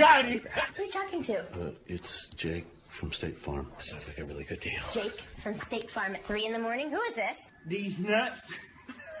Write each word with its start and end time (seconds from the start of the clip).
Got 0.00 0.24
it. 0.30 0.48
Who 0.48 0.82
are 0.82 0.86
you 0.86 0.90
talking 0.90 1.22
to? 1.24 1.40
Uh, 1.40 1.72
it's 1.86 2.30
Jake 2.30 2.64
from 2.88 3.12
State 3.12 3.36
Farm. 3.36 3.70
Sounds 3.76 4.08
like 4.08 4.16
a 4.16 4.24
really 4.24 4.44
good 4.44 4.60
deal. 4.60 4.80
Jake 4.90 5.12
from 5.42 5.54
State 5.54 5.90
Farm 5.90 6.14
at 6.14 6.24
3 6.24 6.46
in 6.46 6.52
the 6.54 6.58
morning. 6.58 6.88
Who 6.88 6.98
is 7.02 7.12
this? 7.12 7.36
These 7.66 7.98
nuts. 7.98 8.58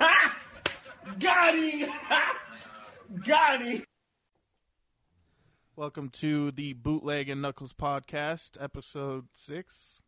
Got 1.18 1.54
it. 1.54 1.90
Got 3.26 3.60
it. 3.60 3.84
Welcome 5.76 6.08
to 6.12 6.50
the 6.50 6.72
Bootleg 6.72 7.28
and 7.28 7.44
Knucklez 7.44 7.74
podcast, 7.74 8.52
episode 8.58 9.26
six. 9.34 10.00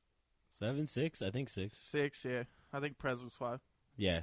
Seven, 0.49 0.87
six, 0.87 1.21
I 1.21 1.29
think 1.31 1.51
six. 1.51 1.81
Six, 1.81 2.25
yeah. 2.25 2.45
I 2.73 2.81
think 2.81 2.97
Prez 2.97 3.23
was 3.23 3.35
five. 3.35 3.61
Yeah. 3.99 4.21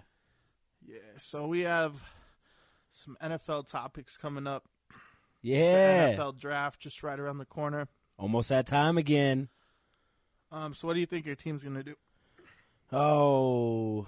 Yeah, 0.83 0.97
so 1.17 1.45
we 1.45 1.59
have 1.59 1.93
some 2.89 3.15
NFL 3.21 3.67
topics 3.67 4.17
coming 4.17 4.47
up. 4.47 4.63
Yeah. 5.41 6.11
The 6.11 6.17
NFL 6.17 6.39
draft 6.39 6.79
just 6.79 7.03
right 7.03 7.19
around 7.19 7.37
the 7.37 7.45
corner. 7.45 7.87
Almost 8.17 8.49
that 8.49 8.67
time 8.67 8.97
again. 8.97 9.49
Um, 10.51 10.73
so 10.73 10.87
what 10.87 10.95
do 10.95 10.99
you 10.99 11.05
think 11.05 11.25
your 11.25 11.35
team's 11.35 11.63
gonna 11.63 11.83
do? 11.83 11.95
Oh, 12.91 14.07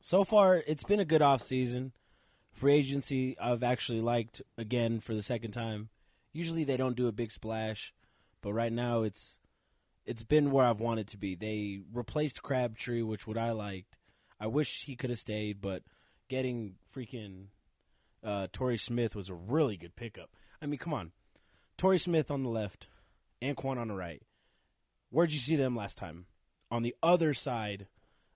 so 0.00 0.24
far 0.24 0.62
it's 0.66 0.84
been 0.84 1.00
a 1.00 1.04
good 1.04 1.22
off 1.22 1.42
season. 1.42 1.92
Free 2.52 2.74
agency 2.74 3.38
I've 3.38 3.62
actually 3.62 4.00
liked 4.00 4.42
again 4.56 5.00
for 5.00 5.14
the 5.14 5.22
second 5.22 5.52
time. 5.52 5.90
Usually 6.32 6.64
they 6.64 6.76
don't 6.76 6.96
do 6.96 7.06
a 7.06 7.12
big 7.12 7.30
splash, 7.30 7.92
but 8.40 8.52
right 8.52 8.72
now 8.72 9.02
it's 9.02 9.38
it's 10.06 10.22
been 10.22 10.50
where 10.50 10.64
I've 10.64 10.80
wanted 10.80 11.06
to 11.08 11.18
be. 11.18 11.34
They 11.34 11.80
replaced 11.92 12.42
Crabtree, 12.42 13.02
which 13.02 13.26
what 13.26 13.36
I 13.36 13.50
liked. 13.52 13.96
I 14.40 14.46
wish 14.46 14.84
he 14.84 14.96
could 14.96 15.10
have 15.10 15.18
stayed, 15.18 15.60
but 15.60 15.82
getting 16.28 16.76
freaking 16.96 17.48
uh, 18.24 18.46
Torrey 18.52 18.78
Smith 18.78 19.14
was 19.14 19.28
a 19.28 19.34
really 19.34 19.76
good 19.76 19.96
pickup. 19.96 20.30
I 20.60 20.66
mean, 20.66 20.78
come 20.78 20.94
on, 20.94 21.12
Torrey 21.76 21.98
Smith 21.98 22.30
on 22.30 22.42
the 22.42 22.48
left, 22.48 22.88
Anquan 23.42 23.78
on 23.78 23.88
the 23.88 23.94
right. 23.94 24.22
Where'd 25.10 25.32
you 25.32 25.38
see 25.38 25.56
them 25.56 25.76
last 25.76 25.96
time? 25.96 26.26
On 26.70 26.82
the 26.82 26.94
other 27.02 27.32
side 27.32 27.86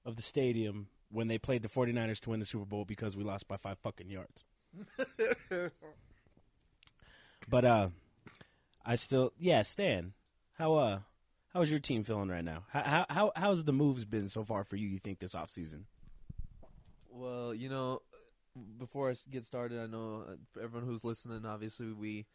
of 0.04 0.16
the 0.16 0.22
stadium 0.22 0.88
when 1.10 1.28
they 1.28 1.38
played 1.38 1.62
the 1.62 1.68
49ers 1.68 2.20
to 2.20 2.30
win 2.30 2.40
the 2.40 2.46
Super 2.46 2.64
Bowl 2.64 2.84
because 2.84 3.16
we 3.16 3.24
lost 3.24 3.46
by 3.46 3.56
five 3.56 3.78
fucking 3.78 4.08
yards. 4.08 4.44
but 7.48 7.64
uh 7.64 7.88
I 8.84 8.94
still 8.94 9.32
yeah, 9.38 9.62
Stan. 9.62 10.14
How 10.54 10.74
uh 10.74 11.00
how's 11.52 11.70
your 11.70 11.80
team 11.80 12.04
feeling 12.04 12.30
right 12.30 12.44
now? 12.44 12.64
How 12.70 12.82
how, 12.82 13.06
how 13.10 13.32
how's 13.36 13.64
the 13.64 13.72
moves 13.72 14.06
been 14.06 14.28
so 14.28 14.42
far 14.44 14.64
for 14.64 14.76
you 14.76 14.88
you 14.88 14.98
think 14.98 15.18
this 15.18 15.34
offseason? 15.34 15.82
Well, 17.10 17.54
you 17.54 17.68
know, 17.68 18.00
before 18.78 19.10
I 19.10 19.14
get 19.30 19.44
started, 19.44 19.80
I 19.80 19.86
know 19.86 20.24
uh, 20.28 20.34
for 20.52 20.60
everyone 20.62 20.88
who's 20.88 21.04
listening, 21.04 21.46
obviously 21.46 21.92
we 21.92 22.26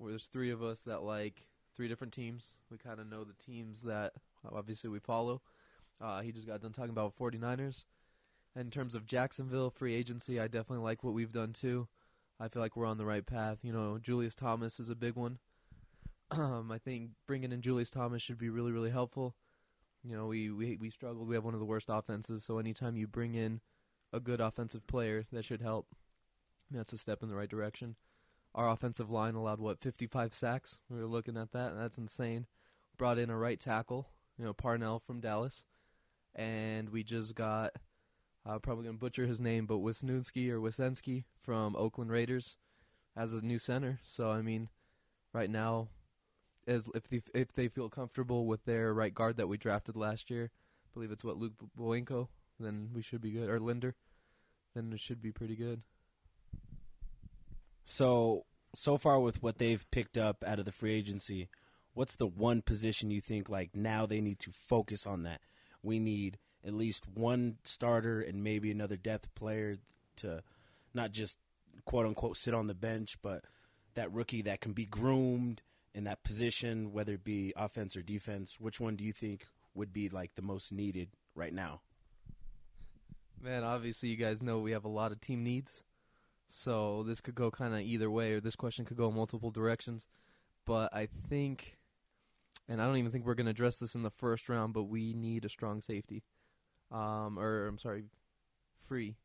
there's 0.00 0.24
three 0.24 0.50
of 0.50 0.62
us 0.62 0.80
that 0.80 1.02
like 1.02 1.46
three 1.76 1.88
different 1.88 2.12
teams. 2.12 2.54
We 2.70 2.78
kind 2.78 3.00
of 3.00 3.08
know 3.08 3.24
the 3.24 3.34
teams 3.44 3.82
that 3.82 4.12
obviously 4.50 4.90
we 4.90 4.98
follow. 4.98 5.40
Uh, 6.00 6.20
he 6.22 6.32
just 6.32 6.46
got 6.46 6.60
done 6.60 6.72
talking 6.72 6.90
about 6.90 7.16
49ers. 7.16 7.84
In 8.54 8.70
terms 8.70 8.94
of 8.94 9.06
Jacksonville 9.06 9.70
free 9.70 9.94
agency, 9.94 10.38
I 10.38 10.46
definitely 10.46 10.84
like 10.84 11.02
what 11.02 11.14
we've 11.14 11.32
done 11.32 11.52
too. 11.52 11.88
I 12.38 12.48
feel 12.48 12.60
like 12.60 12.76
we're 12.76 12.86
on 12.86 12.98
the 12.98 13.06
right 13.06 13.24
path. 13.24 13.58
You 13.62 13.72
know, 13.72 13.98
Julius 13.98 14.34
Thomas 14.34 14.80
is 14.80 14.90
a 14.90 14.94
big 14.94 15.14
one. 15.14 15.38
Um, 16.32 16.72
I 16.72 16.78
think 16.78 17.10
bringing 17.26 17.52
in 17.52 17.60
Julius 17.60 17.90
Thomas 17.90 18.22
should 18.22 18.38
be 18.38 18.48
really, 18.48 18.72
really 18.72 18.88
helpful. 18.88 19.34
You 20.02 20.16
know, 20.16 20.28
we, 20.28 20.48
we 20.48 20.78
we 20.78 20.88
struggled. 20.88 21.28
We 21.28 21.34
have 21.34 21.44
one 21.44 21.52
of 21.52 21.60
the 21.60 21.66
worst 21.66 21.88
offenses, 21.90 22.42
so 22.42 22.56
anytime 22.56 22.96
you 22.96 23.06
bring 23.06 23.34
in 23.34 23.60
a 24.12 24.20
good 24.20 24.40
offensive 24.40 24.86
player, 24.86 25.24
that 25.32 25.44
should 25.44 25.62
help. 25.62 25.86
That's 26.70 26.92
a 26.92 26.98
step 26.98 27.22
in 27.22 27.28
the 27.28 27.34
right 27.34 27.48
direction. 27.48 27.96
Our 28.54 28.68
offensive 28.68 29.10
line 29.10 29.34
allowed 29.34 29.60
what 29.60 29.80
55 29.80 30.34
sacks. 30.34 30.78
We 30.90 30.98
were 30.98 31.06
looking 31.06 31.36
at 31.36 31.52
that, 31.52 31.72
and 31.72 31.80
that's 31.80 31.98
insane. 31.98 32.46
Brought 32.98 33.18
in 33.18 33.30
a 33.30 33.36
right 33.36 33.58
tackle, 33.58 34.08
you 34.38 34.44
know, 34.44 34.52
Parnell 34.52 35.00
from 35.00 35.20
Dallas, 35.20 35.64
and 36.34 36.90
we 36.90 37.02
just 37.02 37.34
got 37.34 37.72
I'm 38.44 38.60
probably 38.60 38.84
gonna 38.84 38.98
butcher 38.98 39.26
his 39.26 39.40
name, 39.40 39.66
but 39.66 39.78
Wisniewski 39.78 40.50
or 40.50 40.60
Wisensky 40.60 41.24
from 41.40 41.76
Oakland 41.76 42.10
Raiders 42.10 42.56
as 43.16 43.32
a 43.32 43.40
new 43.40 43.58
center. 43.58 44.00
So 44.04 44.30
I 44.30 44.42
mean, 44.42 44.68
right 45.32 45.50
now, 45.50 45.88
as 46.66 46.88
if 46.94 47.08
they, 47.08 47.22
if 47.34 47.52
they 47.52 47.68
feel 47.68 47.88
comfortable 47.88 48.46
with 48.46 48.64
their 48.64 48.92
right 48.92 49.14
guard 49.14 49.36
that 49.36 49.48
we 49.48 49.58
drafted 49.58 49.96
last 49.96 50.30
year, 50.30 50.50
I 50.52 50.88
believe 50.94 51.12
it's 51.12 51.24
what 51.24 51.38
Luke 51.38 51.52
Bowanko, 51.78 52.28
then 52.62 52.90
we 52.94 53.02
should 53.02 53.20
be 53.20 53.30
good. 53.30 53.48
Or 53.48 53.58
Linder, 53.58 53.94
then 54.74 54.92
it 54.92 55.00
should 55.00 55.20
be 55.20 55.32
pretty 55.32 55.56
good. 55.56 55.82
So 57.84 58.44
so 58.74 58.96
far 58.96 59.20
with 59.20 59.42
what 59.42 59.58
they've 59.58 59.84
picked 59.90 60.16
up 60.16 60.42
out 60.46 60.58
of 60.58 60.64
the 60.64 60.72
free 60.72 60.94
agency, 60.94 61.48
what's 61.94 62.16
the 62.16 62.26
one 62.26 62.62
position 62.62 63.10
you 63.10 63.20
think 63.20 63.48
like 63.48 63.74
now 63.74 64.06
they 64.06 64.20
need 64.20 64.38
to 64.40 64.50
focus 64.50 65.06
on 65.06 65.24
that? 65.24 65.40
We 65.82 65.98
need 65.98 66.38
at 66.64 66.74
least 66.74 67.06
one 67.08 67.58
starter 67.64 68.20
and 68.20 68.42
maybe 68.42 68.70
another 68.70 68.96
depth 68.96 69.34
player 69.34 69.76
to 70.16 70.42
not 70.94 71.10
just 71.10 71.38
quote 71.84 72.06
unquote 72.06 72.36
sit 72.36 72.54
on 72.54 72.66
the 72.66 72.74
bench, 72.74 73.18
but 73.22 73.44
that 73.94 74.12
rookie 74.12 74.42
that 74.42 74.60
can 74.60 74.72
be 74.72 74.86
groomed 74.86 75.62
in 75.94 76.04
that 76.04 76.22
position, 76.22 76.92
whether 76.92 77.14
it 77.14 77.24
be 77.24 77.52
offense 77.56 77.96
or 77.96 78.02
defense. 78.02 78.56
Which 78.58 78.80
one 78.80 78.96
do 78.96 79.04
you 79.04 79.12
think 79.12 79.46
would 79.74 79.92
be 79.92 80.08
like 80.08 80.34
the 80.34 80.42
most 80.42 80.72
needed 80.72 81.08
right 81.34 81.52
now? 81.52 81.80
Man, 83.42 83.64
obviously 83.64 84.08
you 84.08 84.16
guys 84.16 84.42
know 84.42 84.60
we 84.60 84.72
have 84.72 84.84
a 84.84 84.88
lot 84.88 85.12
of 85.12 85.20
team 85.20 85.42
needs. 85.42 85.82
So 86.48 87.02
this 87.06 87.20
could 87.20 87.34
go 87.34 87.50
kind 87.50 87.74
of 87.74 87.80
either 87.80 88.10
way, 88.10 88.32
or 88.32 88.40
this 88.40 88.56
question 88.56 88.84
could 88.84 88.96
go 88.96 89.10
multiple 89.10 89.50
directions. 89.50 90.06
But 90.66 90.94
I 90.94 91.08
think, 91.28 91.76
and 92.68 92.80
I 92.80 92.86
don't 92.86 92.98
even 92.98 93.10
think 93.10 93.24
we're 93.24 93.34
going 93.34 93.46
to 93.46 93.50
address 93.50 93.76
this 93.76 93.94
in 93.94 94.02
the 94.02 94.10
first 94.10 94.48
round, 94.48 94.74
but 94.74 94.84
we 94.84 95.14
need 95.14 95.44
a 95.44 95.48
strong 95.48 95.80
safety 95.80 96.22
um, 96.92 97.38
or 97.38 97.66
I'm 97.66 97.78
sorry, 97.78 98.04
free, 98.86 99.16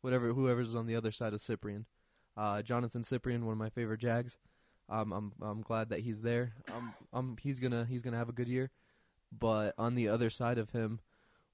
whatever 0.00 0.32
whoever's 0.32 0.74
on 0.74 0.86
the 0.86 0.96
other 0.96 1.12
side 1.12 1.34
of 1.34 1.40
Cyprien. 1.40 1.84
Uh, 2.36 2.62
Jonathan 2.62 3.02
Cyprien, 3.02 3.42
one 3.42 3.52
of 3.52 3.58
my 3.58 3.68
favorite 3.68 4.00
Jags. 4.00 4.36
Um, 4.88 5.12
I'm 5.12 5.32
I'm 5.42 5.62
glad 5.62 5.90
that 5.90 6.00
he's 6.00 6.22
there. 6.22 6.54
Um, 6.74 6.94
um, 7.12 7.36
he's 7.40 7.60
gonna 7.60 7.86
he's 7.88 8.02
gonna 8.02 8.16
have 8.16 8.28
a 8.28 8.32
good 8.34 8.48
year. 8.48 8.70
But 9.36 9.74
on 9.78 9.94
the 9.94 10.08
other 10.08 10.30
side 10.30 10.58
of 10.58 10.70
him, 10.70 11.00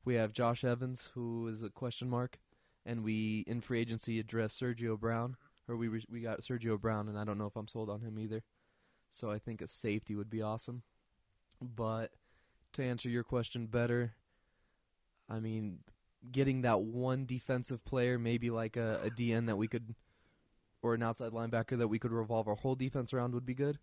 we 0.06 0.14
have 0.14 0.32
Josh 0.32 0.64
Evans, 0.64 1.10
who 1.14 1.48
is 1.48 1.62
a 1.62 1.68
question 1.68 2.08
mark, 2.08 2.38
and 2.86 3.02
we 3.02 3.44
in 3.46 3.60
free 3.60 3.80
agency 3.80 4.20
addressed 4.20 4.58
Sergio 4.58 4.98
Brown, 4.98 5.36
or 5.68 5.76
we 5.76 5.88
re- 5.88 6.06
we 6.08 6.20
got 6.20 6.40
Sergio 6.40 6.80
Brown, 6.80 7.08
and 7.08 7.18
I 7.18 7.24
don't 7.24 7.36
know 7.36 7.46
if 7.46 7.56
I'm 7.56 7.68
sold 7.68 7.90
on 7.90 8.00
him 8.00 8.18
either. 8.18 8.44
So 9.10 9.30
I 9.30 9.38
think 9.38 9.60
a 9.60 9.68
safety 9.68 10.14
would 10.14 10.30
be 10.30 10.40
awesome. 10.40 10.84
But 11.60 12.12
to 12.74 12.84
answer 12.84 13.08
your 13.08 13.24
question 13.24 13.66
better, 13.66 14.14
I 15.28 15.40
mean, 15.40 15.80
getting 16.30 16.62
that 16.62 16.82
one 16.82 17.26
defensive 17.26 17.84
player, 17.84 18.18
maybe 18.18 18.50
like 18.50 18.76
a, 18.76 19.00
a 19.04 19.10
DN 19.10 19.46
that 19.46 19.56
we 19.56 19.66
could, 19.66 19.96
or 20.82 20.94
an 20.94 21.02
outside 21.02 21.32
linebacker 21.32 21.78
that 21.78 21.88
we 21.88 21.98
could 21.98 22.12
revolve 22.12 22.46
our 22.46 22.54
whole 22.54 22.76
defense 22.76 23.12
around 23.12 23.34
would 23.34 23.46
be 23.46 23.54
good. 23.54 23.78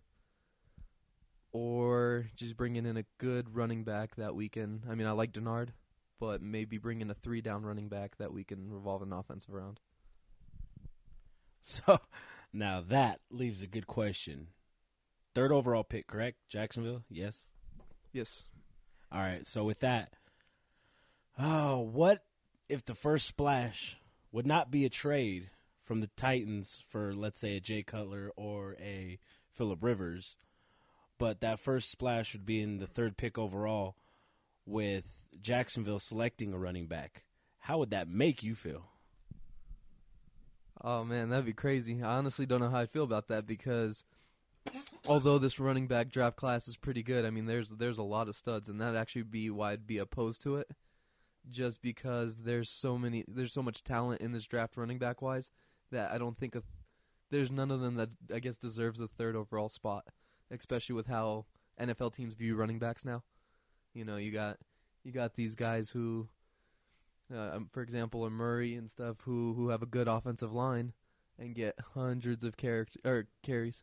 Or 1.52 2.26
just 2.34 2.56
bringing 2.56 2.86
in 2.86 2.96
a 2.96 3.04
good 3.18 3.54
running 3.54 3.84
back 3.84 4.16
that 4.16 4.34
we 4.34 4.48
can. 4.48 4.82
I 4.90 4.94
mean, 4.94 5.06
I 5.06 5.12
like 5.12 5.32
Denard, 5.32 5.68
but 6.18 6.42
maybe 6.42 6.78
bringing 6.78 7.10
a 7.10 7.14
three 7.14 7.40
down 7.40 7.64
running 7.64 7.88
back 7.88 8.16
that 8.18 8.32
we 8.32 8.44
can 8.44 8.70
revolve 8.72 9.02
an 9.02 9.12
offensive 9.12 9.54
around. 9.54 9.80
So 11.66 11.98
now 12.52 12.84
that 12.90 13.20
leaves 13.30 13.62
a 13.62 13.66
good 13.66 13.86
question. 13.86 14.48
Third 15.34 15.50
overall 15.50 15.82
pick, 15.82 16.06
correct? 16.06 16.36
Jacksonville? 16.46 17.04
Yes. 17.08 17.48
Yes. 18.12 18.42
All 19.10 19.22
right. 19.22 19.46
So 19.46 19.64
with 19.64 19.80
that, 19.80 20.12
oh, 21.38 21.80
what 21.80 22.22
if 22.68 22.84
the 22.84 22.94
first 22.94 23.26
splash 23.26 23.96
would 24.30 24.46
not 24.46 24.70
be 24.70 24.84
a 24.84 24.90
trade 24.90 25.48
from 25.84 26.00
the 26.00 26.10
Titans 26.16 26.82
for, 26.88 27.14
let's 27.14 27.40
say, 27.40 27.56
a 27.56 27.60
Jay 27.60 27.82
Cutler 27.82 28.30
or 28.36 28.76
a 28.80 29.18
Philip 29.52 29.82
Rivers, 29.82 30.36
but 31.18 31.40
that 31.40 31.60
first 31.60 31.90
splash 31.90 32.32
would 32.32 32.46
be 32.46 32.60
in 32.60 32.78
the 32.78 32.86
third 32.86 33.16
pick 33.16 33.38
overall 33.38 33.96
with 34.66 35.04
Jacksonville 35.40 35.98
selecting 35.98 36.52
a 36.52 36.58
running 36.58 36.86
back? 36.86 37.24
How 37.58 37.78
would 37.78 37.90
that 37.90 38.08
make 38.08 38.42
you 38.42 38.54
feel? 38.54 38.90
Oh 40.82 41.04
man, 41.04 41.30
that'd 41.30 41.46
be 41.46 41.52
crazy. 41.54 42.02
I 42.02 42.16
honestly 42.16 42.44
don't 42.44 42.60
know 42.60 42.68
how 42.68 42.80
I 42.80 42.86
feel 42.86 43.04
about 43.04 43.28
that 43.28 43.46
because 43.46 44.04
although 45.06 45.38
this 45.38 45.58
running 45.58 45.86
back 45.86 46.10
draft 46.10 46.36
class 46.36 46.68
is 46.68 46.76
pretty 46.76 47.02
good, 47.02 47.24
I 47.24 47.30
mean 47.30 47.46
there's 47.46 47.68
there's 47.70 47.98
a 47.98 48.02
lot 48.02 48.28
of 48.28 48.36
studs 48.36 48.68
and 48.68 48.80
that'd 48.80 48.96
actually 48.96 49.22
be 49.22 49.48
why 49.50 49.72
I'd 49.72 49.86
be 49.86 49.98
opposed 49.98 50.42
to 50.42 50.56
it. 50.56 50.70
Just 51.50 51.82
because 51.82 52.38
there's 52.38 52.70
so 52.70 52.98
many 52.98 53.24
there's 53.28 53.52
so 53.52 53.62
much 53.62 53.84
talent 53.84 54.20
in 54.20 54.32
this 54.32 54.46
draft 54.46 54.76
running 54.76 54.98
back 54.98 55.22
wise 55.22 55.50
that 55.90 56.10
I 56.10 56.18
don't 56.18 56.38
think 56.38 56.54
a, 56.54 56.62
there's 57.30 57.50
none 57.50 57.70
of 57.70 57.80
them 57.80 57.94
that 57.96 58.10
I 58.32 58.38
guess 58.38 58.56
deserves 58.56 59.00
a 59.00 59.08
third 59.08 59.36
overall 59.36 59.68
spot, 59.68 60.04
especially 60.50 60.96
with 60.96 61.06
how 61.06 61.46
NFL 61.80 62.14
teams 62.14 62.34
view 62.34 62.56
running 62.56 62.78
backs 62.78 63.04
now. 63.04 63.22
You 63.94 64.04
know, 64.04 64.16
you 64.16 64.32
got 64.32 64.58
you 65.04 65.12
got 65.12 65.34
these 65.34 65.54
guys 65.54 65.90
who 65.90 66.28
uh, 67.34 67.56
um, 67.56 67.68
for 67.72 67.82
example, 67.82 68.24
a 68.26 68.30
Murray 68.30 68.74
and 68.74 68.90
stuff 68.90 69.16
who 69.22 69.54
who 69.54 69.68
have 69.68 69.82
a 69.82 69.86
good 69.86 70.08
offensive 70.08 70.52
line 70.52 70.92
and 71.38 71.54
get 71.54 71.74
hundreds 71.94 72.44
of 72.44 72.56
character 72.56 73.00
or 73.04 73.26
carries. 73.42 73.82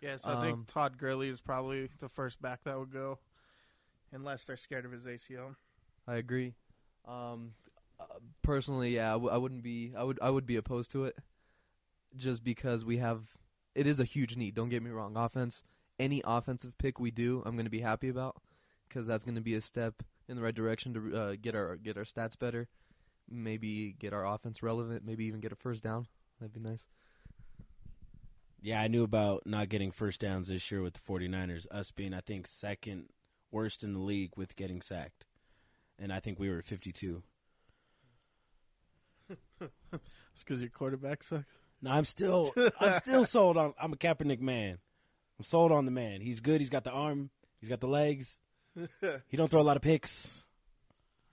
Yeah, 0.00 0.16
so 0.16 0.30
I 0.30 0.32
Um, 0.34 0.42
think 0.42 0.66
Todd 0.66 0.98
Gurley 0.98 1.28
is 1.28 1.40
probably 1.40 1.88
the 2.00 2.08
first 2.08 2.40
back 2.42 2.64
that 2.64 2.78
would 2.78 2.90
go, 2.92 3.18
unless 4.12 4.44
they're 4.44 4.56
scared 4.56 4.84
of 4.84 4.92
his 4.92 5.04
ACL. 5.06 5.54
I 6.06 6.16
agree. 6.16 6.54
Um, 7.06 7.52
uh, 7.98 8.04
personally, 8.42 8.94
yeah, 8.94 9.10
I, 9.10 9.12
w- 9.12 9.30
I 9.30 9.36
wouldn't 9.36 9.62
be. 9.62 9.92
I 9.96 10.02
would. 10.02 10.18
I 10.22 10.30
would 10.30 10.46
be 10.46 10.56
opposed 10.56 10.90
to 10.92 11.04
it, 11.04 11.16
just 12.16 12.42
because 12.44 12.84
we 12.84 12.96
have. 12.98 13.22
It 13.74 13.86
is 13.86 14.00
a 14.00 14.04
huge 14.04 14.36
need. 14.36 14.54
Don't 14.54 14.68
get 14.68 14.82
me 14.82 14.90
wrong. 14.90 15.16
Offense. 15.16 15.62
Any 15.98 16.22
offensive 16.24 16.76
pick 16.78 16.98
we 16.98 17.10
do, 17.10 17.42
I'm 17.44 17.54
going 17.56 17.66
to 17.66 17.70
be 17.70 17.80
happy 17.82 18.08
about, 18.08 18.36
because 18.90 19.06
that's 19.06 19.24
going 19.24 19.36
to 19.36 19.40
be 19.40 19.54
a 19.54 19.60
step 19.60 20.02
in 20.28 20.36
the 20.36 20.42
right 20.42 20.54
direction 20.54 20.92
to 20.94 21.16
uh, 21.16 21.36
get 21.40 21.54
our 21.54 21.76
get 21.76 21.96
our 21.96 22.04
stats 22.04 22.38
better, 22.38 22.68
maybe 23.28 23.94
get 23.98 24.12
our 24.12 24.26
offense 24.26 24.62
relevant, 24.62 25.04
maybe 25.04 25.24
even 25.24 25.40
get 25.40 25.52
a 25.52 25.56
first 25.56 25.82
down. 25.82 26.06
That'd 26.38 26.52
be 26.52 26.60
nice. 26.60 26.86
Yeah, 28.62 28.80
I 28.82 28.88
knew 28.88 29.04
about 29.04 29.46
not 29.46 29.70
getting 29.70 29.90
first 29.90 30.20
downs 30.20 30.48
this 30.48 30.70
year 30.70 30.82
with 30.82 30.94
the 30.94 31.00
49ers, 31.00 31.66
us 31.70 31.90
being, 31.90 32.12
I 32.12 32.20
think, 32.20 32.46
second 32.46 33.06
worst 33.50 33.82
in 33.82 33.94
the 33.94 34.00
league 34.00 34.32
with 34.36 34.54
getting 34.54 34.82
sacked. 34.82 35.24
And 35.98 36.12
I 36.12 36.20
think 36.20 36.38
we 36.38 36.50
were 36.50 36.60
52. 36.60 37.22
It's 39.30 40.44
because 40.44 40.60
your 40.60 40.70
quarterback 40.70 41.22
sucks. 41.22 41.44
No, 41.82 41.90
I'm 41.90 42.04
still, 42.04 42.52
I'm 42.80 42.94
still 43.00 43.24
sold 43.24 43.56
on. 43.56 43.74
I'm 43.80 43.92
a 43.92 43.96
Kaepernick 43.96 44.40
man. 44.40 44.78
I'm 45.38 45.44
sold 45.44 45.72
on 45.72 45.84
the 45.86 45.90
man. 45.90 46.20
He's 46.20 46.40
good. 46.40 46.60
He's 46.60 46.70
got 46.70 46.84
the 46.84 46.90
arm. 46.90 47.30
He's 47.60 47.68
got 47.68 47.80
the 47.80 47.88
legs. 47.88 48.38
He 49.28 49.36
don't 49.36 49.50
throw 49.50 49.60
a 49.60 49.62
lot 49.62 49.76
of 49.76 49.82
picks. 49.82 50.46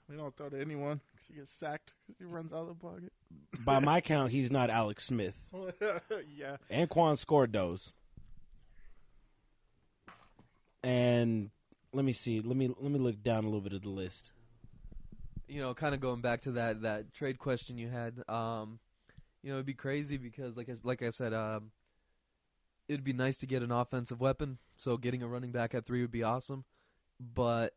We 0.09 0.15
don't 0.15 0.35
throw 0.35 0.49
to 0.49 0.59
anyone 0.59 1.01
because 1.11 1.27
he 1.27 1.33
gets 1.35 1.51
sacked 1.51 1.93
because 2.05 2.19
he 2.19 2.25
runs 2.25 2.53
out 2.53 2.61
of 2.61 2.67
the 2.69 2.73
pocket. 2.75 3.11
By 3.59 3.79
my 3.81 3.99
count, 4.01 4.31
he's 4.31 4.49
not 4.49 4.69
Alex 4.69 5.05
Smith. 5.05 5.35
yeah. 6.35 6.57
Anquan 6.71 7.17
scored 7.17 7.51
those. 7.51 7.93
And 10.83 11.49
let 11.93 12.05
me 12.05 12.13
see. 12.13 12.39
Let 12.39 12.55
me 12.55 12.69
let 12.79 12.91
me 12.91 12.99
look 12.99 13.21
down 13.21 13.43
a 13.43 13.47
little 13.47 13.61
bit 13.61 13.73
of 13.73 13.81
the 13.81 13.89
list. 13.89 14.31
you 15.47 15.59
know, 15.61 15.73
kind 15.73 15.93
of 15.93 16.01
going 16.01 16.21
back 16.21 16.41
to 16.41 16.51
that 16.53 16.81
that 16.83 17.13
trade 17.13 17.37
question 17.39 17.77
you 17.77 17.89
had, 17.89 18.23
um, 18.29 18.79
you 19.43 19.49
know, 19.49 19.57
it'd 19.57 19.65
be 19.65 19.73
crazy 19.73 20.17
because, 20.17 20.55
like 20.55 20.69
I, 20.69 20.75
like 20.83 21.01
I 21.01 21.09
said, 21.09 21.33
um, 21.33 21.71
it'd 22.87 23.03
be 23.03 23.13
nice 23.13 23.37
to 23.39 23.45
get 23.47 23.61
an 23.63 23.71
offensive 23.71 24.19
weapon. 24.21 24.57
So 24.77 24.95
getting 24.97 25.23
a 25.23 25.27
running 25.27 25.51
back 25.51 25.73
at 25.75 25.85
three 25.85 26.01
would 26.01 26.11
be 26.11 26.23
awesome, 26.23 26.63
but 27.19 27.73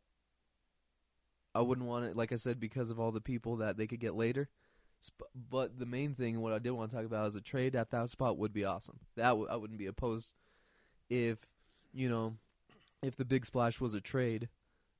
I 1.54 1.60
wouldn't 1.60 1.86
want 1.86 2.06
it, 2.06 2.16
like 2.16 2.32
I 2.32 2.36
said, 2.36 2.60
because 2.60 2.90
of 2.90 3.00
all 3.00 3.12
the 3.12 3.20
people 3.20 3.56
that 3.56 3.76
they 3.76 3.86
could 3.86 4.00
get 4.00 4.14
later. 4.14 4.48
But 5.34 5.78
the 5.78 5.86
main 5.86 6.14
thing, 6.14 6.40
what 6.40 6.52
I 6.52 6.58
did 6.58 6.72
want 6.72 6.90
to 6.90 6.96
talk 6.96 7.06
about, 7.06 7.26
is 7.26 7.34
a 7.34 7.40
trade 7.40 7.74
at 7.74 7.90
that 7.90 8.10
spot 8.10 8.36
would 8.36 8.52
be 8.52 8.64
awesome. 8.64 9.00
That 9.16 9.30
w- 9.30 9.48
I 9.50 9.56
wouldn't 9.56 9.78
be 9.78 9.86
opposed 9.86 10.32
if, 11.08 11.38
you 11.92 12.08
know, 12.08 12.36
if 13.02 13.16
the 13.16 13.24
big 13.24 13.46
splash 13.46 13.80
was 13.80 13.94
a 13.94 14.00
trade, 14.00 14.48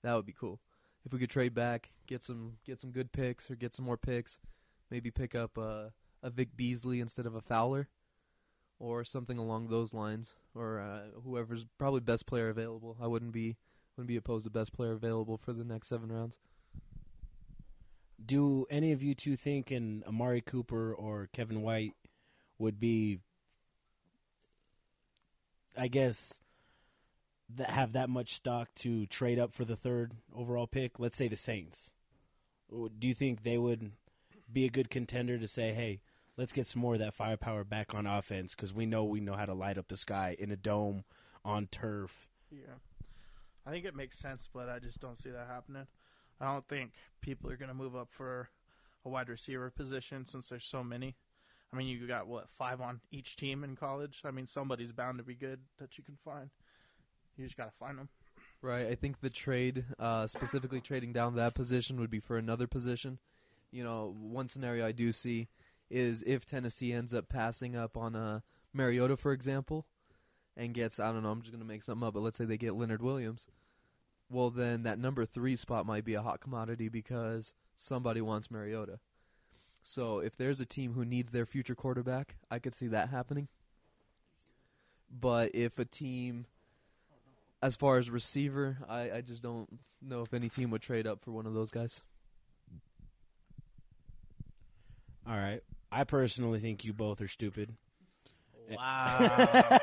that 0.03 0.15
would 0.15 0.27
be 0.27 0.33
cool 0.33 0.59
if 1.05 1.13
we 1.13 1.19
could 1.19 1.31
trade 1.31 1.55
back, 1.55 1.93
get 2.07 2.23
some 2.23 2.57
get 2.65 2.81
some 2.81 2.91
good 2.91 3.13
picks 3.13 3.51
or 3.51 3.55
get 3.55 3.75
some 3.75 3.85
more 3.85 3.97
picks, 3.97 4.39
maybe 4.91 5.11
pick 5.11 5.35
up 5.35 5.57
a 5.57 5.93
a 6.23 6.31
Vic 6.31 6.57
Beasley 6.57 7.01
instead 7.01 7.27
of 7.27 7.35
a 7.35 7.41
Fowler, 7.41 7.89
or 8.79 9.05
something 9.05 9.39
along 9.39 9.69
those 9.69 9.95
lines, 9.95 10.35
or 10.55 10.81
uh, 10.81 11.21
whoever's 11.25 11.65
probably 11.79 12.01
best 12.01 12.27
player 12.27 12.49
available. 12.49 12.97
I 13.01 13.07
wouldn't 13.07 13.33
be 13.33 13.57
wouldn't 14.01 14.09
be 14.09 14.17
opposed 14.17 14.45
to 14.45 14.51
best 14.51 14.73
player 14.73 14.93
available 14.93 15.37
for 15.37 15.53
the 15.53 15.63
next 15.63 15.89
seven 15.89 16.11
rounds. 16.11 16.39
Do 18.25 18.67
any 18.71 18.93
of 18.93 19.03
you 19.03 19.15
two 19.15 19.37
think 19.37 19.71
an 19.71 20.05
Amari 20.09 20.41
Cooper 20.41 20.95
or 20.95 21.29
Kevin 21.35 21.61
White 21.61 21.93
would 22.59 22.81
be, 22.81 23.19
I 25.77 25.89
guess, 25.89 26.41
that 27.55 27.71
have 27.71 27.93
that 27.93 28.09
much 28.09 28.35
stock 28.37 28.75
to 28.77 29.05
trade 29.05 29.39
up 29.39 29.53
for 29.53 29.67
the 29.67 29.77
third 29.77 30.13
overall 30.35 30.67
pick? 30.67 30.99
Let's 30.99 31.19
say 31.19 31.29
the 31.29 31.37
Saints. 31.37 31.93
Do 32.71 33.07
you 33.07 33.15
think 33.15 33.43
they 33.43 33.59
would 33.59 33.93
be 34.51 34.65
a 34.65 34.71
good 34.71 34.89
contender 34.89 35.39
to 35.39 35.47
say, 35.47 35.75
"Hey, 35.75 36.01
let's 36.39 36.53
get 36.53 36.67
some 36.67 36.81
more 36.81 36.95
of 36.95 37.01
that 37.01 37.13
firepower 37.13 37.65
back 37.65 37.95
on 37.95 38.07
offense 38.07 38.55
because 38.55 38.73
we 38.73 38.87
know 38.87 39.05
we 39.05 39.21
know 39.21 39.35
how 39.35 39.45
to 39.45 39.55
light 39.55 39.77
up 39.77 39.89
the 39.89 39.97
sky 39.99 40.37
in 40.39 40.51
a 40.51 40.57
dome 40.57 41.05
on 41.45 41.67
turf." 41.67 42.31
Yeah. 42.51 42.77
I 43.71 43.73
think 43.73 43.85
it 43.85 43.95
makes 43.95 44.19
sense, 44.19 44.49
but 44.53 44.69
I 44.69 44.81
just 44.81 44.99
don't 44.99 45.17
see 45.17 45.31
that 45.31 45.47
happening. 45.47 45.87
I 46.41 46.53
don't 46.53 46.67
think 46.67 46.91
people 47.21 47.49
are 47.53 47.57
going 47.57 47.69
to 47.69 47.75
move 47.75 47.95
up 47.95 48.09
for 48.11 48.49
a 49.05 49.09
wide 49.09 49.29
receiver 49.29 49.71
position 49.71 50.27
since 50.27 50.49
there's 50.49 50.65
so 50.65 50.83
many. 50.83 51.15
I 51.73 51.77
mean, 51.77 51.87
you 51.87 52.05
got 52.09 52.27
what 52.27 52.49
five 52.59 52.81
on 52.81 53.01
each 53.13 53.37
team 53.37 53.63
in 53.63 53.77
college. 53.77 54.23
I 54.25 54.33
mean, 54.33 54.49
somebody's 54.49 54.91
bound 54.91 55.19
to 55.19 55.25
be 55.25 55.37
good 55.37 55.61
that 55.79 55.97
you 55.97 56.03
can 56.03 56.19
find. 56.25 56.51
You 57.37 57.45
just 57.45 57.57
got 57.57 57.67
to 57.67 57.77
find 57.79 57.97
them. 57.97 58.09
Right. 58.61 58.89
I 58.89 58.97
think 58.97 59.21
the 59.21 59.31
trade, 59.31 59.85
uh, 60.01 60.27
specifically 60.27 60.81
trading 60.81 61.13
down 61.13 61.37
that 61.37 61.55
position, 61.55 62.01
would 62.01 62.11
be 62.11 62.19
for 62.19 62.37
another 62.37 62.67
position. 62.67 63.21
You 63.71 63.85
know, 63.85 64.13
one 64.21 64.49
scenario 64.49 64.85
I 64.85 64.91
do 64.91 65.13
see 65.13 65.47
is 65.89 66.25
if 66.27 66.45
Tennessee 66.45 66.93
ends 66.93 67.15
up 67.15 67.29
passing 67.29 67.77
up 67.77 67.97
on 67.97 68.17
uh, 68.17 68.41
Mariota, 68.75 69.17
for 69.17 69.31
example, 69.31 69.87
and 70.57 70.75
gets, 70.75 71.01
I 71.01 71.13
don't 71.13 71.23
know, 71.23 71.31
I'm 71.31 71.43
just 71.43 71.59
to 71.59 71.65
make 71.65 71.85
something 71.85 72.07
up, 72.07 72.15
but 72.15 72.23
let's 72.23 72.39
say 72.39 72.45
they 72.45 72.57
get 72.57 72.75
Leonard 72.75 73.03
Williams. 73.03 73.47
Well, 74.29 74.51
then 74.51 74.85
that 74.85 74.99
number 74.99 75.25
three 75.25 75.57
spot 75.57 75.87
might 75.87 76.05
be 76.05 76.15
a 76.15 76.23
hot 76.23 76.41
commodity 76.41 76.89
because 76.89 77.53
somebody 77.75 78.21
wants 78.21 78.51
Mariota. 78.51 79.01
So 79.83 80.19
if 80.19 80.37
there's 80.37 80.61
a 80.61 80.67
team 80.67 80.93
who 80.93 81.05
needs 81.05 81.33
their 81.33 81.47
future 81.47 81.75
quarterback, 81.75 82.37
I 82.51 82.59
could 82.59 82.75
see 82.75 82.87
that 82.89 83.09
happening. 83.09 83.49
But 85.11 85.55
if 85.55 85.79
a 85.79 85.85
team 85.85 86.47
as 87.63 87.77
far 87.77 87.99
as 87.99 88.11
receiver, 88.11 88.79
I, 88.89 89.11
I 89.11 89.21
just 89.21 89.43
don't 89.43 89.81
know 90.01 90.23
if 90.23 90.33
any 90.33 90.49
team 90.49 90.71
would 90.71 90.83
trade 90.83 91.07
up 91.07 91.23
for 91.23 91.33
one 91.33 91.47
of 91.47 91.55
those 91.55 91.71
guys. 91.71 92.03
All 95.27 95.37
right. 95.37 95.63
I 95.93 96.05
personally 96.05 96.61
think 96.61 96.85
you 96.85 96.93
both 96.93 97.21
are 97.21 97.29
stupid. 97.29 97.75
Wow. 98.77 99.81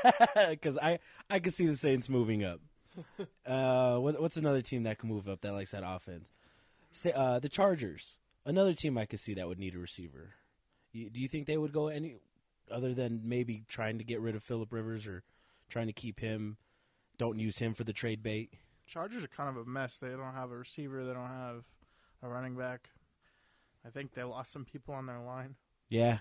Because 0.49 0.77
I 0.77 0.99
I 1.29 1.39
can 1.39 1.51
see 1.51 1.67
the 1.67 1.75
Saints 1.75 2.09
moving 2.09 2.43
up. 2.43 2.59
Uh, 3.45 3.97
what, 3.99 4.19
what's 4.19 4.37
another 4.37 4.61
team 4.61 4.83
that 4.83 4.97
can 4.97 5.07
move 5.07 5.29
up 5.29 5.41
that 5.41 5.53
likes 5.53 5.71
that 5.71 5.83
offense? 5.85 6.31
Say, 6.91 7.11
uh, 7.13 7.39
the 7.39 7.47
Chargers, 7.47 8.17
another 8.45 8.73
team 8.73 8.97
I 8.97 9.05
could 9.05 9.19
see 9.19 9.35
that 9.35 9.47
would 9.47 9.59
need 9.59 9.75
a 9.75 9.77
receiver. 9.79 10.33
You, 10.91 11.09
do 11.09 11.21
you 11.21 11.27
think 11.27 11.45
they 11.45 11.57
would 11.57 11.71
go 11.71 11.87
any 11.89 12.15
other 12.71 12.93
than 12.93 13.21
maybe 13.23 13.63
trying 13.67 13.99
to 13.99 14.03
get 14.03 14.19
rid 14.19 14.35
of 14.35 14.43
Philip 14.43 14.73
Rivers 14.73 15.05
or 15.07 15.23
trying 15.69 15.87
to 15.87 15.93
keep 15.93 16.19
him? 16.19 16.57
Don't 17.17 17.39
use 17.39 17.59
him 17.59 17.73
for 17.73 17.83
the 17.83 17.93
trade 17.93 18.23
bait. 18.23 18.51
Chargers 18.87 19.23
are 19.23 19.27
kind 19.27 19.49
of 19.49 19.57
a 19.57 19.69
mess. 19.69 19.97
They 20.01 20.09
don't 20.09 20.33
have 20.33 20.51
a 20.51 20.57
receiver. 20.57 21.05
They 21.05 21.13
don't 21.13 21.27
have 21.27 21.63
a 22.23 22.27
running 22.27 22.55
back. 22.55 22.89
I 23.85 23.89
think 23.89 24.13
they 24.13 24.23
lost 24.23 24.51
some 24.51 24.65
people 24.65 24.93
on 24.93 25.05
their 25.05 25.19
line. 25.19 25.55
Yeah. 25.89 26.19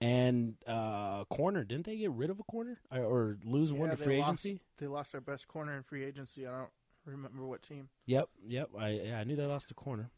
And 0.00 0.56
uh, 0.66 1.24
corner, 1.24 1.64
didn't 1.64 1.86
they 1.86 1.96
get 1.96 2.10
rid 2.10 2.28
of 2.28 2.38
a 2.38 2.42
corner 2.42 2.78
or, 2.92 3.02
or 3.02 3.38
lose 3.44 3.72
one 3.72 3.88
to 3.90 3.96
free 3.96 4.18
lost- 4.18 4.44
agency? 4.44 4.62
They 4.78 4.86
lost 4.86 5.12
their 5.12 5.22
best 5.22 5.48
corner 5.48 5.74
in 5.74 5.82
free 5.82 6.04
agency. 6.04 6.46
I 6.46 6.50
don't 6.50 6.68
remember 7.06 7.46
what 7.46 7.62
team. 7.62 7.88
Yep, 8.04 8.28
yep. 8.46 8.68
I 8.78 8.88
yeah, 8.90 9.18
I 9.18 9.24
knew 9.24 9.36
they 9.36 9.46
lost 9.46 9.70
a 9.70 9.74
corner. 9.74 10.10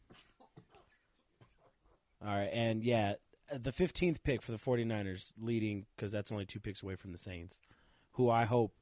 All 2.21 2.27
right, 2.27 2.49
and 2.51 2.83
yeah, 2.83 3.13
the 3.57 3.71
15th 3.71 4.17
pick 4.23 4.41
for 4.41 4.51
the 4.51 4.57
49ers 4.57 5.31
leading 5.39 5.85
cuz 5.97 6.11
that's 6.11 6.31
only 6.31 6.45
two 6.45 6.59
picks 6.59 6.83
away 6.83 6.95
from 6.95 7.13
the 7.13 7.17
Saints, 7.17 7.61
who 8.13 8.29
I 8.29 8.43
hope 8.43 8.73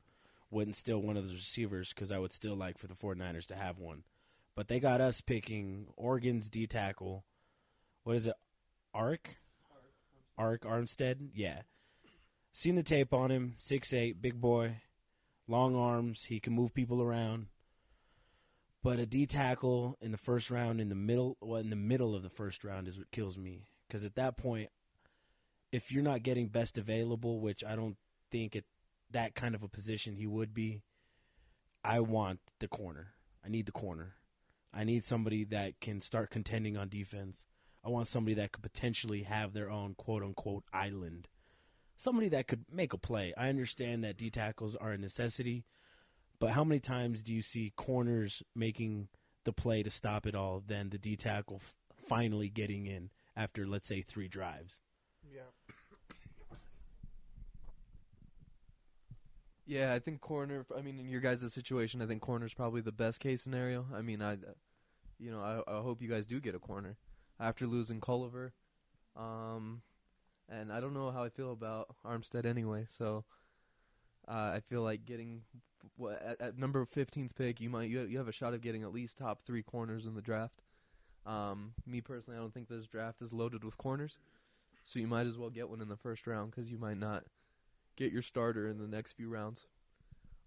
wouldn't 0.50 0.76
steal 0.76 1.00
one 1.00 1.18
of 1.18 1.28
the 1.28 1.36
receivers 1.36 1.94
cuz 1.94 2.12
I 2.12 2.18
would 2.18 2.32
still 2.32 2.56
like 2.56 2.80
for 2.80 2.88
the 2.88 2.96
49ers 2.96 3.46
to 3.48 3.56
have 3.56 3.78
one. 3.78 4.04
But 4.56 4.68
they 4.68 4.80
got 4.80 5.02
us 5.02 5.22
picking 5.22 5.94
Oregon's 5.96 6.50
D 6.50 6.66
tackle. 6.66 7.24
What 8.04 8.16
is 8.16 8.26
it? 8.26 8.34
Ark? 8.96 9.38
Ark 10.38 10.64
Armstead? 10.64 11.30
Yeah. 11.34 11.62
Seen 12.54 12.76
the 12.76 12.84
tape 12.84 13.14
on 13.14 13.32
him, 13.32 13.56
six 13.60 13.94
eight, 13.94 14.22
big 14.22 14.42
boy, 14.42 14.82
long 15.48 15.76
arms, 15.76 16.26
he 16.26 16.40
can 16.40 16.54
move 16.54 16.74
people 16.74 17.02
around. 17.02 17.48
But 18.84 19.00
a 19.00 19.06
D 19.06 19.26
tackle 19.26 19.98
in 20.02 20.12
the 20.12 20.18
first 20.18 20.50
round, 20.50 20.80
in 20.80 20.90
the 20.90 20.96
middle, 20.96 21.38
well, 21.42 21.60
in 21.60 21.70
the 21.70 21.76
middle 21.76 22.16
of 22.16 22.24
the 22.24 22.30
first 22.30 22.64
round, 22.64 22.88
is 22.88 22.98
what 22.98 23.12
kills 23.12 23.38
me. 23.38 23.68
Because 23.88 24.04
at 24.04 24.16
that 24.16 24.38
point, 24.38 24.70
if 25.72 25.92
you're 25.92 26.04
not 26.04 26.24
getting 26.24 26.48
best 26.48 26.78
available, 26.78 27.40
which 27.40 27.64
I 27.64 27.76
don't 27.76 27.98
think 28.32 28.56
at 28.56 28.64
that 29.12 29.36
kind 29.36 29.56
of 29.56 29.64
a 29.64 29.68
position 29.68 30.16
he 30.16 30.28
would 30.28 30.54
be, 30.54 30.82
I 31.84 32.00
want 32.00 32.40
the 32.60 32.68
corner. 32.68 33.14
I 33.46 33.50
need 33.50 33.66
the 33.66 33.72
corner. 33.72 34.16
I 34.74 34.84
need 34.84 35.06
somebody 35.06 35.44
that 35.46 35.80
can 35.80 36.02
start 36.02 36.30
contending 36.30 36.78
on 36.78 36.90
defense. 36.90 37.46
I 37.88 37.90
want 37.90 38.10
somebody 38.10 38.34
that 38.34 38.52
could 38.52 38.64
potentially 38.64 39.24
have 39.24 39.54
their 39.54 39.72
own 39.72 39.94
quote 39.94 40.22
unquote 40.22 40.66
island. 40.74 41.30
Somebody 41.96 42.28
that 42.30 42.46
could 42.46 42.66
make 42.70 42.92
a 42.92 42.98
play. 42.98 43.34
I 43.38 43.48
understand 43.48 44.04
that 44.04 44.18
D 44.18 44.30
tackles 44.30 44.76
are 44.76 44.92
a 44.92 44.98
necessity, 44.98 45.64
but 46.38 46.52
how 46.52 46.66
many 46.66 46.82
times 46.82 47.24
do 47.24 47.34
you 47.34 47.42
see 47.42 47.72
corners 47.78 48.44
making 48.54 49.08
the 49.46 49.54
play 49.54 49.84
to 49.84 49.90
stop 49.90 50.28
it 50.28 50.36
all, 50.36 50.62
then 50.68 50.90
the 50.90 50.98
D 50.98 51.16
tackle 51.16 51.62
f- 51.64 51.74
finally 51.96 52.50
getting 52.50 52.86
in 52.88 53.10
after, 53.38 53.66
let's 53.66 53.88
say, 53.88 54.02
three 54.02 54.28
drives? 54.28 54.82
Yeah. 55.34 55.44
Yeah, 59.66 59.94
I 59.94 60.00
think 60.00 60.20
corner. 60.20 60.66
I 60.78 60.82
mean, 60.82 61.00
in 61.00 61.08
your 61.08 61.22
guys' 61.22 61.54
situation, 61.54 62.02
I 62.02 62.06
think 62.06 62.22
corner's 62.22 62.54
probably 62.54 62.82
the 62.82 62.92
best 62.92 63.22
case 63.22 63.42
scenario. 63.42 63.86
I 63.96 64.02
mean, 64.02 64.22
I, 64.22 64.38
you 65.18 65.32
know, 65.32 65.40
I, 65.40 65.62
I 65.72 65.82
hope 65.82 66.02
you 66.02 66.10
guys 66.10 66.26
do 66.26 66.42
get 66.42 66.54
a 66.54 66.60
corner 66.60 66.98
after 67.40 67.68
losing 67.68 68.00
Culliver. 68.00 68.52
Um, 69.16 69.82
and 70.50 70.72
I 70.72 70.80
don't 70.80 70.94
know 70.94 71.12
how 71.12 71.24
I 71.24 71.30
feel 71.30 71.52
about 71.52 71.96
Armstead 72.06 72.46
anyway. 72.46 72.86
So, 72.90 73.26
uh, 74.28 74.52
I 74.56 74.62
feel 74.70 74.82
like 74.82 75.06
getting 75.06 75.42
what 75.96 76.22
at, 76.22 76.42
at 76.42 76.58
number 76.58 76.86
fifteenth 76.86 77.36
pick, 77.36 77.60
you 77.60 77.70
might 77.70 77.90
you 77.90 78.02
you 78.02 78.18
have 78.18 78.28
a 78.28 78.34
shot 78.34 78.54
of 78.54 78.62
getting 78.62 78.84
at 78.84 78.94
least 78.94 79.18
top 79.18 79.42
three 79.42 79.64
corners 79.64 80.06
in 80.06 80.16
the 80.16 80.22
draft. 80.22 80.62
Um, 81.26 81.74
me 81.86 82.02
personally, 82.02 82.38
I 82.38 82.42
don't 82.42 82.54
think 82.54 82.70
this 82.70 82.88
draft 82.88 83.22
is 83.22 83.34
loaded 83.34 83.64
with 83.64 83.78
corners, 83.78 84.18
so 84.84 85.00
you 85.00 85.08
might 85.08 85.28
as 85.28 85.38
well 85.38 85.50
get 85.50 85.70
one 85.70 85.82
in 85.82 85.90
the 85.90 85.98
first 85.98 86.28
round 86.28 86.52
because 86.52 86.72
you 86.72 86.78
might 86.78 86.98
not 86.98 87.26
get 87.96 88.14
your 88.14 88.22
starter 88.22 88.68
in 88.68 88.78
the 88.78 88.88
next 88.88 89.14
few 89.14 89.30
rounds. 89.30 89.66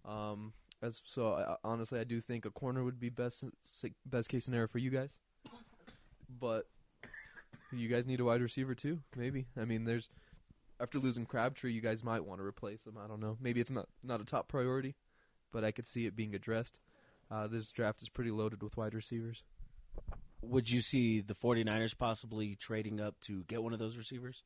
Um, 0.04 0.54
as 0.80 1.02
so, 1.04 1.35
I, 1.35 1.56
honestly, 1.62 2.00
I 2.00 2.04
do 2.04 2.20
think 2.20 2.47
a 2.47 2.50
corner 2.50 2.82
would 2.85 2.99
be 2.99 3.11
best 3.11 3.44
best 4.06 4.28
case 4.28 4.44
scenario 4.44 4.68
for 4.68 4.78
you 4.78 4.90
guys. 4.90 5.18
But 6.40 6.66
you 7.73 7.89
guys 7.89 8.07
need 8.07 8.21
a 8.21 8.25
wide 8.25 8.43
receiver 8.43 8.75
too, 8.75 9.00
maybe. 9.17 9.47
I 9.57 9.65
mean, 9.65 9.85
there's 9.85 10.09
after 10.81 10.99
losing 10.99 11.27
Crabtree, 11.27 11.73
you 11.73 11.81
guys 11.81 12.03
might 12.03 12.25
want 12.25 12.41
to 12.41 12.47
replace 12.47 12.87
him. 12.87 12.97
I 13.03 13.07
don't 13.07 13.21
know. 13.21 13.37
Maybe 13.41 13.61
it's 13.61 13.71
not 13.71 13.89
not 14.03 14.21
a 14.21 14.25
top 14.25 14.49
priority, 14.49 14.97
but 15.53 15.65
I 15.65 15.71
could 15.71 15.87
see 15.87 16.07
it 16.07 16.17
being 16.17 16.35
addressed. 16.35 16.81
Uh, 17.31 17.47
this 17.47 17.71
draft 17.71 18.03
is 18.03 18.09
pretty 18.09 18.31
loaded 18.31 18.62
with 18.62 18.77
wide 18.77 18.95
receivers. 18.95 19.45
Would 20.43 20.71
you 20.71 20.81
see 20.81 21.21
the 21.21 21.35
49ers 21.35 21.97
possibly 21.97 22.57
trading 22.57 23.00
up 23.00 23.21
to 23.21 23.45
get 23.45 23.62
one 23.62 23.73
of 23.73 23.79
those 23.79 23.97
receivers? 23.97 24.43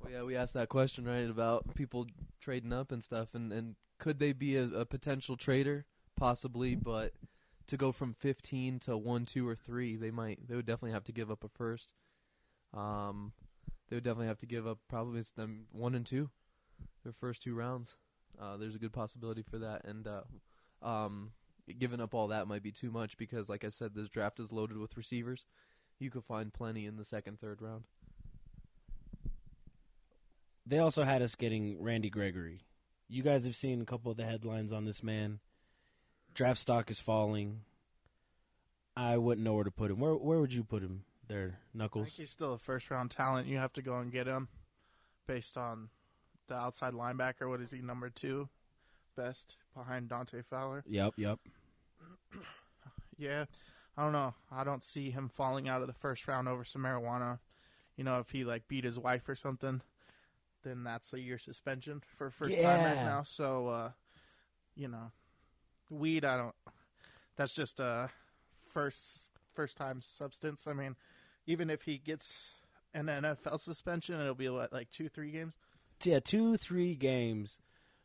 Well, 0.00 0.12
yeah, 0.12 0.22
we 0.22 0.36
asked 0.36 0.54
that 0.54 0.68
question 0.68 1.04
right 1.04 1.28
about 1.28 1.74
people 1.74 2.06
trading 2.40 2.72
up 2.72 2.90
and 2.92 3.04
stuff, 3.04 3.34
and 3.34 3.52
and 3.52 3.76
could 3.98 4.18
they 4.18 4.32
be 4.32 4.56
a, 4.56 4.64
a 4.64 4.84
potential 4.84 5.36
trader? 5.36 5.84
Possibly, 6.16 6.74
but 6.74 7.12
to 7.68 7.76
go 7.76 7.92
from 7.92 8.14
15 8.14 8.80
to 8.80 8.96
one, 8.96 9.24
two, 9.24 9.46
or 9.46 9.54
three, 9.54 9.96
they 9.96 10.10
might 10.10 10.48
they 10.48 10.56
would 10.56 10.66
definitely 10.66 10.92
have 10.92 11.04
to 11.04 11.12
give 11.12 11.30
up 11.30 11.44
a 11.44 11.48
first. 11.48 11.92
Um, 12.74 13.32
they 13.88 13.96
would 13.96 14.04
definitely 14.04 14.26
have 14.26 14.38
to 14.38 14.46
give 14.46 14.66
up 14.66 14.78
probably 14.88 15.22
them 15.36 15.66
one 15.72 15.94
and 15.94 16.04
two, 16.04 16.30
their 17.04 17.12
first 17.12 17.42
two 17.42 17.54
rounds. 17.54 17.96
Uh, 18.40 18.56
there's 18.56 18.74
a 18.74 18.78
good 18.78 18.92
possibility 18.92 19.42
for 19.42 19.58
that, 19.58 19.84
and 19.84 20.06
uh, 20.06 20.86
um, 20.86 21.32
giving 21.78 22.00
up 22.00 22.14
all 22.14 22.28
that 22.28 22.46
might 22.46 22.62
be 22.62 22.70
too 22.70 22.90
much 22.90 23.16
because, 23.16 23.48
like 23.48 23.64
I 23.64 23.70
said, 23.70 23.94
this 23.94 24.08
draft 24.08 24.38
is 24.38 24.52
loaded 24.52 24.76
with 24.76 24.96
receivers. 24.96 25.46
You 25.98 26.10
could 26.10 26.24
find 26.24 26.52
plenty 26.52 26.86
in 26.86 26.96
the 26.96 27.04
second, 27.04 27.40
third 27.40 27.60
round. 27.60 27.84
They 30.66 30.78
also 30.78 31.02
had 31.02 31.22
us 31.22 31.34
getting 31.34 31.82
Randy 31.82 32.10
Gregory. 32.10 32.60
You 33.08 33.22
guys 33.22 33.44
have 33.46 33.56
seen 33.56 33.80
a 33.80 33.86
couple 33.86 34.10
of 34.10 34.18
the 34.18 34.24
headlines 34.24 34.70
on 34.70 34.84
this 34.84 35.02
man. 35.02 35.40
Draft 36.34 36.60
stock 36.60 36.90
is 36.90 37.00
falling. 37.00 37.62
I 38.94 39.16
wouldn't 39.16 39.44
know 39.44 39.54
where 39.54 39.64
to 39.64 39.70
put 39.70 39.90
him. 39.90 39.98
Where 39.98 40.14
where 40.14 40.40
would 40.40 40.52
you 40.52 40.62
put 40.62 40.82
him 40.82 41.04
there, 41.28 41.58
I 41.74 41.78
Knucklez? 41.78 42.04
think 42.04 42.08
he's 42.14 42.30
still 42.30 42.54
a 42.54 42.58
first 42.58 42.90
round 42.90 43.10
talent. 43.10 43.46
You 43.48 43.58
have 43.58 43.72
to 43.74 43.82
go 43.82 43.98
and 43.98 44.10
get 44.10 44.26
him 44.26 44.48
based 45.26 45.56
on 45.56 45.88
the 46.48 46.54
outside 46.54 46.94
linebacker. 46.94 47.48
What 47.48 47.60
is 47.60 47.70
he, 47.70 47.80
number 47.80 48.08
two? 48.10 48.48
Best 49.16 49.56
behind 49.74 50.08
Dante 50.08 50.42
Fowler. 50.42 50.84
Yep, 50.88 51.14
yep. 51.16 51.38
Yeah, 53.20 53.46
I 53.96 54.04
don't 54.04 54.12
know. 54.12 54.34
I 54.52 54.62
don't 54.62 54.84
see 54.84 55.10
him 55.10 55.28
falling 55.28 55.68
out 55.68 55.80
of 55.80 55.88
the 55.88 55.92
first 55.92 56.28
round 56.28 56.46
over 56.46 56.64
some 56.64 56.82
marijuana. 56.84 57.40
You 57.96 58.04
know, 58.04 58.20
if 58.20 58.30
he 58.30 58.44
like 58.44 58.68
beat 58.68 58.84
his 58.84 58.96
wife 58.96 59.28
or 59.28 59.34
something, 59.34 59.80
then 60.62 60.84
that's 60.84 61.12
a 61.12 61.18
year 61.20 61.36
suspension 61.36 62.00
for 62.16 62.30
first 62.30 62.60
timers 62.60 62.98
Yeah. 63.00 63.04
now. 63.04 63.22
So, 63.24 63.66
uh, 63.66 63.90
you 64.76 64.86
know, 64.86 65.10
weed. 65.90 66.24
I 66.24 66.36
don't. 66.36 66.54
That's 67.34 67.52
just 67.52 67.80
a 67.80 68.10
first 68.72 69.30
first 69.58 69.76
time 69.76 70.00
substance. 70.00 70.68
I 70.68 70.72
mean, 70.72 70.94
even 71.44 71.68
if 71.68 71.82
he 71.82 71.98
gets 71.98 72.50
an 72.94 73.06
NFL 73.06 73.58
suspension, 73.58 74.20
it'll 74.20 74.36
be 74.36 74.48
what, 74.48 74.72
like 74.72 74.88
two 74.88 75.08
three 75.08 75.32
games. 75.32 75.52
yeah, 76.04 76.20
two, 76.20 76.56
three 76.56 76.94
games 76.94 77.58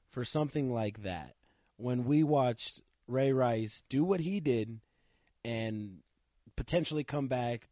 for 0.09 0.25
something 0.25 0.73
like 0.73 1.03
that. 1.03 1.35
When 1.77 2.05
we 2.05 2.23
watched 2.23 2.81
Ray 3.07 3.33
Rice 3.33 3.83
do 3.87 4.03
what 4.03 4.21
he 4.21 4.39
did 4.39 4.79
and 5.45 5.99
potentially 6.55 7.03
come 7.03 7.27
back 7.27 7.69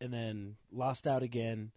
and 0.00 0.12
then 0.12 0.56
lost 0.72 1.06
out 1.06 1.22
again 1.22 1.70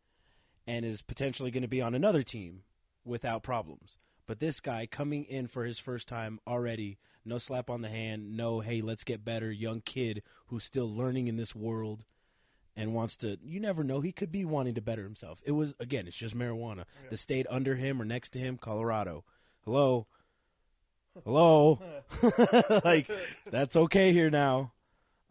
and 0.65 0.83
is 0.83 1.03
potentially 1.03 1.51
going 1.51 1.61
to 1.61 1.67
be 1.67 1.83
on 1.83 1.93
another 1.93 2.23
team 2.23 2.63
without 3.05 3.43
problems. 3.43 3.99
But 4.33 4.39
this 4.39 4.61
guy 4.61 4.87
coming 4.87 5.25
in 5.25 5.45
for 5.45 5.63
his 5.63 5.77
first 5.77 6.07
time 6.07 6.39
already, 6.47 6.97
no 7.23 7.37
slap 7.37 7.69
on 7.69 7.81
the 7.81 7.87
hand, 7.87 8.35
no, 8.35 8.61
hey, 8.61 8.81
let's 8.81 9.03
get 9.03 9.23
better, 9.23 9.51
young 9.51 9.81
kid 9.81 10.23
who's 10.47 10.63
still 10.63 10.91
learning 10.91 11.27
in 11.27 11.37
this 11.37 11.53
world 11.53 12.03
and 12.75 12.95
wants 12.95 13.15
to 13.17 13.37
you 13.43 13.59
never 13.59 13.83
know 13.83 14.01
he 14.01 14.11
could 14.11 14.31
be 14.31 14.43
wanting 14.43 14.73
to 14.73 14.81
better 14.81 15.03
himself. 15.03 15.43
It 15.45 15.51
was 15.51 15.75
again 15.79 16.07
it's 16.07 16.17
just 16.17 16.35
marijuana. 16.35 16.85
The 17.11 17.17
state 17.17 17.45
under 17.47 17.75
him 17.75 18.01
or 18.01 18.05
next 18.05 18.29
to 18.29 18.39
him 18.39 18.57
colorado. 18.57 19.23
Hello? 19.65 20.07
Hello? 21.23 21.79
Like 22.83 23.11
that's 23.51 23.75
okay 23.75 24.13
here 24.13 24.31
now. 24.31 24.71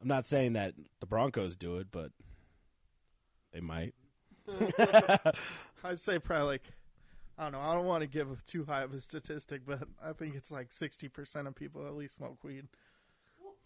I'm 0.00 0.06
not 0.06 0.28
saying 0.28 0.52
that 0.52 0.74
the 1.00 1.06
broncos 1.06 1.56
do 1.56 1.78
it 1.78 1.88
but 1.90 2.12
they 3.52 3.58
might. 3.58 3.94
I'd 5.82 5.98
say 5.98 6.20
probably 6.20 6.46
like 6.46 6.62
I 7.38 7.44
don't 7.44 7.52
know. 7.52 7.60
I 7.60 7.74
don't 7.74 7.86
want 7.86 8.02
to 8.02 8.06
give 8.06 8.44
too 8.46 8.64
high 8.64 8.82
of 8.82 8.92
a 8.92 9.00
statistic, 9.00 9.62
but 9.66 9.82
I 10.04 10.12
think 10.12 10.34
it's 10.34 10.50
like 10.50 10.70
sixty 10.70 11.08
percent 11.08 11.48
of 11.48 11.54
people 11.54 11.86
at 11.86 11.94
least 11.94 12.16
smoke 12.16 12.42
weed. 12.44 12.68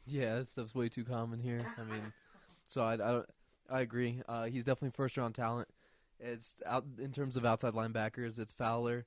Yeah, 0.06 0.36
that 0.36 0.50
stuff's 0.50 0.74
way 0.74 0.88
too 0.88 1.04
common 1.04 1.40
here. 1.40 1.66
I 1.76 1.82
mean, 1.82 2.12
so 2.68 2.82
I, 2.82 2.94
I, 2.94 3.22
I 3.68 3.80
agree. 3.80 4.22
Uh, 4.28 4.44
he's 4.44 4.64
definitely 4.64 4.94
first 4.94 5.16
round 5.16 5.34
talent. 5.34 5.68
It's 6.20 6.54
out 6.64 6.84
in 6.98 7.12
terms 7.12 7.36
of 7.36 7.44
outside 7.44 7.74
linebackers. 7.74 8.38
It's 8.38 8.52
Fowler, 8.52 9.04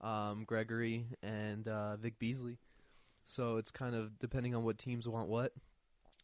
um, 0.00 0.44
Gregory, 0.44 1.06
and 1.22 1.66
uh, 1.66 1.96
Vic 1.96 2.18
Beasley. 2.18 2.58
So 3.24 3.56
it's 3.56 3.72
kind 3.72 3.96
of 3.96 4.18
depending 4.20 4.54
on 4.54 4.62
what 4.62 4.78
teams 4.78 5.08
want 5.08 5.28
what. 5.28 5.52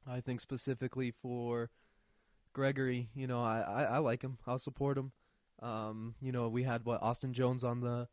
I 0.06 0.20
think 0.20 0.40
specifically 0.40 1.10
for 1.10 1.70
Gregory, 2.52 3.08
you 3.14 3.26
know, 3.26 3.42
I, 3.42 3.60
I, 3.60 3.82
I 3.82 3.98
like 3.98 4.22
him. 4.22 4.38
I'll 4.46 4.58
support 4.58 4.96
him. 4.96 5.12
Um, 5.62 6.16
you 6.20 6.32
know, 6.32 6.48
we 6.48 6.64
had 6.64 6.84
what 6.84 7.02
Austin 7.02 7.32
Jones 7.32 7.62
on 7.62 7.80
the 7.80 8.08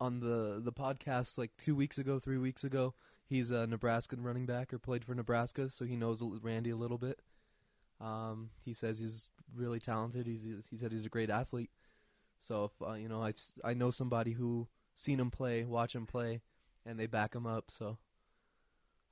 on 0.00 0.20
the 0.20 0.60
the 0.62 0.72
podcast 0.72 1.38
like 1.38 1.52
two 1.62 1.74
weeks 1.74 1.98
ago, 1.98 2.18
three 2.18 2.38
weeks 2.38 2.64
ago. 2.64 2.94
He's 3.26 3.50
a 3.50 3.66
Nebraskan 3.66 4.22
running 4.22 4.46
back 4.46 4.72
or 4.72 4.78
played 4.78 5.04
for 5.04 5.14
Nebraska, 5.14 5.70
so 5.70 5.84
he 5.84 5.96
knows 5.96 6.22
Randy 6.42 6.70
a 6.70 6.76
little 6.76 6.98
bit. 6.98 7.20
Um, 8.00 8.50
he 8.64 8.72
says 8.72 8.98
he's 8.98 9.28
really 9.54 9.78
talented. 9.80 10.26
He's 10.26 10.42
he 10.70 10.76
said 10.76 10.92
he's 10.92 11.06
a 11.06 11.10
great 11.10 11.30
athlete. 11.30 11.70
So 12.40 12.64
if 12.64 12.86
uh, 12.86 12.94
you 12.94 13.08
know, 13.08 13.22
I 13.22 13.34
I 13.64 13.74
know 13.74 13.90
somebody 13.90 14.32
who 14.32 14.68
seen 14.94 15.20
him 15.20 15.30
play, 15.30 15.64
watch 15.64 15.94
him 15.94 16.06
play, 16.06 16.40
and 16.84 16.98
they 16.98 17.06
back 17.06 17.34
him 17.34 17.46
up. 17.46 17.70
So 17.70 17.98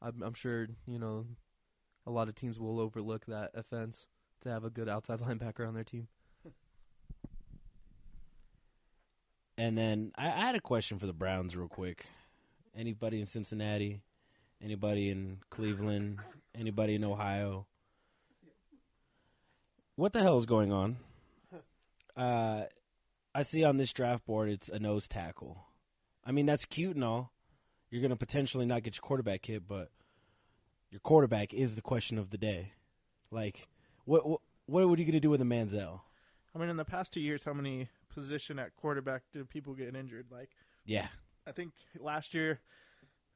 I'm 0.02 0.22
I'm 0.22 0.34
sure 0.34 0.68
you 0.86 0.98
know 0.98 1.26
a 2.06 2.10
lot 2.10 2.28
of 2.28 2.34
teams 2.34 2.58
will 2.58 2.80
overlook 2.80 3.26
that 3.26 3.50
offense 3.54 4.06
to 4.40 4.48
have 4.48 4.64
a 4.64 4.70
good 4.70 4.88
outside 4.88 5.20
linebacker 5.20 5.66
on 5.66 5.74
their 5.74 5.84
team. 5.84 6.08
And 9.58 9.76
then 9.76 10.12
I, 10.16 10.26
I 10.26 10.46
had 10.46 10.54
a 10.54 10.60
question 10.60 10.98
for 10.98 11.06
the 11.06 11.12
browns 11.12 11.56
real 11.56 11.68
quick. 11.68 12.06
Anybody 12.76 13.20
in 13.20 13.26
cincinnati? 13.26 14.02
Anybody 14.62 15.10
in 15.10 15.38
cleveland? 15.50 16.18
Anybody 16.54 16.94
in 16.94 17.04
ohio? 17.04 17.66
What 19.96 20.12
the 20.12 20.22
hell 20.22 20.38
is 20.38 20.46
going 20.46 20.72
on? 20.72 20.96
Uh 22.16 22.64
i 23.34 23.42
see 23.42 23.62
on 23.62 23.76
this 23.76 23.92
draft 23.92 24.24
board 24.24 24.48
it's 24.48 24.70
a 24.70 24.78
nose 24.78 25.06
tackle. 25.06 25.66
I 26.24 26.32
mean 26.32 26.46
that's 26.46 26.64
cute 26.64 26.94
and 26.94 27.04
all. 27.04 27.30
You're 27.90 28.00
going 28.00 28.08
to 28.08 28.16
potentially 28.16 28.64
not 28.64 28.82
get 28.84 28.96
your 28.96 29.02
quarterback 29.02 29.44
hit 29.44 29.68
but 29.68 29.90
your 30.90 31.00
quarterback 31.00 31.52
is 31.52 31.74
the 31.74 31.82
question 31.82 32.16
of 32.16 32.30
the 32.30 32.38
day. 32.38 32.72
Like 33.30 33.68
what 34.06 34.26
what, 34.26 34.40
what 34.64 34.80
are 34.80 35.02
you 35.02 35.04
going 35.04 35.12
to 35.12 35.20
do 35.20 35.28
with 35.28 35.42
a 35.42 35.44
manziel? 35.44 36.00
I 36.54 36.58
mean, 36.58 36.70
in 36.70 36.78
the 36.78 36.86
past 36.86 37.12
two 37.12 37.20
years, 37.20 37.44
how 37.44 37.52
many 37.52 37.90
position 38.16 38.58
at 38.58 38.74
quarterback 38.74 39.22
did 39.32 39.48
people 39.48 39.74
get 39.74 39.94
injured? 39.94 40.26
Like, 40.30 40.50
yeah 40.84 41.08
I 41.46 41.52
think 41.52 41.72
last 42.00 42.34
year 42.34 42.60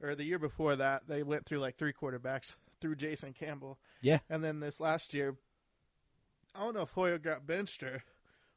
or 0.02 0.14
the 0.16 0.24
year 0.24 0.38
before 0.38 0.74
that, 0.76 1.02
they 1.06 1.22
went 1.22 1.44
through 1.46 1.58
like 1.60 1.76
three 1.76 1.92
quarterbacks 1.92 2.56
through 2.80 2.96
Jason 2.96 3.32
Campbell, 3.34 3.78
yeah 4.00 4.18
and 4.30 4.42
then 4.42 4.58
this 4.60 4.80
last 4.80 5.12
year, 5.14 5.36
I 6.54 6.60
don't 6.64 6.74
know 6.74 6.82
if 6.82 6.90
Hoyer 6.90 7.18
got 7.18 7.46
benched 7.46 7.82
or 7.82 8.02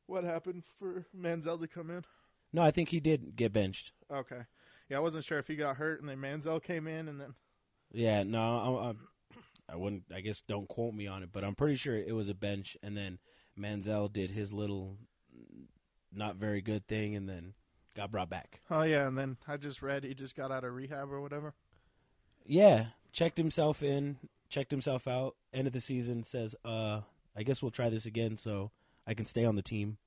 what 0.08 0.24
happened 0.24 0.64
for 0.80 1.06
Manziel 1.16 1.60
to 1.60 1.68
come 1.68 1.90
in. 1.90 2.04
no 2.52 2.62
i 2.62 2.72
think 2.72 2.90
he 2.90 3.00
did 3.00 3.36
get 3.36 3.52
benched 3.54 3.92
Okay, 4.12 4.42
yeah, 4.90 4.98
I 4.98 5.02
wasn't 5.02 5.26
sure 5.26 5.40
if 5.40 5.48
he 5.48 5.56
got 5.56 5.78
hurt, 5.78 6.00
and 6.02 6.10
then 6.10 6.20
Manziel 6.20 6.62
came 6.64 6.88
in, 6.88 7.08
and 7.08 7.20
then 7.20 7.34
Yeah, 7.92 8.24
no, 8.24 8.40
I, 8.40 8.90
I, 8.90 9.74
I 9.74 9.76
wouldn't. 9.76 10.04
I 10.14 10.22
guess 10.22 10.42
don't 10.48 10.68
quote 10.68 10.94
me 10.94 11.08
on 11.08 11.24
it, 11.24 11.30
but 11.32 11.44
I'm 11.44 11.56
pretty 11.56 11.76
sure 11.78 11.96
it 11.96 12.16
was 12.16 12.30
a 12.30 12.34
bench, 12.36 12.78
and 12.84 12.96
then 12.96 13.20
Manziel 13.58 14.12
did 14.12 14.32
his 14.32 14.52
little 14.54 14.98
not 16.16 16.36
very 16.38 16.62
good 16.62 16.88
thing, 16.88 17.16
and 17.16 17.28
then 17.28 17.54
got 17.96 18.12
brought 18.12 18.30
back. 18.30 18.62
Oh 18.72 18.84
yeah, 18.84 19.08
and 19.08 19.18
then 19.18 19.38
I 19.48 19.58
just 19.58 19.82
read 19.82 20.04
he 20.04 20.14
just 20.14 20.36
got 20.36 20.52
out 20.52 20.64
of 20.64 20.74
rehab 20.74 21.12
or 21.12 21.22
whatever. 21.22 21.54
Yeah, 22.46 22.88
checked 23.12 23.38
himself 23.38 23.82
in, 23.84 24.18
checked 24.50 24.72
himself 24.72 25.08
out. 25.08 25.36
End 25.54 25.68
of 25.68 25.74
the 25.74 25.82
season 25.82 26.24
says, 26.24 26.56
"Uh, 26.66 27.02
I 27.36 27.44
guess 27.44 27.62
we'll 27.62 27.72
try 27.72 27.90
this 27.90 28.06
again, 28.06 28.38
so 28.38 28.72
I 29.08 29.14
can 29.14 29.26
stay 29.26 29.46
on 29.46 29.56
the 29.56 29.62
team." 29.62 29.98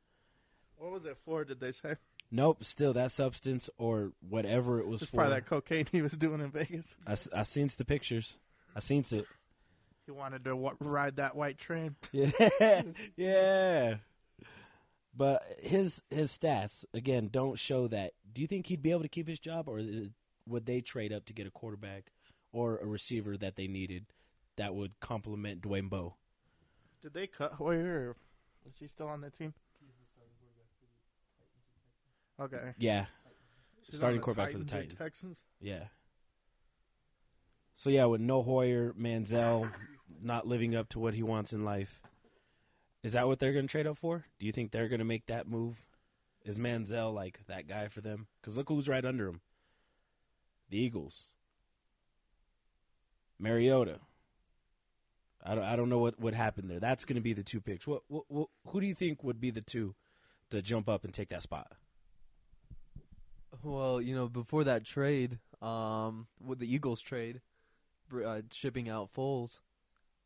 What 0.79 0.93
was 0.93 1.05
it 1.07 1.17
for? 1.25 1.45
Did 1.45 1.61
they 1.61 1.73
say? 1.73 1.95
Nope, 2.31 2.65
still 2.65 2.93
that 2.95 3.13
substance 3.13 3.71
or 3.79 4.13
whatever 4.29 4.81
it 4.81 4.87
was 4.89 5.01
It's 5.03 5.11
for. 5.11 5.19
probably 5.19 5.35
that 5.37 5.47
cocaine 5.47 5.87
he 5.93 6.03
was 6.03 6.13
doing 6.13 6.41
in 6.41 6.51
Vegas. 6.51 6.97
I, 7.07 7.13
I 7.39 7.43
seen 7.45 7.71
the 7.79 7.85
pictures. 7.85 8.37
I 8.75 8.81
seen 8.81 9.05
it. 9.13 9.27
He 10.05 10.11
wanted 10.13 10.45
to 10.45 10.55
wa- 10.57 10.75
ride 10.81 11.17
that 11.17 11.35
white 11.37 11.57
train. 11.57 11.95
Yeah, 12.13 12.31
yeah. 13.17 13.95
But 15.17 15.43
his 15.63 16.03
his 16.11 16.37
stats 16.37 16.85
again 16.93 17.29
don't 17.33 17.59
show 17.59 17.89
that. 17.89 18.13
Do 18.35 18.43
you 18.43 18.47
think 18.47 18.67
he'd 18.67 18.83
be 18.83 18.91
able 18.91 19.03
to 19.03 19.09
keep 19.09 19.27
his 19.29 19.39
job, 19.39 19.67
or 19.69 19.79
is, 19.79 20.11
would 20.47 20.67
they 20.67 20.81
trade 20.83 21.13
up 21.13 21.25
to 21.27 21.33
get 21.33 21.47
a 21.47 21.51
quarterback 21.51 22.13
or 22.53 22.77
a 22.79 22.87
receiver 22.87 23.37
that 23.39 23.57
they 23.57 23.67
needed 23.67 24.07
that 24.57 24.75
would 24.75 24.99
complement 25.01 25.63
Dwayne 25.63 25.89
Bowe? 25.89 26.17
Did 27.01 27.15
they 27.15 27.27
cut 27.27 27.53
Hoyer? 27.53 28.11
Or 28.11 28.17
is 28.69 28.79
he 28.79 28.87
still 28.89 29.09
on 29.09 29.21
the 29.23 29.31
team? 29.31 29.55
Okay. 32.39 32.75
Yeah, 32.79 33.07
He's 33.83 33.95
on 33.95 33.99
Starting 33.99 34.21
the 34.21 34.25
quarterback 34.25 34.53
for 34.53 34.59
the 34.59 34.65
Titans. 34.65 34.95
Texans. 34.95 35.39
yeah. 35.61 35.85
So 37.75 37.91
yeah, 37.91 38.07
with 38.07 38.21
no 38.21 38.43
Hoyer, 38.43 38.93
Manziel 38.99 39.71
not 40.23 40.47
living 40.47 40.75
up 40.75 40.89
to 40.91 40.99
what 40.99 41.15
he 41.15 41.23
wants 41.23 41.53
in 41.53 41.65
life, 41.65 42.01
is 43.07 43.13
that 43.13 43.29
what 43.29 43.39
they're 43.39 43.53
going 43.53 43.69
to 43.69 43.71
trade 43.71 43.87
up 43.87 43.97
for? 43.97 44.25
Do 44.41 44.47
you 44.47 44.51
think 44.51 44.73
they're 44.73 44.89
going 44.89 44.99
to 44.99 45.05
make 45.05 45.27
that 45.27 45.47
move? 45.47 45.77
Is 46.45 46.59
Manziel 46.59 47.15
like 47.15 47.39
that 47.47 47.69
guy 47.69 47.87
for 47.87 48.01
them? 48.01 48.27
Because 48.41 48.57
look 48.57 48.69
who's 48.69 48.89
right 48.89 49.05
under 49.05 49.29
him. 49.29 49.43
The 50.71 50.79
Eagles. 50.79 51.27
Mariota. 53.39 54.01
I 55.45 55.55
don't, 55.55 55.63
I 55.63 55.77
don't 55.77 55.89
know 55.89 56.01
what, 56.01 56.19
what 56.19 56.35
happened 56.35 56.69
there. 56.69 56.81
That's 56.81 57.05
going 57.05 57.15
to 57.15 57.23
be 57.23 57.33
the 57.33 57.45
two 57.45 57.61
picks. 57.61 57.87
What, 57.87 58.03
what, 58.09 58.25
what 58.27 58.49
who 58.67 58.81
do 58.81 58.89
you 58.89 58.95
think 58.95 59.23
would 59.23 59.41
be 59.41 59.51
the 59.51 59.61
two 59.61 59.95
to 60.51 60.61
jump 60.61 60.89
up 60.89 61.05
and 61.05 61.15
take 61.15 61.29
that 61.29 61.43
spot? 61.43 61.71
Well, 63.63 64.03
you 64.03 64.17
know, 64.17 64.27
before 64.27 64.65
that 64.65 64.85
trade, 64.85 65.39
um, 65.63 66.27
with 66.45 66.59
the 66.59 66.75
Eagles 66.75 67.03
trade, 67.03 67.41
uh, 68.13 68.41
shipping 68.51 68.89
out 68.89 69.15
Foles, 69.17 69.61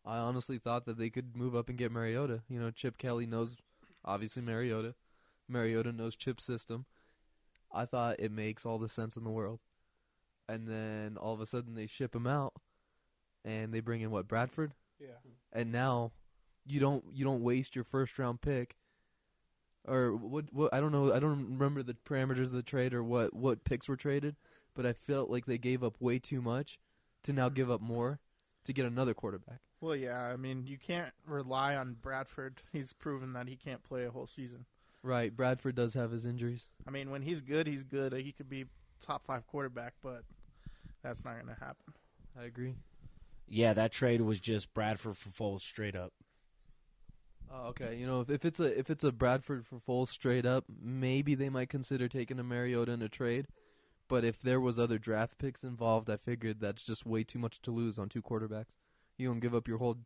I 0.05 0.17
honestly 0.19 0.59
thought 0.59 0.87
that 0.87 0.99
they 0.99 1.11
could 1.11 1.37
move 1.37 1.55
up 1.55 1.69
and 1.69 1.77
get 1.79 1.93
Mariota. 1.93 2.43
You 2.49 2.59
know, 2.61 2.71
Chip 2.71 2.97
Kelly 2.99 3.27
knows, 3.27 3.57
obviously 4.05 4.43
Mariota. 4.43 4.95
Mariota 5.49 5.93
knows 5.93 6.17
Chip's 6.17 6.45
system. 6.45 6.87
I 7.73 7.85
thought 7.85 8.17
it 8.19 8.33
makes 8.33 8.65
all 8.65 8.79
the 8.79 8.89
sense 8.89 9.17
in 9.17 9.25
the 9.25 9.31
world. 9.31 9.61
And 10.49 10.67
then 10.67 11.17
all 11.17 11.35
of 11.35 11.41
a 11.41 11.47
sudden 11.47 11.75
they 11.75 11.87
ship 11.87 12.15
him 12.15 12.27
out, 12.27 12.55
and 13.45 13.73
they 13.73 13.81
bring 13.81 14.01
in 14.01 14.11
what 14.11 14.27
Bradford, 14.27 14.75
Yeah. 14.99 15.19
and 15.53 15.71
now 15.71 16.13
you 16.67 16.81
don't 16.81 17.05
you 17.13 17.25
don't 17.25 17.43
waste 17.43 17.75
your 17.75 17.85
first 17.85 18.19
round 18.19 18.41
pick 18.41 18.77
or 19.87 20.15
what 20.15 20.53
what 20.53 20.75
I 20.75 20.81
don't 20.81 20.93
know 20.93 21.13
I 21.13 21.19
don't 21.21 21.53
remember 21.53 21.83
the 21.83 21.95
parameters 21.95 22.45
of 22.47 22.53
the 22.53 22.63
trade 22.63 22.93
or 22.93 23.03
what 23.03 23.33
what 23.33 23.65
picks 23.65 23.89
were 23.89 23.97
traded 23.97 24.37
but 24.75 24.85
I 24.85 24.93
felt 24.93 25.31
like 25.31 25.47
they 25.47 25.57
gave 25.57 25.83
up 25.83 25.97
way 26.01 26.19
too 26.19 26.43
much 26.43 26.79
to 27.23 27.33
now 27.33 27.49
give 27.49 27.71
up 27.71 27.81
more 27.81 28.21
to 28.65 28.73
get 28.73 28.85
another 28.87 29.15
quarterback 29.15 29.61
Well, 29.81 29.97
yeah. 29.97 30.21
I 30.23 30.37
mean, 30.37 30.67
you 30.67 30.77
can't 30.79 31.13
rely 31.27 31.75
on 31.77 31.97
Bradford. 32.01 32.63
He's 32.73 32.93
proven 32.93 33.33
that 33.33 33.49
he 33.49 33.57
can't 33.57 33.83
play 33.83 34.05
a 34.05 34.11
whole 34.11 34.27
season. 34.27 34.67
right 35.03 35.35
Bradford 35.35 35.75
does 35.75 35.95
have 35.95 36.11
his 36.11 36.25
injuries 36.25 36.67
I 36.87 36.91
mean, 36.91 37.11
when 37.11 37.23
he's 37.23 37.41
good, 37.41 37.67
he's 37.67 37.85
good. 37.85 38.13
He 38.13 38.33
could 38.33 38.49
be 38.51 38.67
top 39.01 39.25
five 39.27 39.47
quarterback, 39.47 39.95
but 40.03 40.23
that's 41.03 41.25
not 41.25 41.35
going 41.35 41.47
to 41.55 41.59
happen. 41.65 41.95
I 42.39 42.45
agree 42.45 42.75
Yeah, 43.49 43.73
that 43.73 43.93
trade 43.93 44.21
was 44.21 44.39
just 44.39 44.73
Bradford 44.75 45.17
for 45.17 45.31
Foles 45.31 45.63
straight 45.63 45.97
up. 45.97 46.13
oh, 47.53 47.69
okay 47.69 47.97
you 47.97 48.07
know 48.07 48.21
if, 48.21 48.31
if 48.31 48.45
it's 48.45 48.61
a 48.61 48.79
if 48.79 48.91
it's 48.91 49.05
a 49.05 49.11
Bradford 49.13 49.67
for 49.67 49.79
Foles 49.79 50.09
straight 50.09 50.47
up 50.47 50.65
maybe 50.81 51.35
they 51.35 51.49
might 51.49 51.69
consider 51.69 52.07
taking 52.09 52.39
a 52.39 52.45
Mariota 52.45 52.93
in 52.93 53.03
a 53.03 53.09
trade 53.09 53.47
but 54.11 54.25
if 54.25 54.43
there 54.43 54.61
was 54.61 54.79
other 54.79 54.99
draft 54.99 55.39
picks 55.39 55.63
involved 55.63 56.11
I 56.11 56.17
figured 56.17 56.61
that's 56.61 56.85
just 56.85 57.07
way 57.07 57.25
too 57.25 57.39
much 57.39 57.63
to 57.63 57.71
lose 57.71 57.99
on 57.99 58.09
two 58.09 58.23
quarterbacks 58.23 58.77
you 59.17 59.29
don't 59.29 59.41
give 59.41 59.55
up 59.55 59.67
your 59.67 59.79
whole 59.79 59.97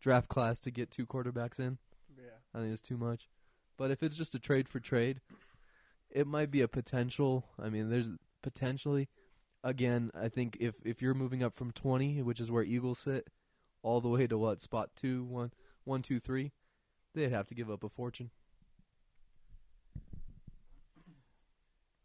draft 0.00 0.28
class 0.28 0.58
to 0.60 0.70
get 0.70 0.90
two 0.90 1.06
quarterbacks 1.06 1.60
in 1.60 1.78
Yeah. 2.16 2.38
I 2.54 2.58
think 2.58 2.72
it's 2.72 2.82
too 2.82 2.98
much. 2.98 3.28
But 3.78 3.90
if 3.90 4.02
it's 4.02 4.16
just 4.16 4.34
a 4.34 4.38
trade 4.38 4.68
for 4.68 4.80
trade, 4.80 5.20
it 6.10 6.26
might 6.26 6.50
be 6.50 6.60
a 6.60 6.68
potential. 6.68 7.46
I 7.58 7.68
mean, 7.68 7.90
there's 7.90 8.08
potentially. 8.42 9.08
Again, 9.64 10.10
I 10.14 10.28
think 10.28 10.56
if 10.60 10.76
if 10.84 11.00
you're 11.00 11.14
moving 11.14 11.42
up 11.42 11.54
from 11.54 11.70
20, 11.70 12.22
which 12.22 12.40
is 12.40 12.50
where 12.50 12.64
Eagles 12.64 12.98
sit, 12.98 13.28
all 13.82 14.00
the 14.00 14.08
way 14.08 14.26
to 14.26 14.36
what 14.36 14.60
spot 14.60 14.90
two, 14.96 15.24
one, 15.24 15.52
one, 15.84 16.02
two, 16.02 16.20
three, 16.20 16.52
they'd 17.14 17.32
have 17.32 17.46
to 17.46 17.54
give 17.54 17.70
up 17.70 17.84
a 17.84 17.88
fortune. 17.88 18.30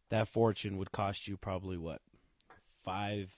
That 0.10 0.28
fortune 0.28 0.78
would 0.78 0.92
cost 0.92 1.28
you 1.28 1.38
probably 1.38 1.78
what 1.78 2.02
five, 2.84 3.32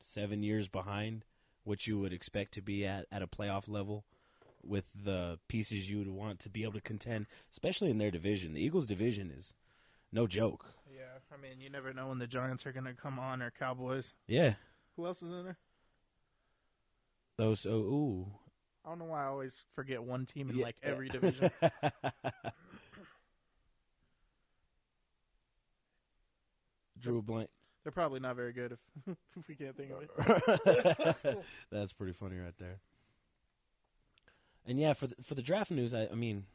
seven 0.00 0.42
years 0.42 0.68
behind 0.68 1.24
what 1.64 1.86
you 1.86 1.98
would 1.98 2.12
expect 2.12 2.52
to 2.54 2.62
be 2.62 2.84
at 2.86 3.06
at 3.12 3.22
a 3.22 3.26
playoff 3.26 3.68
level 3.68 4.04
with 4.62 4.84
the 5.04 5.38
pieces 5.48 5.88
you 5.88 5.98
would 5.98 6.08
want 6.08 6.40
to 6.40 6.48
be 6.48 6.62
able 6.64 6.72
to 6.72 6.80
contend, 6.80 7.26
especially 7.52 7.90
in 7.90 7.98
their 7.98 8.10
division. 8.10 8.54
The 8.54 8.60
Eagles' 8.60 8.86
division 8.86 9.30
is 9.30 9.54
no 10.12 10.26
joke. 10.26 10.66
Yeah. 10.92 11.02
I 11.32 11.40
mean, 11.40 11.60
you 11.60 11.70
never 11.70 11.92
know 11.92 12.08
when 12.08 12.18
the 12.18 12.26
Giants 12.26 12.66
are 12.66 12.72
going 12.72 12.84
to 12.86 12.94
come 12.94 13.18
on 13.20 13.42
or 13.42 13.52
Cowboys. 13.52 14.12
Yeah, 14.26 14.54
Who 14.96 15.06
else 15.06 15.22
is 15.22 15.30
in 15.30 15.44
there? 15.44 15.58
those. 17.38 17.64
Oh, 17.66 17.70
ooh, 17.74 18.26
I 18.84 18.88
don't 18.88 18.98
know 18.98 19.04
why 19.06 19.22
I 19.24 19.26
always 19.26 19.54
forget 19.74 20.02
one 20.02 20.26
team 20.26 20.50
in 20.50 20.56
Yeah. 20.56 20.64
like 20.64 20.76
every 20.82 21.08
division. 21.08 21.50
Drew 27.00 27.18
a 27.18 27.22
blank. 27.22 27.50
They're 27.82 27.92
probably 27.92 28.20
not 28.20 28.34
very 28.34 28.52
good 28.52 28.72
if, 28.72 29.16
if 29.36 29.48
we 29.48 29.54
can't 29.54 29.76
think 29.76 29.92
of 29.92 30.02
it. 30.02 31.44
That's 31.70 31.92
pretty 31.92 32.12
funny 32.12 32.36
right 32.36 32.56
there. 32.58 32.80
And 34.66 34.80
yeah, 34.80 34.92
for 34.94 35.06
the, 35.06 35.14
for 35.22 35.36
the 35.36 35.42
draft 35.42 35.70
news, 35.70 35.94
I, 35.94 36.08
I 36.10 36.14
mean, 36.14 36.46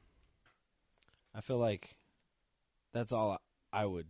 I 1.33 1.39
feel 1.39 1.57
like 1.57 1.95
that's 2.93 3.13
all 3.13 3.37
I 3.71 3.85
would 3.85 4.07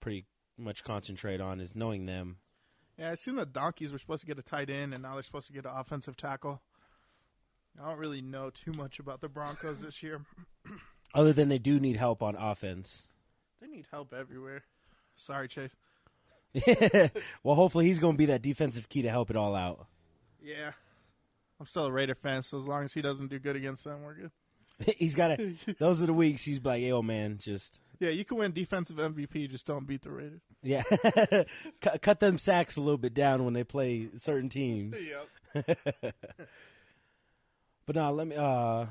pretty 0.00 0.26
much 0.56 0.84
concentrate 0.84 1.40
on 1.40 1.58
is 1.58 1.74
knowing 1.74 2.06
them. 2.06 2.36
Yeah, 2.96 3.10
I 3.10 3.14
seen 3.16 3.34
the 3.34 3.44
Donkeys 3.44 3.92
were 3.92 3.98
supposed 3.98 4.20
to 4.20 4.26
get 4.26 4.38
a 4.38 4.42
tight 4.42 4.70
end, 4.70 4.94
and 4.94 5.02
now 5.02 5.14
they're 5.14 5.24
supposed 5.24 5.48
to 5.48 5.52
get 5.52 5.66
an 5.66 5.72
offensive 5.74 6.16
tackle. 6.16 6.62
I 7.82 7.88
don't 7.88 7.98
really 7.98 8.22
know 8.22 8.50
too 8.50 8.72
much 8.76 9.00
about 9.00 9.20
the 9.20 9.28
Broncos 9.28 9.80
this 9.80 10.02
year. 10.02 10.20
Other 11.14 11.32
than 11.32 11.48
they 11.48 11.58
do 11.58 11.80
need 11.80 11.96
help 11.96 12.22
on 12.22 12.36
offense. 12.36 13.08
They 13.60 13.66
need 13.66 13.86
help 13.90 14.12
everywhere. 14.12 14.62
Sorry, 15.16 15.48
Chase. 15.48 15.70
well, 17.42 17.54
hopefully 17.56 17.86
he's 17.86 17.98
going 17.98 18.14
to 18.14 18.18
be 18.18 18.26
that 18.26 18.42
defensive 18.42 18.88
key 18.88 19.02
to 19.02 19.10
help 19.10 19.30
it 19.30 19.36
all 19.36 19.54
out. 19.54 19.86
Yeah. 20.42 20.72
I'm 21.58 21.66
still 21.66 21.86
a 21.86 21.92
Raider 21.92 22.14
fan, 22.14 22.42
so 22.42 22.58
as 22.58 22.68
long 22.68 22.84
as 22.84 22.92
he 22.92 23.00
doesn't 23.02 23.28
do 23.28 23.38
good 23.38 23.56
against 23.56 23.84
them, 23.84 24.02
we're 24.02 24.14
good. 24.14 24.30
he's 24.98 25.14
got 25.14 25.38
to. 25.38 25.54
Those 25.78 26.02
are 26.02 26.06
the 26.06 26.12
weeks 26.12 26.44
he's 26.44 26.60
like, 26.62 26.82
"Yo, 26.82 27.00
man, 27.00 27.38
just 27.38 27.80
Yeah, 28.00 28.10
you 28.10 28.24
can 28.24 28.38
win 28.38 28.52
defensive 28.52 28.96
MVP, 28.96 29.48
just 29.48 29.66
don't 29.66 29.86
beat 29.86 30.02
the 30.02 30.10
Raiders. 30.10 30.40
yeah, 30.62 30.82
cut, 31.80 32.02
cut 32.02 32.18
them 32.20 32.38
sacks 32.38 32.76
a 32.76 32.80
little 32.80 32.98
bit 32.98 33.14
down 33.14 33.44
when 33.44 33.54
they 33.54 33.62
play 33.62 34.08
certain 34.16 34.48
teams." 34.48 34.96
Yep. 35.54 35.76
But 37.86 37.96
now 37.96 38.10
let 38.10 38.26
me. 38.26 38.34
uh 38.36 38.86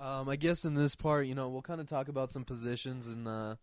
Um, 0.00 0.30
I 0.30 0.36
guess 0.36 0.64
in 0.64 0.74
this 0.74 0.94
part, 0.94 1.26
you 1.26 1.34
know, 1.34 1.48
we'll 1.48 1.60
kind 1.60 1.80
of 1.80 1.86
talk 1.86 2.08
about 2.08 2.30
some 2.30 2.44
positions, 2.44 3.06
and 3.06 3.28
uh, 3.28 3.56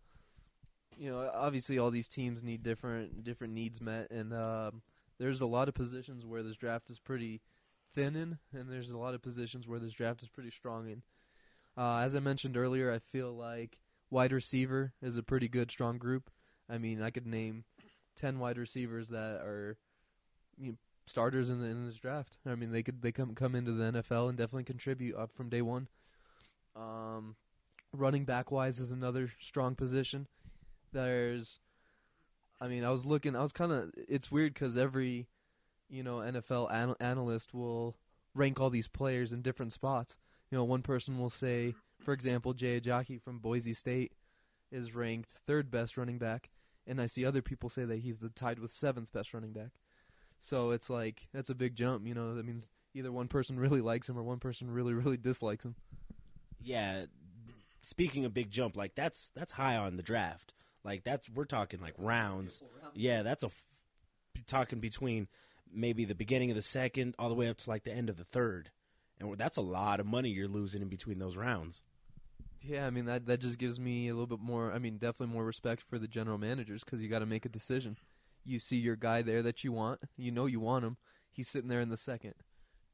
you 0.96 1.10
know, 1.10 1.28
obviously 1.34 1.78
all 1.78 1.90
these 1.90 2.08
teams 2.08 2.44
need 2.44 2.62
different 2.62 3.24
different 3.24 3.54
needs 3.54 3.80
met, 3.80 4.10
and 4.10 4.32
um, 4.32 4.82
there's 5.18 5.40
a 5.40 5.46
lot 5.46 5.68
of 5.68 5.74
positions 5.74 6.24
where 6.24 6.44
this 6.44 6.56
draft 6.56 6.90
is 6.90 7.00
pretty 7.00 7.40
thin 7.92 8.14
in, 8.14 8.38
and 8.52 8.70
there's 8.70 8.90
a 8.90 8.98
lot 8.98 9.14
of 9.14 9.22
positions 9.22 9.66
where 9.66 9.80
this 9.80 9.92
draft 9.92 10.22
is 10.22 10.28
pretty 10.28 10.50
strong 10.50 10.88
in. 10.88 11.02
Uh, 11.76 11.98
as 11.98 12.14
I 12.14 12.20
mentioned 12.20 12.56
earlier, 12.56 12.92
I 12.92 13.00
feel 13.00 13.32
like 13.32 13.78
wide 14.08 14.32
receiver 14.32 14.92
is 15.02 15.16
a 15.16 15.24
pretty 15.24 15.48
good 15.48 15.72
strong 15.72 15.98
group. 15.98 16.30
I 16.70 16.78
mean, 16.78 17.02
I 17.02 17.10
could 17.10 17.26
name 17.26 17.64
ten 18.14 18.38
wide 18.38 18.58
receivers 18.58 19.08
that 19.08 19.40
are 19.42 19.76
you 20.56 20.72
know, 20.72 20.78
starters 21.06 21.50
in, 21.50 21.60
the, 21.60 21.66
in 21.66 21.86
this 21.86 21.96
draft. 21.96 22.36
I 22.46 22.54
mean, 22.54 22.70
they 22.70 22.84
could 22.84 23.02
they 23.02 23.10
come 23.10 23.34
come 23.34 23.56
into 23.56 23.72
the 23.72 23.90
NFL 23.90 24.28
and 24.28 24.38
definitely 24.38 24.64
contribute 24.64 25.16
up 25.16 25.32
from 25.34 25.48
day 25.48 25.62
one. 25.62 25.88
Um, 26.78 27.36
running 27.92 28.24
back 28.24 28.50
wise 28.50 28.78
is 28.78 28.90
another 28.90 29.32
strong 29.40 29.74
position. 29.74 30.28
There's, 30.92 31.60
I 32.60 32.68
mean, 32.68 32.84
I 32.84 32.90
was 32.90 33.04
looking. 33.04 33.36
I 33.36 33.42
was 33.42 33.52
kind 33.52 33.72
of. 33.72 33.90
It's 33.96 34.30
weird 34.30 34.54
because 34.54 34.76
every, 34.76 35.28
you 35.88 36.02
know, 36.02 36.16
NFL 36.18 36.72
an- 36.72 36.96
analyst 37.00 37.52
will 37.52 37.96
rank 38.34 38.60
all 38.60 38.70
these 38.70 38.88
players 38.88 39.32
in 39.32 39.42
different 39.42 39.72
spots. 39.72 40.16
You 40.50 40.56
know, 40.56 40.64
one 40.64 40.82
person 40.82 41.18
will 41.18 41.30
say 41.30 41.74
For 42.00 42.12
example, 42.12 42.54
Jay 42.54 42.80
Ajayi 42.80 43.20
from 43.20 43.38
Boise 43.38 43.74
State 43.74 44.12
is 44.70 44.94
ranked 44.94 45.34
third 45.46 45.70
best 45.70 45.96
running 45.96 46.18
back, 46.18 46.50
and 46.86 47.00
I 47.00 47.06
see 47.06 47.24
other 47.24 47.42
people 47.42 47.68
say 47.68 47.84
that 47.84 47.98
he's 48.00 48.18
the 48.18 48.28
tied 48.28 48.58
with 48.58 48.70
seventh 48.70 49.12
best 49.12 49.34
running 49.34 49.52
back. 49.52 49.70
So 50.38 50.70
it's 50.70 50.88
like 50.88 51.28
that's 51.34 51.50
a 51.50 51.54
big 51.54 51.74
jump. 51.74 52.06
You 52.06 52.14
know, 52.14 52.34
that 52.34 52.46
means 52.46 52.68
either 52.94 53.12
one 53.12 53.28
person 53.28 53.58
really 53.60 53.80
likes 53.80 54.08
him 54.08 54.16
or 54.16 54.22
one 54.22 54.38
person 54.38 54.70
really 54.70 54.94
really 54.94 55.16
dislikes 55.16 55.64
him. 55.64 55.74
Yeah. 56.60 57.04
Speaking 57.82 58.24
of 58.24 58.34
big 58.34 58.50
jump, 58.50 58.76
like 58.76 58.94
that's 58.94 59.30
that's 59.34 59.52
high 59.52 59.76
on 59.76 59.96
the 59.96 60.02
draft. 60.02 60.52
Like 60.84 61.04
that's 61.04 61.28
we're 61.30 61.44
talking 61.44 61.80
like 61.80 61.94
rounds. 61.96 62.62
Yeah, 62.94 63.22
that's 63.22 63.42
a 63.42 63.46
f- 63.46 63.66
talking 64.46 64.80
between 64.80 65.28
maybe 65.72 66.04
the 66.04 66.14
beginning 66.14 66.50
of 66.50 66.56
the 66.56 66.62
second 66.62 67.14
all 67.18 67.28
the 67.28 67.34
way 67.34 67.48
up 67.48 67.56
to 67.58 67.70
like 67.70 67.84
the 67.84 67.92
end 67.92 68.10
of 68.10 68.16
the 68.16 68.24
third, 68.24 68.70
and 69.20 69.36
that's 69.38 69.56
a 69.56 69.62
lot 69.62 70.00
of 70.00 70.06
money 70.06 70.28
you're 70.30 70.48
losing 70.48 70.82
in 70.82 70.88
between 70.88 71.18
those 71.18 71.36
rounds. 71.36 71.82
Yeah, 72.60 72.86
I 72.86 72.90
mean 72.90 73.06
that 73.06 73.26
that 73.26 73.40
just 73.40 73.58
gives 73.58 73.78
me 73.78 74.08
a 74.08 74.12
little 74.12 74.26
bit 74.26 74.40
more. 74.40 74.72
I 74.72 74.78
mean, 74.78 74.98
definitely 74.98 75.34
more 75.34 75.44
respect 75.44 75.82
for 75.88 75.98
the 75.98 76.08
general 76.08 76.38
managers 76.38 76.84
because 76.84 77.00
you 77.00 77.08
got 77.08 77.20
to 77.20 77.26
make 77.26 77.46
a 77.46 77.50
decision. 77.50 77.96
You 78.44 78.58
see 78.58 78.76
your 78.76 78.96
guy 78.96 79.22
there 79.22 79.42
that 79.42 79.64
you 79.64 79.72
want. 79.72 80.00
You 80.16 80.30
know 80.30 80.46
you 80.46 80.60
want 80.60 80.84
him. 80.84 80.96
He's 81.30 81.48
sitting 81.48 81.68
there 81.68 81.80
in 81.80 81.90
the 81.90 81.96
second. 81.96 82.34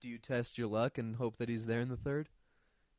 Do 0.00 0.08
you 0.08 0.18
test 0.18 0.58
your 0.58 0.68
luck 0.68 0.98
and 0.98 1.16
hope 1.16 1.38
that 1.38 1.48
he's 1.48 1.64
there 1.64 1.80
in 1.80 1.88
the 1.88 1.96
third? 1.96 2.28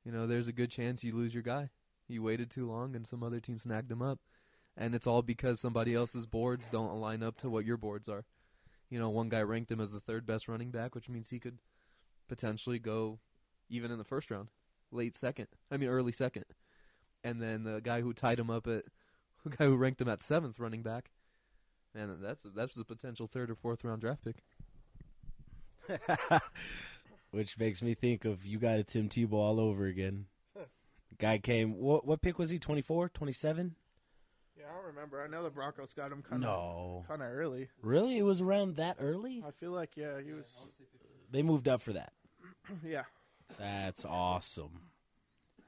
You 0.06 0.12
know, 0.12 0.28
there's 0.28 0.48
a 0.48 0.54
good 0.54 0.70
chance 0.70 1.04
you 1.04 1.16
lose 1.16 1.34
your 1.34 1.44
guy. 1.44 1.70
You 2.08 2.22
waited 2.22 2.52
too 2.52 2.70
long 2.70 2.96
and 2.96 3.08
some 3.08 3.24
other 3.24 3.40
team 3.40 3.60
snagged 3.60 3.92
him 3.92 4.02
up, 4.02 4.20
and 4.78 4.94
it's 4.94 5.08
all 5.08 5.24
because 5.24 5.60
somebody 5.60 5.96
else's 5.96 6.28
boards 6.28 6.70
don't 6.70 6.92
align 6.92 7.24
up 7.24 7.38
to 7.38 7.50
what 7.50 7.66
your 7.66 7.78
boards 7.78 8.08
are. 8.08 8.26
You 8.90 9.00
know, 9.00 9.10
one 9.10 9.30
guy 9.30 9.42
ranked 9.42 9.72
him 9.72 9.82
as 9.82 9.92
the 9.92 10.00
third 10.00 10.28
best 10.28 10.48
running 10.48 10.70
back, 10.70 10.94
which 10.94 11.10
means 11.10 11.30
he 11.30 11.40
could 11.40 11.58
potentially 12.28 12.78
go 12.78 13.20
even 13.68 13.90
in 13.90 13.98
the 13.98 14.04
first 14.04 14.30
round, 14.30 14.50
late 14.92 15.18
second. 15.18 15.48
I 15.72 15.78
mean, 15.78 15.90
early 15.90 16.12
second. 16.12 16.46
And 17.24 17.42
then 17.42 17.64
the 17.64 17.82
guy 17.82 18.02
who 18.02 18.14
tied 18.14 18.40
him 18.40 18.52
up 18.52 18.68
at, 18.68 18.84
the 19.44 19.50
guy 19.56 19.66
who 19.66 19.76
ranked 19.76 20.02
him 20.02 20.10
at 20.10 20.22
seventh 20.22 20.60
running 20.60 20.84
back, 20.84 21.10
man, 21.96 22.16
that's 22.22 22.46
that's 22.56 22.78
a 22.78 22.86
potential 22.86 23.28
third 23.28 23.50
or 23.50 23.56
fourth 23.56 23.84
round 23.84 24.02
draft 24.02 24.24
pick. 24.24 24.44
Which 27.36 27.58
makes 27.60 27.82
me 27.82 27.96
think 27.96 28.24
of 28.24 28.46
you 28.46 28.58
got 28.60 28.80
a 28.80 28.84
Tim 28.84 29.10
Tebow 29.10 29.34
all 29.34 29.60
over 29.60 29.86
again. 29.86 30.26
Guy 31.18 31.38
came. 31.38 31.78
What 31.78 32.06
what 32.08 32.22
pick 32.22 32.40
was 32.40 32.50
he? 32.50 32.60
24, 32.60 33.10
27? 33.10 33.76
Yeah, 34.58 34.64
I 34.70 34.76
don't 34.76 34.86
remember. 34.86 35.22
I 35.22 35.28
know 35.28 35.44
the 35.44 35.50
Broncos 35.50 35.92
got 35.94 36.12
him 36.12 36.22
kind 36.22 36.44
of 36.44 36.50
No, 36.50 37.06
kind 37.08 37.22
of 37.22 37.28
early. 37.30 37.68
really, 37.82 38.18
it 38.18 38.24
was 38.24 38.40
around 38.42 38.78
that 38.78 38.98
early. 39.00 39.44
I 39.46 39.52
feel 39.52 39.72
like 39.72 39.92
yeah, 39.96 40.20
he 40.26 40.32
was. 40.32 40.46
They 41.32 41.42
moved 41.44 41.68
up 41.68 41.82
for 41.82 41.94
that. 41.94 42.14
Yeah, 42.86 43.04
That's 43.60 44.06
awesome. 44.06 44.80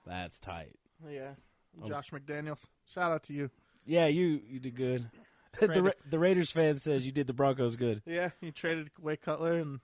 That's 0.05 0.39
tight. 0.39 0.75
yeah. 1.09 1.31
I 1.79 1.81
was- 1.81 1.89
Josh 1.89 2.09
McDaniels. 2.11 2.63
Shout 2.93 3.11
out 3.11 3.23
to 3.23 3.33
you. 3.33 3.49
Yeah, 3.85 4.07
you 4.07 4.41
you 4.49 4.59
did 4.59 4.75
good. 4.75 5.09
the 5.59 5.83
Ra- 5.83 5.91
the 6.09 6.19
Raiders 6.19 6.49
fan 6.51 6.77
says 6.77 7.05
you 7.05 7.11
did 7.11 7.27
the 7.27 7.33
Broncos 7.33 7.75
good. 7.75 8.01
Yeah, 8.05 8.29
he 8.41 8.51
traded 8.51 8.89
away 8.99 9.17
Cutler 9.17 9.57
and 9.57 9.79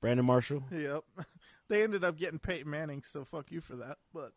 Brandon 0.00 0.26
Marshall. 0.26 0.64
yep. 0.70 1.04
They 1.68 1.82
ended 1.82 2.04
up 2.04 2.16
getting 2.16 2.38
Peyton 2.38 2.70
Manning, 2.70 3.02
so 3.04 3.24
fuck 3.24 3.50
you 3.50 3.60
for 3.60 3.74
that. 3.74 3.98
But 4.14 4.32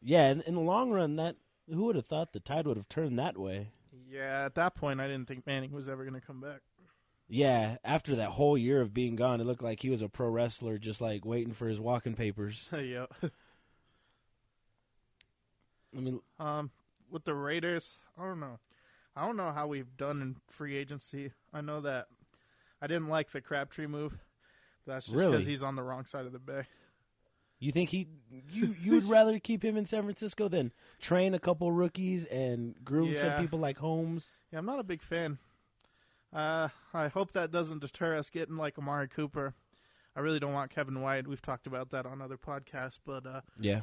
Yeah, 0.00 0.30
in, 0.30 0.40
in 0.42 0.54
the 0.54 0.60
long 0.62 0.90
run, 0.90 1.16
that 1.16 1.36
who 1.68 1.84
would 1.84 1.96
have 1.96 2.06
thought 2.06 2.32
the 2.32 2.40
tide 2.40 2.66
would 2.66 2.78
have 2.78 2.88
turned 2.88 3.18
that 3.18 3.36
way? 3.36 3.72
yeah, 4.08 4.46
at 4.46 4.54
that 4.54 4.74
point, 4.74 4.98
I 4.98 5.06
didn't 5.06 5.28
think 5.28 5.46
Manning 5.46 5.72
was 5.72 5.86
ever 5.88 6.02
going 6.04 6.18
to 6.18 6.26
come 6.26 6.40
back. 6.40 6.60
Yeah, 7.28 7.76
after 7.84 8.16
that 8.16 8.30
whole 8.30 8.56
year 8.56 8.80
of 8.80 8.94
being 8.94 9.16
gone, 9.16 9.38
it 9.40 9.44
looked 9.44 9.62
like 9.62 9.80
he 9.82 9.90
was 9.90 10.00
a 10.00 10.08
pro 10.08 10.28
wrestler, 10.30 10.78
just 10.78 11.02
like 11.02 11.26
waiting 11.26 11.52
for 11.52 11.68
his 11.68 11.78
walking 11.78 12.14
papers. 12.14 12.70
yeah. 12.72 13.04
I 15.96 16.00
mean, 16.00 16.20
Um, 16.38 16.70
with 17.10 17.24
the 17.24 17.34
Raiders, 17.34 17.98
I 18.18 18.24
don't 18.24 18.40
know. 18.40 18.58
I 19.14 19.26
don't 19.26 19.36
know 19.36 19.52
how 19.52 19.66
we've 19.66 19.94
done 19.98 20.22
in 20.22 20.36
free 20.48 20.74
agency. 20.76 21.32
I 21.52 21.60
know 21.60 21.80
that 21.82 22.06
I 22.80 22.86
didn't 22.86 23.08
like 23.08 23.30
the 23.30 23.42
Crabtree 23.42 23.86
move. 23.86 24.18
That's 24.86 25.06
just 25.06 25.16
because 25.16 25.32
Really? 25.32 25.44
he's 25.44 25.62
on 25.62 25.76
the 25.76 25.82
wrong 25.82 26.04
side 26.06 26.26
of 26.26 26.32
the 26.32 26.38
bay. 26.38 26.64
you 27.60 27.70
think 27.72 27.90
he 27.90 28.08
you 28.50 28.74
you 28.80 28.92
would 28.92 29.04
rather 29.04 29.38
keep 29.38 29.64
him 29.64 29.76
in 29.76 29.86
San 29.86 30.02
Francisco 30.02 30.48
than 30.48 30.72
train 31.00 31.34
a 31.34 31.38
couple 31.38 31.70
rookies 31.72 32.24
and 32.26 32.74
groom 32.84 33.14
some 33.14 33.40
people 33.40 33.58
like 33.58 33.78
Holmes? 33.78 34.30
Yeah, 34.52 34.58
I'm 34.58 34.66
not 34.66 34.80
a 34.80 34.84
big 34.84 35.02
fan. 35.02 35.38
Uh, 36.32 36.68
I 36.94 37.08
hope 37.08 37.32
that 37.32 37.50
doesn't 37.50 37.80
deter 37.80 38.16
us 38.16 38.30
getting 38.30 38.56
like 38.56 38.78
Amari 38.78 39.06
Cooper. 39.08 39.54
I 40.16 40.20
really 40.20 40.40
don't 40.40 40.52
want 40.52 40.70
Kevin 40.70 41.00
White. 41.00 41.26
We've 41.28 41.42
talked 41.42 41.66
about 41.66 41.90
that 41.90 42.06
on 42.06 42.20
other 42.22 42.36
podcasts, 42.38 42.98
but 43.04 43.26
uh, 43.26 43.40
Yeah. 43.60 43.82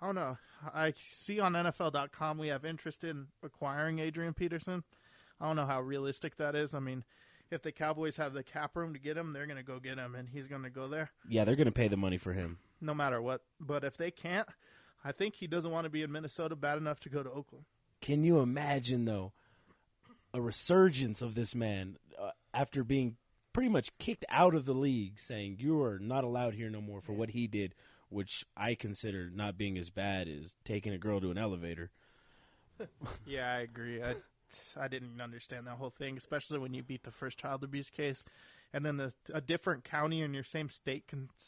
I 0.00 0.06
don't 0.06 0.14
know. 0.14 0.38
I 0.72 0.94
see 1.10 1.40
on 1.40 1.54
NFL.com 1.54 2.38
we 2.38 2.48
have 2.48 2.64
interest 2.64 3.02
in 3.02 3.26
acquiring 3.42 3.98
Adrian 3.98 4.32
Peterson. 4.34 4.84
I 5.40 5.46
don't 5.46 5.56
know 5.56 5.66
how 5.66 5.80
realistic 5.80 6.36
that 6.36 6.54
is. 6.54 6.72
I 6.74 6.78
mean, 6.78 7.02
if 7.50 7.62
the 7.62 7.72
Cowboys 7.72 8.16
have 8.16 8.32
the 8.34 8.42
cap 8.42 8.76
room 8.76 8.92
to 8.94 8.98
get 8.98 9.16
him, 9.16 9.32
they're 9.32 9.46
going 9.46 9.56
to 9.56 9.62
go 9.62 9.78
get 9.78 9.98
him, 9.98 10.14
and 10.14 10.28
he's 10.28 10.46
going 10.48 10.62
to 10.62 10.70
go 10.70 10.86
there 10.88 11.10
Yeah, 11.28 11.44
they're 11.44 11.56
going 11.56 11.66
to 11.66 11.72
pay 11.72 11.88
the 11.88 11.96
money 11.96 12.18
for 12.18 12.32
him. 12.32 12.58
no 12.80 12.94
matter 12.94 13.20
what. 13.22 13.42
But 13.60 13.84
if 13.84 13.96
they 13.96 14.10
can't, 14.10 14.46
I 15.04 15.12
think 15.12 15.36
he 15.36 15.46
doesn't 15.46 15.70
want 15.70 15.84
to 15.84 15.90
be 15.90 16.02
in 16.02 16.12
Minnesota 16.12 16.56
bad 16.56 16.78
enough 16.78 17.00
to 17.00 17.08
go 17.08 17.22
to 17.22 17.30
Oakland. 17.30 17.64
Can 18.00 18.22
you 18.24 18.38
imagine 18.40 19.04
though 19.06 19.32
a 20.34 20.40
resurgence 20.40 21.22
of 21.22 21.34
this 21.34 21.54
man 21.54 21.96
uh, 22.20 22.30
after 22.52 22.84
being 22.84 23.16
pretty 23.52 23.68
much 23.70 23.96
kicked 23.98 24.24
out 24.28 24.54
of 24.54 24.66
the 24.66 24.74
league, 24.74 25.18
saying 25.18 25.56
you 25.58 25.80
are 25.82 25.98
not 25.98 26.22
allowed 26.22 26.54
here 26.54 26.68
no 26.70 26.80
more 26.80 27.00
for 27.00 27.12
what 27.12 27.30
he 27.30 27.46
did, 27.46 27.74
which 28.10 28.44
I 28.56 28.74
consider 28.74 29.30
not 29.34 29.56
being 29.58 29.76
as 29.78 29.90
bad 29.90 30.28
as 30.28 30.54
taking 30.64 30.92
a 30.92 30.98
girl 30.98 31.20
to 31.20 31.30
an 31.30 31.38
elevator. 31.38 31.90
Yeah, 33.26 33.52
I 33.54 33.60
agree. 33.60 34.00
I, 34.02 34.14
I 34.78 34.88
didn't 34.88 35.20
understand 35.20 35.66
that 35.66 35.76
whole 35.76 35.90
thing, 35.90 36.16
especially 36.16 36.58
when 36.58 36.74
you 36.74 36.82
beat 36.82 37.02
the 37.02 37.10
first 37.10 37.38
child 37.38 37.64
abuse 37.64 37.90
case, 37.90 38.24
and 38.72 38.84
then 38.84 38.96
the 38.96 39.12
a 39.32 39.40
different 39.40 39.84
county 39.84 40.22
in 40.22 40.34
your 40.34 40.44
same 40.44 40.68
state 40.68 41.06
can. 41.08 41.28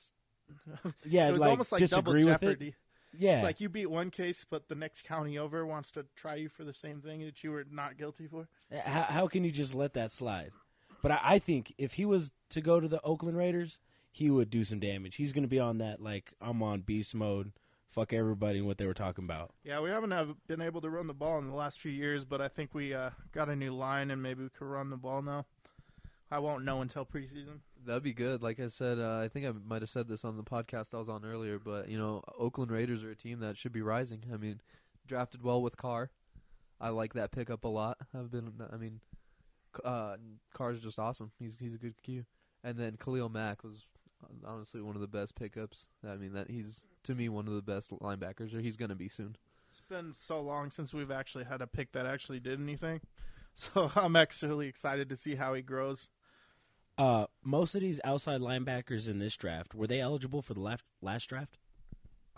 Yeah, 1.05 1.29
it 1.29 1.33
was 1.33 1.41
like, 1.41 1.51
almost 1.51 1.71
like 1.71 1.89
double 1.89 2.13
disagree 2.13 2.25
with 2.25 2.41
jeopardy. 2.41 2.69
it. 2.69 2.75
Yeah, 3.17 3.37
It's 3.37 3.45
like 3.45 3.61
you 3.61 3.69
beat 3.69 3.91
one 3.91 4.11
case, 4.11 4.45
but 4.49 4.69
the 4.69 4.75
next 4.75 5.05
county 5.05 5.39
over 5.39 5.65
wants 5.67 5.91
to 5.93 6.07
try 6.17 6.37
you 6.37 6.49
for 6.49 6.65
the 6.65 6.75
same 6.75 7.01
thing 7.01 7.21
that 7.21 7.43
you 7.43 7.51
were 7.51 7.65
not 7.71 7.97
guilty 7.97 8.27
for. 8.27 8.49
Uh, 8.73 8.81
how, 8.85 9.03
how 9.03 9.29
can 9.29 9.45
you 9.45 9.51
just 9.51 9.75
let 9.75 9.95
that 9.95 10.13
slide? 10.13 10.51
But 11.03 11.13
I, 11.13 11.21
I 11.23 11.39
think 11.39 11.73
if 11.79 11.95
he 11.95 12.05
was 12.05 12.33
to 12.51 12.61
go 12.61 12.79
to 12.79 12.87
the 12.89 13.01
Oakland 13.03 13.37
Raiders, 13.37 13.79
he 14.13 14.31
would 14.31 14.51
do 14.51 14.65
some 14.65 14.81
damage. 14.81 15.17
He's 15.17 15.33
going 15.33 15.45
to 15.45 15.49
be 15.49 15.59
on 15.59 15.79
that 15.79 16.01
like 16.01 16.33
I'm 16.41 16.63
on 16.63 16.81
beast 16.81 17.15
mode, 17.15 17.53
fuck 17.91 18.13
everybody 18.13 18.59
and 18.59 18.67
what 18.67 18.79
they 18.79 18.87
were 18.87 18.95
talking 18.95 19.25
about. 19.25 19.53
Yeah, 19.65 19.81
we 19.81 19.91
haven't 19.91 20.13
have 20.13 20.35
been 20.47 20.61
able 20.63 20.81
to 20.81 20.91
run 20.91 21.07
the 21.07 21.15
ball 21.15 21.39
in 21.39 21.49
the 21.49 21.55
last 21.55 21.81
few 21.81 21.93
years, 21.93 22.25
but 22.25 22.41
I 22.41 22.49
think 22.49 22.75
we 22.75 22.95
uh, 22.95 23.11
got 23.33 23.49
a 23.49 23.57
new 23.57 23.73
line 23.75 24.11
and 24.11 24.23
maybe 24.23 24.43
we 24.43 24.49
could 24.49 24.67
run 24.67 24.91
the 24.91 24.97
ball 24.97 25.23
now. 25.23 25.47
I 26.31 26.39
won't 26.39 26.65
know 26.65 26.81
until 26.81 27.05
preseason. 27.05 27.59
That'd 27.85 28.05
be 28.05 28.13
good. 28.13 28.43
Like 28.43 28.61
I 28.61 28.69
said, 28.69 29.01
uh, 29.01 29.19
I 29.19 29.29
think 29.29 29.47
I 29.47 29.53
might 29.67 29.83
have 29.83 29.91
said 29.91 30.07
this 30.07 30.25
on 30.25 30.37
the 30.37 30.45
podcast 30.45 30.95
I 30.95 30.99
was 30.99 31.09
on 31.09 31.25
earlier, 31.25 31.59
but 31.59 31.89
you 31.89 31.99
know, 31.99 32.23
Oakland 32.39 32.71
Raiders 32.71 33.03
are 33.03 33.11
a 33.11 33.17
team 33.17 33.41
that 33.41 33.57
should 33.57 33.73
be 33.73 33.83
rising. 33.83 34.25
I 34.33 34.37
mean, 34.37 34.61
drafted 35.07 35.43
well 35.43 35.61
with 35.61 35.77
Carr. 35.77 36.11
I 36.81 36.91
like 36.91 37.15
that 37.15 37.33
pickup 37.33 37.65
a 37.65 37.69
lot. 37.69 37.99
I've 38.17 38.31
been, 38.31 38.53
I 38.73 38.77
mean, 38.77 39.01
C- 39.77 39.83
uh, 39.85 40.17
Carr's 40.55 40.81
just 40.81 40.99
awesome. 40.99 41.33
He's 41.39 41.59
he's 41.59 41.75
a 41.75 41.79
good 41.79 42.01
Q. 42.03 42.25
And 42.63 42.79
then 42.79 42.97
Khalil 42.97 43.29
Mack 43.29 43.65
was 43.65 43.87
honestly 44.47 44.81
one 44.81 44.95
of 44.95 45.01
the 45.01 45.09
best 45.09 45.35
pickups. 45.35 45.87
I 46.07 46.17
mean, 46.17 46.33
that 46.33 46.51
he's 46.51 46.83
to 47.05 47.15
me 47.15 47.29
one 47.29 47.49
of 47.49 47.55
the 47.55 47.63
best 47.63 47.91
linebackers, 47.91 48.55
or 48.55 48.61
he's 48.61 48.77
going 48.77 48.89
to 48.91 48.95
be 48.95 49.09
soon. 49.09 49.37
It's 49.71 49.83
been 49.89 50.13
so 50.13 50.41
long 50.41 50.71
since 50.71 50.93
we've 50.93 51.11
actually 51.11 51.45
had 51.45 51.63
a 51.63 51.67
pick 51.67 51.93
that 51.93 52.07
actually 52.07 52.41
did 52.41 52.61
anything. 52.61 53.01
So 53.53 53.91
I'm 53.97 54.15
actually 54.15 54.69
excited 54.69 55.09
to 55.09 55.17
see 55.17 55.35
how 55.35 55.55
he 55.55 55.61
grows. 55.61 56.09
Uh, 56.97 57.27
most 57.43 57.75
of 57.75 57.81
these 57.81 58.01
outside 58.05 58.41
linebackers 58.41 59.09
in 59.09 59.19
this 59.19 59.37
draft 59.37 59.75
were 59.75 59.89
they 59.89 60.01
eligible 60.01 60.41
for 60.41 60.55
the 60.55 60.61
last 60.61 60.85
last 61.03 61.29
draft? 61.29 61.59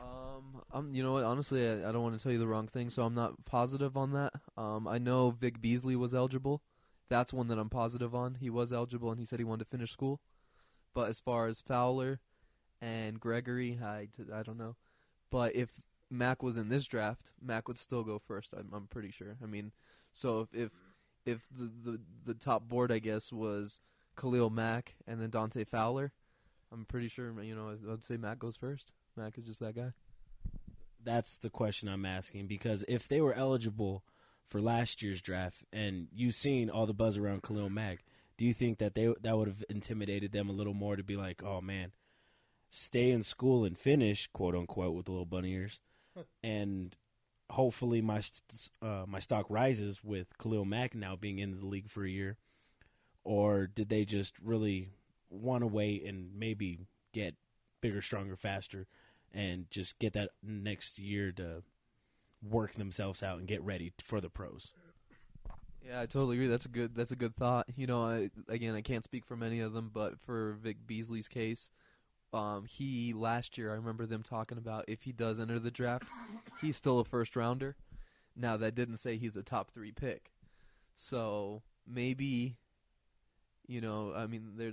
Um, 0.01 0.63
um, 0.73 0.95
you 0.95 1.03
know 1.03 1.13
what? 1.13 1.25
Honestly, 1.25 1.69
I, 1.69 1.89
I 1.89 1.93
don't 1.93 2.03
want 2.03 2.17
to 2.17 2.23
tell 2.23 2.33
you 2.33 2.39
the 2.39 2.47
wrong 2.47 2.67
thing, 2.67 2.91
so 2.91 3.03
I'm 3.03 3.15
not 3.15 3.45
positive 3.45 3.97
on 3.97 4.13
that. 4.13 4.33
Um, 4.57 4.89
I 4.89 4.99
know 4.99 5.31
Vic 5.31 5.61
Beasley 5.61 5.97
was 5.97 6.15
eligible. 6.15 6.63
That's 7.09 7.33
one 7.33 7.49
that 7.49 7.59
I'm 7.59 7.69
positive 7.69 8.15
on. 8.15 8.37
He 8.37 8.51
was 8.51 8.73
eligible, 8.73 9.11
and 9.11 9.21
he 9.21 9.27
said 9.27 9.39
he 9.39 9.45
wanted 9.45 9.65
to 9.65 9.71
finish 9.71 9.93
school. 9.93 10.21
But 10.95 11.09
as 11.09 11.21
far 11.21 11.47
as 11.47 11.61
Fowler 11.61 12.21
and 12.81 13.19
Gregory, 13.19 13.79
I, 13.83 14.09
I 14.35 14.43
don't 14.43 14.59
know. 14.59 14.77
But 15.31 15.57
if 15.57 15.81
Mack 16.11 16.43
was 16.43 16.57
in 16.57 16.69
this 16.69 16.87
draft, 16.87 17.33
Mack 17.41 17.69
would 17.69 17.79
still 17.79 18.05
go 18.05 18.19
first. 18.19 18.53
I'm, 18.57 18.69
I'm 18.73 18.87
pretty 18.87 19.11
sure. 19.11 19.37
I 19.43 19.47
mean, 19.47 19.73
so 20.13 20.41
if 20.41 20.55
if 20.55 20.71
if 21.25 21.41
the, 21.57 21.71
the 21.91 22.01
the 22.27 22.35
top 22.35 22.69
board, 22.69 22.93
I 22.93 22.99
guess, 22.99 23.33
was 23.33 23.81
Khalil 24.17 24.51
Mack 24.51 24.95
and 25.07 25.21
then 25.21 25.31
Dante 25.31 25.65
Fowler, 25.65 26.13
I'm 26.71 26.85
pretty 26.85 27.09
sure. 27.09 27.33
You 27.43 27.55
know, 27.55 27.77
I'd 27.91 28.05
say 28.05 28.17
Mack 28.17 28.39
goes 28.39 28.57
first. 28.57 28.93
Mack 29.17 29.39
is 29.39 29.45
just 29.45 29.61
that 29.61 29.75
guy. 29.75 29.93
That's 31.05 31.37
the 31.37 31.51
question 31.51 31.89
I'm 31.89 32.07
asking 32.07 32.47
because 32.47 32.85
if 32.87 33.09
they 33.09 33.21
were 33.21 33.35
eligible 33.35 34.05
for 34.47 34.61
last 34.61 35.03
year's 35.03 35.21
draft 35.21 35.65
and 35.73 36.09
you've 36.15 36.35
seen 36.35 36.71
all 36.71 36.87
the 36.87 36.93
buzz 36.93 37.17
around 37.17 37.43
Khalil 37.43 37.71
Mack, 37.71 38.05
do 38.43 38.49
you 38.49 38.55
think 38.55 38.79
that 38.79 38.97
they 38.97 39.07
that 39.21 39.39
would 39.39 39.47
have 39.47 39.63
intimidated 39.71 40.33
them 40.33 40.49
a 40.51 40.53
little 40.53 40.75
more 40.75 40.97
to 40.97 41.05
be 41.05 41.15
like, 41.15 41.45
oh 41.45 41.61
man, 41.61 41.93
stay 42.71 43.13
in 43.13 43.23
school 43.23 43.65
and 43.65 43.79
finish, 43.79 44.29
quote 44.33 44.57
unquote, 44.57 44.97
with 44.97 45.05
the 45.07 45.13
little 45.13 45.25
bunny 45.25 45.53
ears, 45.53 45.79
and 46.43 46.97
hopefully 47.51 48.01
my 48.01 48.21
st- 48.21 48.71
uh, 48.83 49.05
my 49.07 49.21
stock 49.21 49.47
rises 49.49 50.03
with 50.03 50.37
Khalil 50.39 50.65
Mack 50.65 50.93
now 50.93 51.15
being 51.15 51.39
in 51.39 51.57
the 51.57 51.65
league 51.65 51.89
for 51.89 52.05
a 52.05 52.11
year, 52.11 52.37
or 53.23 53.69
did 53.69 53.89
they 53.89 54.05
just 54.05 54.35
really 54.43 54.91
want 55.31 55.63
to 55.63 55.69
wait 55.69 56.05
and 56.05 56.37
maybe 56.37 56.81
get 57.15 57.37
bigger, 57.81 58.03
stronger, 58.03 58.35
faster, 58.35 58.89
and 59.31 59.71
just 59.71 60.01
get 60.01 60.15
that 60.15 60.31
next 60.43 60.99
year 60.99 61.31
to 61.31 61.63
work 62.43 62.73
themselves 62.73 63.23
out 63.23 63.39
and 63.39 63.47
get 63.47 63.63
ready 63.63 63.93
for 64.03 64.21
the 64.21 64.29
pros? 64.29 64.73
Yeah, 65.85 66.01
I 66.01 66.07
totally 66.07 66.37
agree. 66.37 66.47
That's 66.49 66.65
a 66.67 66.69
good. 66.69 66.95
That's 66.95 67.11
a 67.11 67.17
good 67.17 67.35
thought. 67.37 67.67
You 67.77 67.87
know, 67.87 68.05
I, 68.05 68.31
again, 68.49 68.75
I 68.75 68.83
can't 68.83 69.05
speak 69.05 69.25
for 69.25 69.37
many 69.37 69.61
of 69.61 69.73
them, 69.73 69.91
but 69.93 70.19
for 70.21 70.55
Vic 70.63 70.77
Beasley's 70.87 71.29
case, 71.29 71.71
um, 72.33 72.67
he 72.67 73.13
last 73.15 73.59
year 73.59 73.73
I 73.73 73.77
remember 73.77 74.07
them 74.07 74.23
talking 74.23 74.59
about 74.59 74.87
if 74.89 75.03
he 75.03 75.13
does 75.13 75.41
enter 75.41 75.59
the 75.59 75.71
draft, 75.71 76.07
he's 76.61 76.77
still 76.77 77.01
a 77.01 77.05
first 77.05 77.37
rounder. 77.37 77.77
Now 78.37 78.57
that 78.59 78.75
didn't 78.75 78.99
say 78.99 79.17
he's 79.19 79.37
a 79.37 79.43
top 79.43 79.73
three 79.73 79.93
pick, 79.93 80.33
so 80.97 81.63
maybe, 81.87 82.57
you 83.67 83.81
know, 83.81 84.13
I 84.15 84.27
mean, 84.27 84.53
there 84.57 84.73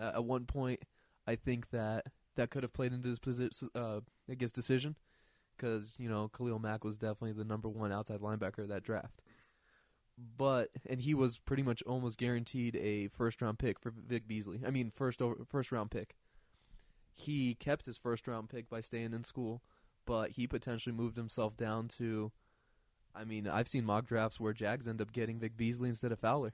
at 0.00 0.24
one 0.24 0.44
point 0.44 0.80
I 1.26 1.36
think 1.36 1.70
that 1.70 2.06
that 2.36 2.50
could 2.50 2.62
have 2.62 2.72
played 2.72 2.92
into 2.92 3.08
his 3.08 3.18
position, 3.18 3.68
uh, 3.74 4.00
I 4.30 4.34
guess, 4.34 4.52
decision, 4.52 4.96
because 5.56 5.96
you 6.00 6.08
know 6.10 6.28
Khalil 6.36 6.58
Mack 6.60 6.84
was 6.84 6.98
definitely 6.98 7.32
the 7.32 7.44
number 7.44 7.68
one 7.68 7.92
outside 7.92 8.20
linebacker 8.20 8.60
of 8.60 8.68
that 8.68 8.84
draft 8.84 9.22
but 10.36 10.70
and 10.86 11.00
he 11.00 11.14
was 11.14 11.38
pretty 11.38 11.62
much 11.62 11.82
almost 11.82 12.18
guaranteed 12.18 12.76
a 12.76 13.08
first 13.08 13.40
round 13.40 13.58
pick 13.58 13.78
for 13.78 13.90
Vic 13.90 14.26
Beasley. 14.26 14.60
I 14.66 14.70
mean, 14.70 14.92
first 14.94 15.22
over, 15.22 15.44
first 15.48 15.70
round 15.72 15.90
pick. 15.90 16.16
He 17.14 17.54
kept 17.54 17.86
his 17.86 17.98
first 17.98 18.26
round 18.26 18.48
pick 18.48 18.68
by 18.68 18.80
staying 18.80 19.12
in 19.12 19.24
school, 19.24 19.62
but 20.06 20.32
he 20.32 20.46
potentially 20.46 20.94
moved 20.94 21.16
himself 21.16 21.56
down 21.56 21.88
to. 21.98 22.32
I 23.14 23.24
mean, 23.24 23.48
I've 23.48 23.68
seen 23.68 23.84
mock 23.84 24.06
drafts 24.06 24.38
where 24.38 24.52
Jags 24.52 24.86
end 24.86 25.00
up 25.00 25.12
getting 25.12 25.38
Vic 25.38 25.56
Beasley 25.56 25.88
instead 25.88 26.12
of 26.12 26.20
Fowler. 26.20 26.52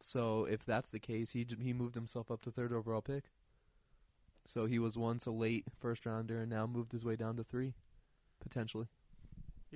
So 0.00 0.44
if 0.44 0.64
that's 0.64 0.88
the 0.88 0.98
case, 0.98 1.30
he 1.30 1.46
he 1.60 1.72
moved 1.72 1.94
himself 1.94 2.30
up 2.30 2.42
to 2.42 2.50
third 2.50 2.72
overall 2.72 3.02
pick. 3.02 3.24
So 4.44 4.66
he 4.66 4.78
was 4.78 4.96
once 4.96 5.26
a 5.26 5.30
late 5.30 5.64
first 5.78 6.06
rounder 6.06 6.40
and 6.40 6.50
now 6.50 6.66
moved 6.66 6.92
his 6.92 7.04
way 7.04 7.16
down 7.16 7.36
to 7.36 7.44
three, 7.44 7.74
potentially. 8.40 8.86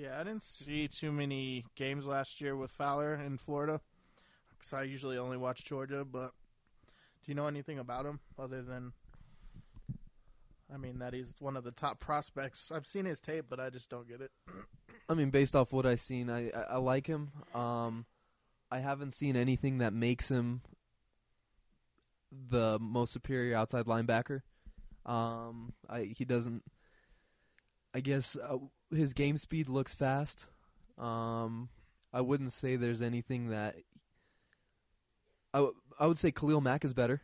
Yeah, 0.00 0.18
I 0.18 0.24
didn't 0.24 0.42
see 0.42 0.88
too 0.88 1.12
many 1.12 1.66
games 1.74 2.06
last 2.06 2.40
year 2.40 2.56
with 2.56 2.70
Fowler 2.70 3.14
in 3.16 3.36
Florida 3.36 3.82
because 4.48 4.72
I 4.72 4.84
usually 4.84 5.18
only 5.18 5.36
watch 5.36 5.62
Georgia. 5.62 6.06
But 6.10 6.32
do 7.22 7.26
you 7.26 7.34
know 7.34 7.46
anything 7.46 7.78
about 7.78 8.06
him 8.06 8.18
other 8.38 8.62
than, 8.62 8.94
I 10.72 10.78
mean, 10.78 11.00
that 11.00 11.12
he's 11.12 11.34
one 11.38 11.54
of 11.54 11.64
the 11.64 11.70
top 11.70 12.00
prospects? 12.00 12.72
I've 12.74 12.86
seen 12.86 13.04
his 13.04 13.20
tape, 13.20 13.44
but 13.50 13.60
I 13.60 13.68
just 13.68 13.90
don't 13.90 14.08
get 14.08 14.22
it. 14.22 14.30
I 15.06 15.12
mean, 15.12 15.28
based 15.28 15.54
off 15.54 15.70
what 15.70 15.84
I've 15.84 16.00
seen, 16.00 16.30
I, 16.30 16.48
I, 16.48 16.62
I 16.70 16.76
like 16.78 17.06
him. 17.06 17.32
Um, 17.54 18.06
I 18.70 18.78
haven't 18.78 19.12
seen 19.12 19.36
anything 19.36 19.78
that 19.78 19.92
makes 19.92 20.30
him 20.30 20.62
the 22.32 22.78
most 22.80 23.12
superior 23.12 23.54
outside 23.54 23.84
linebacker. 23.84 24.40
Um, 25.04 25.74
I 25.90 26.14
he 26.16 26.24
doesn't. 26.24 26.62
I 27.94 28.00
guess 28.00 28.36
uh, 28.36 28.58
his 28.94 29.12
game 29.12 29.36
speed 29.38 29.68
looks 29.68 29.94
fast. 29.94 30.46
Um, 30.98 31.68
I 32.12 32.20
wouldn't 32.20 32.52
say 32.52 32.76
there's 32.76 33.02
anything 33.02 33.48
that. 33.50 33.76
I, 35.52 35.58
w- 35.58 35.74
I 35.98 36.06
would 36.06 36.18
say 36.18 36.30
Khalil 36.30 36.60
Mack 36.60 36.84
is 36.84 36.94
better. 36.94 37.22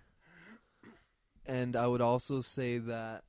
And 1.49 1.77
I 1.77 1.87
would 1.87 2.01
also 2.01 2.41
say 2.41 2.79
that 2.79 3.23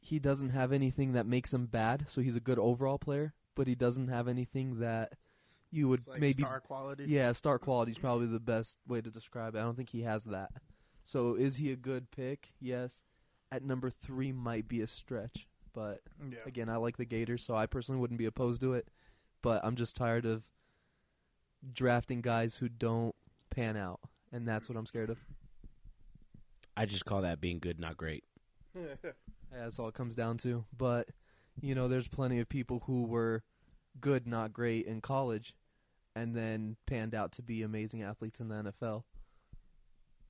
he 0.00 0.18
doesn't 0.18 0.50
have 0.50 0.72
anything 0.72 1.12
that 1.12 1.26
makes 1.26 1.52
him 1.52 1.66
bad, 1.66 2.06
so 2.08 2.22
he's 2.22 2.36
a 2.36 2.40
good 2.40 2.58
overall 2.58 2.98
player, 2.98 3.34
but 3.54 3.66
he 3.66 3.74
doesn't 3.74 4.08
have 4.08 4.26
anything 4.26 4.78
that 4.80 5.12
you 5.70 5.88
would 5.88 6.06
like 6.06 6.20
maybe 6.20 6.42
star 6.44 6.60
quality. 6.60 7.04
yeah, 7.08 7.32
star 7.32 7.58
quality 7.58 7.90
is 7.90 7.98
probably 7.98 8.26
the 8.28 8.40
best 8.40 8.78
way 8.86 9.02
to 9.02 9.10
describe 9.10 9.54
it. 9.54 9.58
I 9.58 9.62
don't 9.62 9.76
think 9.76 9.90
he 9.90 10.02
has 10.02 10.24
that. 10.24 10.50
So 11.04 11.34
is 11.34 11.56
he 11.56 11.70
a 11.72 11.76
good 11.76 12.10
pick? 12.10 12.52
Yes. 12.58 13.00
At 13.52 13.62
number 13.62 13.90
three 13.90 14.32
might 14.32 14.66
be 14.66 14.80
a 14.80 14.86
stretch, 14.86 15.46
but 15.76 16.00
Yeah. 16.18 16.38
again, 16.46 16.68
I 16.70 16.76
like 16.76 16.96
the 16.96 17.04
Gators, 17.04 17.44
so 17.44 17.54
I 17.54 17.66
personally 17.66 18.00
wouldn't 18.00 18.18
be 18.18 18.24
opposed 18.24 18.62
to 18.62 18.72
it. 18.72 18.88
But 19.42 19.62
I'm 19.64 19.76
just 19.76 19.94
tired 19.94 20.24
of 20.24 20.42
drafting 21.72 22.22
guys 22.22 22.56
who 22.56 22.68
don't 22.68 23.14
pan 23.50 23.76
out, 23.76 24.00
and 24.32 24.48
that's 24.48 24.68
what 24.68 24.76
I'm 24.78 24.86
scared 24.86 25.10
of. 25.10 25.18
I 26.76 26.86
just 26.86 27.04
call 27.04 27.22
that 27.22 27.40
being 27.40 27.58
good, 27.60 27.78
not 27.78 27.96
great. 27.96 28.24
Yeah, 29.52 29.62
that's 29.64 29.78
all 29.78 29.86
it 29.88 29.94
comes 29.94 30.16
down 30.16 30.38
to. 30.38 30.64
But 30.76 31.08
you 31.62 31.74
know, 31.74 31.86
there's 31.88 32.08
plenty 32.08 32.40
of 32.40 32.48
people 32.48 32.80
who 32.86 33.04
were 33.04 33.44
good, 34.00 34.26
not 34.26 34.52
great 34.52 34.86
in 34.86 35.00
college, 35.00 35.54
and 36.16 36.34
then 36.34 36.76
panned 36.86 37.14
out 37.14 37.32
to 37.32 37.42
be 37.42 37.62
amazing 37.62 38.02
athletes 38.02 38.40
in 38.40 38.48
the 38.48 38.56
NFL. 38.56 39.04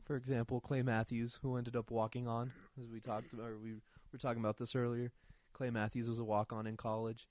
For 0.05 0.15
example, 0.15 0.61
Clay 0.61 0.83
Matthews, 0.83 1.39
who 1.43 1.57
ended 1.57 1.75
up 1.75 1.91
walking 1.91 2.29
on, 2.29 2.53
as 2.81 2.89
we 2.91 3.01
talked, 3.01 3.33
or 3.35 3.57
we 3.59 3.73
were 4.13 4.19
talking 4.19 4.41
about 4.41 4.59
this 4.59 4.77
earlier. 4.77 5.11
Clay 5.57 5.71
Matthews 5.71 6.07
was 6.07 6.19
a 6.19 6.25
walk 6.25 6.53
on 6.53 6.67
in 6.67 6.77
college. 6.77 7.27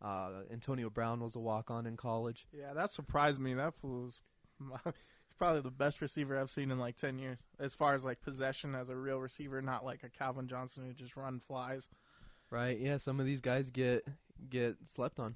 Uh, 0.00 0.42
Antonio 0.52 0.88
Brown 0.90 1.18
was 1.20 1.34
a 1.34 1.40
walk 1.40 1.72
on 1.72 1.86
in 1.86 1.96
college. 1.96 2.46
Yeah, 2.56 2.72
that 2.74 2.92
surprised 2.92 3.40
me. 3.40 3.54
That 3.54 3.74
fool 3.74 4.02
was 4.04 4.20
he's 4.84 5.34
probably 5.36 5.60
the 5.62 5.70
best 5.72 6.00
receiver 6.00 6.38
I've 6.38 6.50
seen 6.52 6.70
in 6.70 6.78
like 6.78 6.94
ten 6.94 7.18
years, 7.18 7.38
as 7.58 7.74
far 7.74 7.94
as 7.94 8.04
like 8.04 8.20
possession 8.22 8.76
as 8.76 8.90
a 8.90 8.96
real 8.96 9.18
receiver, 9.18 9.60
not 9.60 9.84
like 9.84 10.04
a 10.04 10.08
Calvin 10.08 10.46
Johnson 10.46 10.84
who 10.86 10.92
just 10.92 11.16
run 11.16 11.40
flies. 11.40 11.88
Right? 12.48 12.78
Yeah, 12.78 12.98
some 12.98 13.18
of 13.18 13.26
these 13.26 13.40
guys 13.40 13.70
get 13.70 14.06
get 14.48 14.76
slept 14.86 15.18
on. 15.18 15.34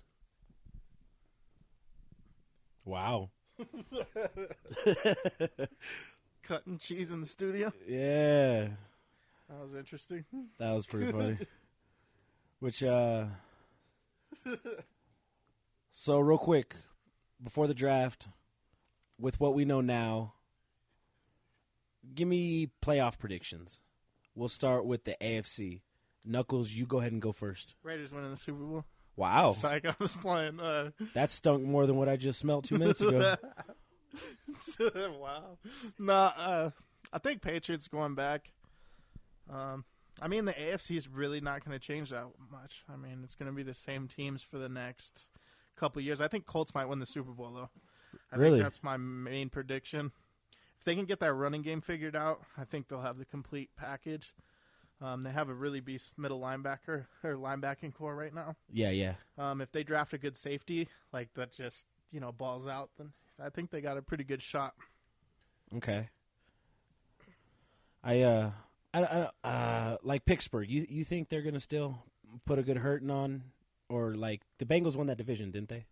Wow. 2.85 3.31
Cutting 6.43 6.79
cheese 6.79 7.11
in 7.11 7.21
the 7.21 7.27
studio. 7.27 7.73
Yeah, 7.87 8.69
That 9.49 9.61
was 9.63 9.75
interesting. 9.75 10.25
that 10.59 10.73
was 10.73 10.87
pretty 10.87 11.11
funny. 11.11 11.39
Which, 12.61 12.83
uh, 12.83 13.27
so 15.91 16.19
real 16.19 16.39
quick, 16.39 16.75
before 17.43 17.67
the 17.67 17.75
draft, 17.75 18.29
with 19.19 19.39
what 19.39 19.55
we 19.55 19.65
know 19.65 19.81
now, 19.81 20.35
give 22.15 22.29
me 22.29 22.71
playoff 22.85 23.19
predictions. 23.19 23.83
We'll 24.35 24.49
start 24.49 24.87
with 24.87 25.05
the 25.05 25.17
AFC. 25.21 25.83
Knucklez, 26.29 26.75
you 26.75 26.87
go 26.87 26.99
ahead 26.99 27.13
and 27.13 27.23
go 27.23 27.33
first. 27.33 27.75
Raiders 27.83 28.13
winning 28.13 28.31
the 28.31 28.37
Super 28.37 28.65
Bowl. 28.65 28.85
Wow, 29.17 29.53
Psych, 29.53 29.85
I 29.85 29.97
was 29.99 30.15
playing. 30.17 30.61
Uh, 30.61 30.91
that 31.15 31.31
stunk 31.33 31.65
more 31.65 31.87
than 31.87 31.97
what 31.97 32.09
I 32.09 32.17
just 32.17 32.39
smelled 32.39 32.65
two 32.65 32.79
minutes 32.79 33.01
ago. 33.01 33.37
wow. 35.21 35.59
No, 35.99 36.13
uh, 36.13 36.71
I 37.13 37.19
think 37.19 37.43
Patriots 37.43 37.89
going 37.89 38.15
back. 38.15 38.53
Um, 39.51 39.85
I 40.21 40.29
mean, 40.29 40.45
the 40.45 40.53
AFC 40.53 40.97
is 40.97 41.09
really 41.09 41.41
not 41.41 41.65
going 41.65 41.79
to 41.79 41.85
change 41.85 42.11
that 42.11 42.27
much. 42.51 42.85
I 42.93 42.97
mean, 42.97 43.21
it's 43.25 43.35
going 43.35 43.51
to 43.51 43.55
be 43.55 43.63
the 43.63 43.75
same 43.75 44.09
teams 44.09 44.43
for 44.43 44.59
the 44.59 44.69
next 44.69 45.27
couple 45.77 46.03
years. 46.03 46.21
I 46.21 46.29
think 46.29 46.47
Colts 46.47 46.75
might 46.75 46.87
win 46.87 46.99
the 46.99 47.07
Super 47.07 47.31
Bowl, 47.33 47.53
though. 47.53 47.71
I 48.33 48.37
Really? 48.37 48.59
think 48.59 48.65
that's 48.65 48.83
my 48.83 48.97
main 48.97 49.49
prediction. 49.49 50.13
If 50.79 50.85
they 50.85 50.95
can 50.95 51.05
get 51.05 51.21
that 51.21 51.33
running 51.35 51.63
game 51.63 51.81
figured 51.81 52.17
out, 52.17 52.41
I 52.57 52.65
think 52.65 52.89
they'll 52.89 53.01
have 53.01 53.19
the 53.19 53.25
complete 53.25 53.71
package. 53.77 54.35
Um, 55.01 55.23
they 55.23 55.31
have 55.31 55.49
a 55.49 55.55
really 55.55 55.79
beast 55.81 56.11
middle 56.17 56.41
linebacker 56.41 57.07
or 57.23 57.35
linebacking 57.35 57.95
corps 57.95 58.17
right 58.17 58.35
now. 58.35 58.57
yeah, 58.73 58.91
yeah. 58.91 59.15
Um, 59.37 59.61
if 59.61 59.71
they 59.71 59.85
draft 59.85 60.13
a 60.13 60.19
good 60.19 60.37
safety, 60.37 60.89
like 61.13 61.33
that 61.35 61.53
just, 61.53 61.87
you 62.11 62.19
know, 62.19 62.33
balls 62.33 62.67
out, 62.67 62.91
then 62.99 63.13
I 63.41 63.51
think 63.51 63.71
they 63.71 63.81
got 63.81 63.97
a 63.97 64.03
pretty 64.03 64.25
good 64.25 64.43
shot. 64.43 64.75
Okay. 65.77 66.09
I 68.03 68.23
uh, 68.23 68.51
I, 68.95 69.29
I 69.45 69.49
uh, 69.49 69.97
like 70.03 70.25
Pittsburgh. 70.25 70.69
You 70.69 70.87
you 70.89 71.05
think 71.05 71.29
they're 71.29 71.43
gonna 71.43 71.61
still 71.61 71.99
put 72.47 72.59
a 72.59 72.63
good 72.63 72.79
hurting 72.79 73.11
on, 73.11 73.45
or 73.89 74.15
like 74.15 74.43
the 74.59 74.65
Bengals 74.65 74.97
won 74.97 75.07
that 75.09 75.19
division, 75.19 75.51
didn't 75.51 75.69
they? 75.69 75.87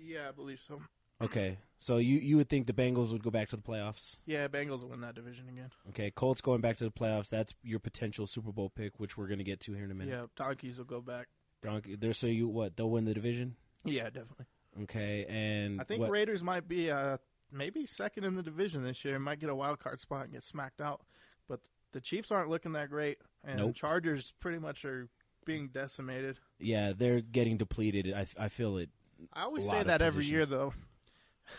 Yeah, 0.00 0.28
I 0.28 0.32
believe 0.32 0.60
so. 0.66 0.80
Okay, 1.20 1.58
so 1.76 1.96
you 1.96 2.18
you 2.18 2.36
would 2.36 2.48
think 2.48 2.66
the 2.66 2.72
Bengals 2.72 3.10
would 3.10 3.24
go 3.24 3.30
back 3.30 3.48
to 3.48 3.56
the 3.56 3.62
playoffs? 3.62 4.16
Yeah, 4.24 4.46
Bengals 4.46 4.82
will 4.82 4.90
win 4.90 5.00
that 5.00 5.16
division 5.16 5.48
again. 5.48 5.70
Okay, 5.88 6.10
Colts 6.12 6.40
going 6.40 6.60
back 6.60 6.76
to 6.78 6.84
the 6.84 6.92
playoffs. 6.92 7.28
That's 7.28 7.54
your 7.62 7.80
potential 7.80 8.26
Super 8.26 8.52
Bowl 8.52 8.70
pick, 8.70 9.00
which 9.00 9.16
we're 9.16 9.26
gonna 9.26 9.42
get 9.42 9.60
to 9.60 9.72
here 9.72 9.84
in 9.84 9.90
a 9.90 9.94
minute. 9.94 10.12
Yeah, 10.12 10.26
Donkeys 10.36 10.78
will 10.78 10.84
go 10.84 11.00
back. 11.00 11.26
Donkey, 11.62 11.96
they're 11.96 12.12
So 12.12 12.28
you 12.28 12.46
what? 12.46 12.76
They'll 12.76 12.90
win 12.90 13.04
the 13.04 13.14
division. 13.14 13.56
Yeah, 13.84 14.04
definitely. 14.04 14.46
Okay, 14.82 15.24
and 15.28 15.80
I 15.80 15.84
think 15.84 16.00
what- 16.02 16.10
Raiders 16.10 16.44
might 16.44 16.68
be 16.68 16.88
uh, 16.88 17.18
maybe 17.50 17.84
second 17.84 18.22
in 18.24 18.36
the 18.36 18.42
division 18.42 18.84
this 18.84 19.04
year. 19.04 19.18
Might 19.18 19.40
get 19.40 19.50
a 19.50 19.54
wild 19.56 19.80
card 19.80 20.00
spot 20.00 20.24
and 20.24 20.32
get 20.32 20.44
smacked 20.44 20.80
out. 20.80 21.02
But 21.48 21.60
the 21.92 22.00
Chiefs 22.00 22.30
aren't 22.30 22.50
looking 22.50 22.72
that 22.72 22.90
great, 22.90 23.18
and 23.44 23.58
Nope. 23.58 23.74
Chargers 23.74 24.32
pretty 24.40 24.58
much 24.58 24.84
are 24.84 25.08
being 25.44 25.68
decimated. 25.68 26.38
yeah, 26.58 26.92
they're 26.96 27.20
getting 27.20 27.56
depleted. 27.56 28.12
I 28.14 28.26
I 28.38 28.48
feel 28.48 28.76
it. 28.78 28.90
I 29.32 29.42
always 29.42 29.68
say 29.68 29.82
that 29.82 30.02
every 30.02 30.24
year, 30.26 30.46
though. 30.46 30.74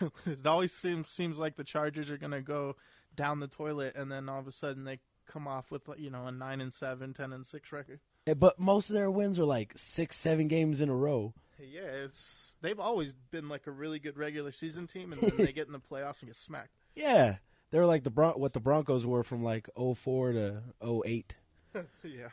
it 0.26 0.46
always 0.46 0.72
seems 0.72 1.08
seems 1.10 1.38
like 1.38 1.56
the 1.56 1.64
Chargers 1.64 2.10
are 2.10 2.16
going 2.16 2.30
to 2.32 2.40
go 2.40 2.76
down 3.14 3.40
the 3.40 3.48
toilet, 3.48 3.96
and 3.96 4.10
then 4.10 4.28
all 4.28 4.38
of 4.38 4.46
a 4.46 4.52
sudden 4.52 4.84
they 4.84 5.00
come 5.26 5.46
off 5.48 5.70
with 5.70 5.82
you 5.98 6.10
know 6.10 6.26
a 6.26 6.32
nine 6.32 6.60
and 6.60 6.72
seven, 6.72 7.12
10 7.12 7.32
and 7.32 7.46
six 7.46 7.72
record. 7.72 8.00
But 8.36 8.58
most 8.60 8.90
of 8.90 8.94
their 8.94 9.10
wins 9.10 9.38
are 9.40 9.44
like 9.44 9.72
six, 9.76 10.16
seven 10.16 10.46
games 10.48 10.80
in 10.80 10.88
a 10.88 10.94
row. 10.94 11.34
Yeah, 11.58 12.04
it's 12.04 12.54
they've 12.62 12.78
always 12.78 13.14
been 13.30 13.48
like 13.48 13.66
a 13.66 13.70
really 13.70 13.98
good 13.98 14.16
regular 14.16 14.52
season 14.52 14.86
team, 14.86 15.12
and 15.12 15.20
then 15.20 15.32
they 15.36 15.52
get 15.52 15.66
in 15.66 15.72
the 15.72 15.80
playoffs 15.80 16.20
and 16.20 16.28
get 16.28 16.36
smacked. 16.36 16.76
Yeah, 16.94 17.36
they're 17.70 17.86
like 17.86 18.02
the 18.04 18.10
Bron- 18.10 18.38
what 18.40 18.52
the 18.52 18.60
Broncos 18.60 19.04
were 19.06 19.22
from 19.22 19.42
like 19.44 19.68
04 19.76 20.32
to 20.32 20.62
08. 21.06 21.34
yeah. 22.04 22.28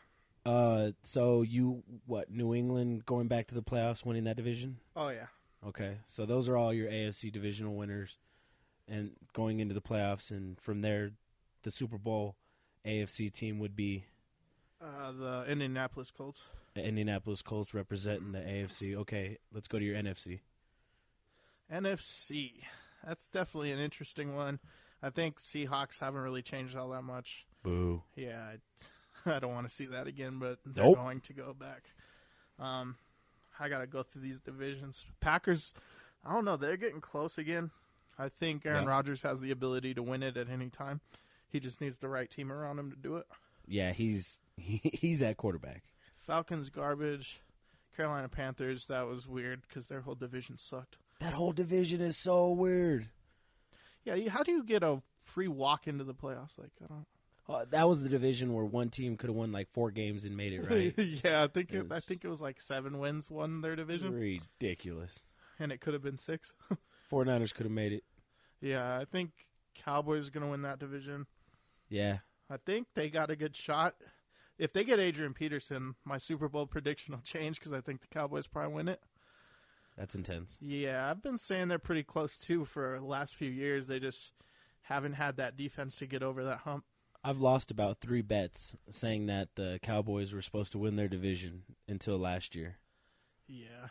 Uh, 0.46 0.92
so 1.04 1.42
you 1.42 1.84
what 2.06 2.32
New 2.32 2.54
England 2.56 3.06
going 3.06 3.28
back 3.28 3.48
to 3.48 3.56
the 3.56 3.62
playoffs, 3.62 4.06
winning 4.06 4.24
that 4.26 4.38
division? 4.38 4.78
Oh 4.96 5.10
yeah. 5.10 5.28
Okay, 5.66 5.98
so 6.06 6.26
those 6.26 6.48
are 6.48 6.56
all 6.56 6.74
your 6.74 6.90
AFC 6.90 7.32
divisional 7.32 7.76
winners, 7.76 8.18
and 8.88 9.12
going 9.34 9.60
into 9.60 9.74
the 9.74 9.82
playoffs, 9.82 10.30
and 10.32 10.58
from 10.62 10.82
there, 10.82 11.12
the 11.64 11.72
Super 11.72 11.98
Bowl 11.98 12.36
AFC 12.86 13.34
team 13.34 13.60
would 13.60 13.76
be 13.76 14.06
Uh, 14.80 15.12
the 15.12 15.46
Indianapolis 15.50 16.12
Colts. 16.12 16.44
the 16.76 16.84
Indianapolis 16.86 17.42
Colts 17.42 17.74
representing 17.74 18.32
the 18.32 18.40
AFC. 18.40 18.96
Okay, 18.96 19.40
let's 19.52 19.68
go 19.68 19.80
to 19.80 19.84
your 19.84 19.98
NFC. 19.98 20.40
NFC. 21.72 22.64
That's 23.06 23.28
definitely 23.28 23.72
an 23.72 23.80
interesting 23.80 24.36
one. 24.36 24.60
I 25.02 25.10
think 25.10 25.40
Seahawks 25.40 26.00
haven't 26.00 26.22
really 26.22 26.42
changed 26.42 26.76
all 26.76 26.90
that 26.90 27.04
much. 27.04 27.46
Boo. 27.64 28.02
Yeah, 28.16 28.40
I, 29.26 29.36
I 29.36 29.40
don't 29.40 29.54
want 29.54 29.68
to 29.68 29.74
see 29.74 29.86
that 29.88 30.08
again, 30.08 30.40
but 30.40 30.60
they're 30.66 30.84
Nope. 30.86 30.96
going 30.98 31.22
to 31.22 31.34
go 31.34 31.54
back. 31.54 31.84
Um, 32.60 32.96
I 33.60 33.70
got 33.70 33.80
to 33.80 33.88
go 33.88 34.04
through 34.04 34.22
these 34.22 34.42
divisions. 34.42 35.06
Packers, 35.20 35.74
I 36.26 36.34
don't 36.34 36.46
know. 36.46 36.58
They're 36.58 36.78
getting 36.78 37.02
close 37.02 37.38
again. 37.38 37.72
I 38.20 38.30
think 38.30 38.66
Aaron 38.66 38.84
Yeah. 38.84 38.90
Rodgers 38.90 39.22
has 39.22 39.40
the 39.40 39.52
ability 39.52 39.94
to 39.94 40.02
win 40.04 40.24
it 40.24 40.38
at 40.38 40.50
any 40.50 40.70
time. 40.70 41.02
He 41.50 41.60
just 41.60 41.80
needs 41.82 41.98
the 41.98 42.10
right 42.10 42.30
team 42.30 42.52
around 42.52 42.80
him 42.80 42.90
to 42.92 42.98
do 42.98 43.18
it. 43.18 43.26
Yeah, 43.68 43.92
he's 43.94 44.40
he, 44.58 44.82
he's 44.94 45.22
at 45.22 45.38
quarterback. 45.38 45.84
Falcons 46.26 46.70
garbage. 46.70 47.42
Carolina 47.96 48.30
Panthers, 48.30 48.86
that 48.88 49.08
was 49.08 49.28
weird 49.28 49.62
because 49.68 49.88
their 49.88 50.02
whole 50.02 50.14
division 50.16 50.58
sucked. 50.58 50.98
That 51.20 51.34
whole 51.34 51.52
division 51.52 52.00
is 52.02 52.16
so 52.18 52.50
weird. 52.52 53.10
Yeah, 54.16 54.30
how 54.30 54.44
do 54.44 54.52
you 54.52 54.64
get 54.64 54.84
a 54.84 55.02
free 55.24 55.48
walk 55.48 55.88
into 55.88 56.04
the 56.04 56.14
playoffs? 56.14 56.58
Like, 56.58 56.72
I 56.84 56.88
don't. 56.88 57.06
Uh, 57.50 57.66
that 57.70 57.88
was 57.88 58.04
the 58.04 58.10
division 58.10 58.54
where 58.54 58.66
one 58.66 58.90
team 58.90 59.16
could 59.16 59.30
have 59.30 59.36
won 59.38 59.54
like 59.54 59.70
four 59.72 59.90
games 59.90 60.26
and 60.26 60.36
made 60.36 60.52
it 60.52 60.62
right. 60.70 60.94
yeah, 61.24 61.44
I 61.44 61.48
think 61.48 61.72
it, 61.72 61.86
I 61.92 62.02
think 62.02 62.26
it 62.26 62.28
was 62.28 62.42
like 62.42 62.60
seven 62.60 63.00
wins 63.00 63.30
won 63.32 63.62
their 63.62 63.76
division, 63.76 64.12
Ridiculous. 64.14 65.24
and 65.58 65.72
it 65.72 65.80
could 65.80 65.94
have 65.94 66.04
been 66.04 66.18
six. 66.18 66.52
four 67.10 67.24
Niners 67.24 67.54
could 67.54 67.66
have 67.66 67.72
made 67.72 67.94
it. 67.94 68.04
yeah, 68.60 68.98
I 68.98 69.06
think 69.06 69.32
Cowboys 69.76 70.28
are 70.28 70.32
gonna 70.32 70.50
win 70.50 70.64
that 70.64 70.80
division. 70.80 71.26
Yeah. 71.90 72.18
I 72.50 72.58
think 72.58 72.88
they 72.96 73.10
got 73.10 73.30
a 73.30 73.36
good 73.38 73.56
shot. 73.56 73.96
If 74.58 74.74
they 74.74 74.84
get 74.84 75.00
Adrian 75.00 75.34
Peterson, 75.34 75.96
my 76.04 76.18
Super 76.18 76.50
Bowl 76.50 76.66
prediction 76.66 77.14
will 77.14 77.22
change 77.22 77.60
because 77.60 77.72
I 77.74 77.80
think 77.80 78.02
the 78.02 78.08
Cowboys 78.08 78.48
probably 78.48 78.74
win 78.74 78.88
it. 78.90 79.02
That's 79.98 80.14
intense. 80.16 80.58
Yeah, 80.62 81.10
I've 81.10 81.24
been 81.24 81.38
saying 81.40 81.70
they're 81.70 81.80
pretty 81.80 82.04
close 82.04 82.38
too 82.38 82.66
for 82.66 82.98
the 83.00 83.06
last 83.06 83.34
few 83.36 83.50
years. 83.50 83.88
They 83.88 84.00
just 84.00 84.32
haven't 84.84 85.14
had 85.14 85.38
that 85.38 85.58
defense 85.58 85.96
to 85.98 86.06
get 86.06 86.22
over 86.24 86.44
that 86.44 86.60
hump. 86.60 86.86
I've 87.24 87.40
lost 87.42 87.72
about 87.72 88.00
three 88.00 88.22
bets 88.22 88.76
saying 88.90 89.26
that 89.26 89.50
the 89.56 89.80
Cowboys 89.82 90.32
were 90.32 90.42
supposed 90.42 90.72
to 90.74 90.78
win 90.78 90.96
their 90.96 91.08
division 91.08 91.64
until 91.88 92.18
last 92.18 92.56
year. 92.56 92.78
Yeah. 93.48 93.88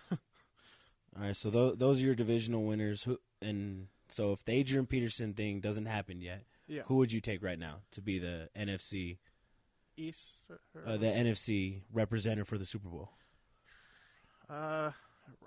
All 1.17 1.23
right, 1.23 1.37
so 1.37 1.51
th- 1.51 1.79
those 1.79 1.99
are 2.01 2.05
your 2.05 2.15
divisional 2.15 2.65
winners. 2.65 3.03
Who 3.03 3.19
and 3.43 3.89
so 4.09 4.33
if 4.33 4.45
the 4.45 4.53
Adrian 4.53 4.87
Peterson 4.87 5.35
thing 5.35 5.61
doesn't 5.61 5.87
happen 5.87 6.21
yet, 6.21 6.45
Yeah. 6.69 6.83
who 6.87 6.95
would 6.97 7.11
you 7.11 7.21
take 7.21 7.43
right 7.43 7.59
now 7.59 7.81
to 7.93 8.01
be 8.01 8.19
the 8.21 8.49
NFC, 8.57 9.19
East. 9.97 10.21
or- 10.49 10.87
uh, 10.87 10.97
the 10.97 11.07
NFC 11.07 11.83
representative 11.93 12.47
for 12.49 12.59
the 12.59 12.65
Super 12.67 12.89
Bowl? 12.89 13.11
Uh, 14.49 14.93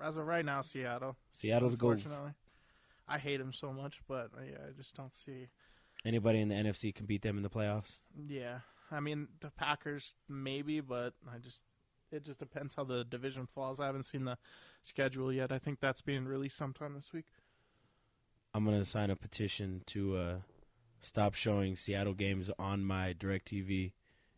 as 0.04 0.18
of 0.18 0.26
right 0.26 0.46
now, 0.46 0.62
Seattle. 0.62 1.16
Seattle 1.32 1.70
to 1.72 1.76
go. 1.78 1.90
Unfortunately, 1.92 2.32
I 3.08 3.18
hate 3.18 3.40
him 3.42 3.54
so 3.54 3.72
much, 3.74 4.00
but 4.08 4.32
uh, 4.38 4.42
yeah, 4.50 4.58
I 4.68 4.72
just 4.78 4.96
don't 4.96 5.14
see. 5.14 5.48
Anybody 6.06 6.40
in 6.40 6.50
the 6.50 6.56
NFC 6.56 6.94
can 6.96 7.06
beat 7.06 7.22
them 7.22 7.38
in 7.38 7.44
the 7.44 7.50
playoffs. 7.50 7.98
Yeah, 8.28 8.60
I 8.92 9.00
mean 9.00 9.28
the 9.42 9.52
Packers 9.52 10.14
maybe, 10.30 10.80
but 10.80 11.14
I 11.30 11.38
just 11.40 11.60
it 12.12 12.24
just 12.24 12.40
depends 12.40 12.76
how 12.76 12.84
the 12.86 13.04
division 13.04 13.48
falls. 13.54 13.80
I 13.80 13.86
haven't 13.88 14.04
seen 14.04 14.26
the 14.26 14.38
schedule 14.82 15.32
yet. 15.34 15.52
I 15.52 15.60
think 15.60 15.80
that's 15.80 16.02
being 16.02 16.26
released 16.26 16.58
sometime 16.58 16.94
this 16.96 17.12
week. 17.14 17.26
I'm 18.54 18.66
gonna 18.66 18.86
sign 18.86 19.10
a 19.12 19.16
petition 19.16 19.84
to 19.88 20.18
uh, 20.18 20.36
stop 21.02 21.34
showing 21.36 21.76
Seattle 21.76 22.14
games 22.14 22.50
on 22.58 22.84
my 22.84 23.14
Directv 23.14 23.92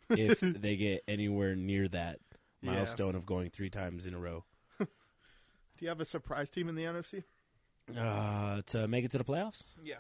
if 0.10 0.40
they 0.42 0.76
get 0.76 1.04
anywhere 1.08 1.56
near 1.56 1.88
that 1.90 2.20
Yeah. 2.62 2.72
milestone 2.74 3.16
of 3.16 3.26
going 3.26 3.50
three 3.52 3.70
times 3.70 4.06
in 4.06 4.14
a 4.14 4.20
row. 4.20 4.44
Do 5.82 5.86
you 5.86 5.90
have 5.90 6.00
a 6.00 6.06
surprise 6.06 6.52
team 6.52 6.70
in 6.70 6.76
the 6.76 6.84
NFC? 6.84 7.24
Uh, 7.98 8.62
to 8.68 8.88
make 8.88 9.04
it 9.04 9.10
to 9.14 9.18
the 9.18 9.24
playoffs. 9.24 9.64
Yeah. 9.84 9.96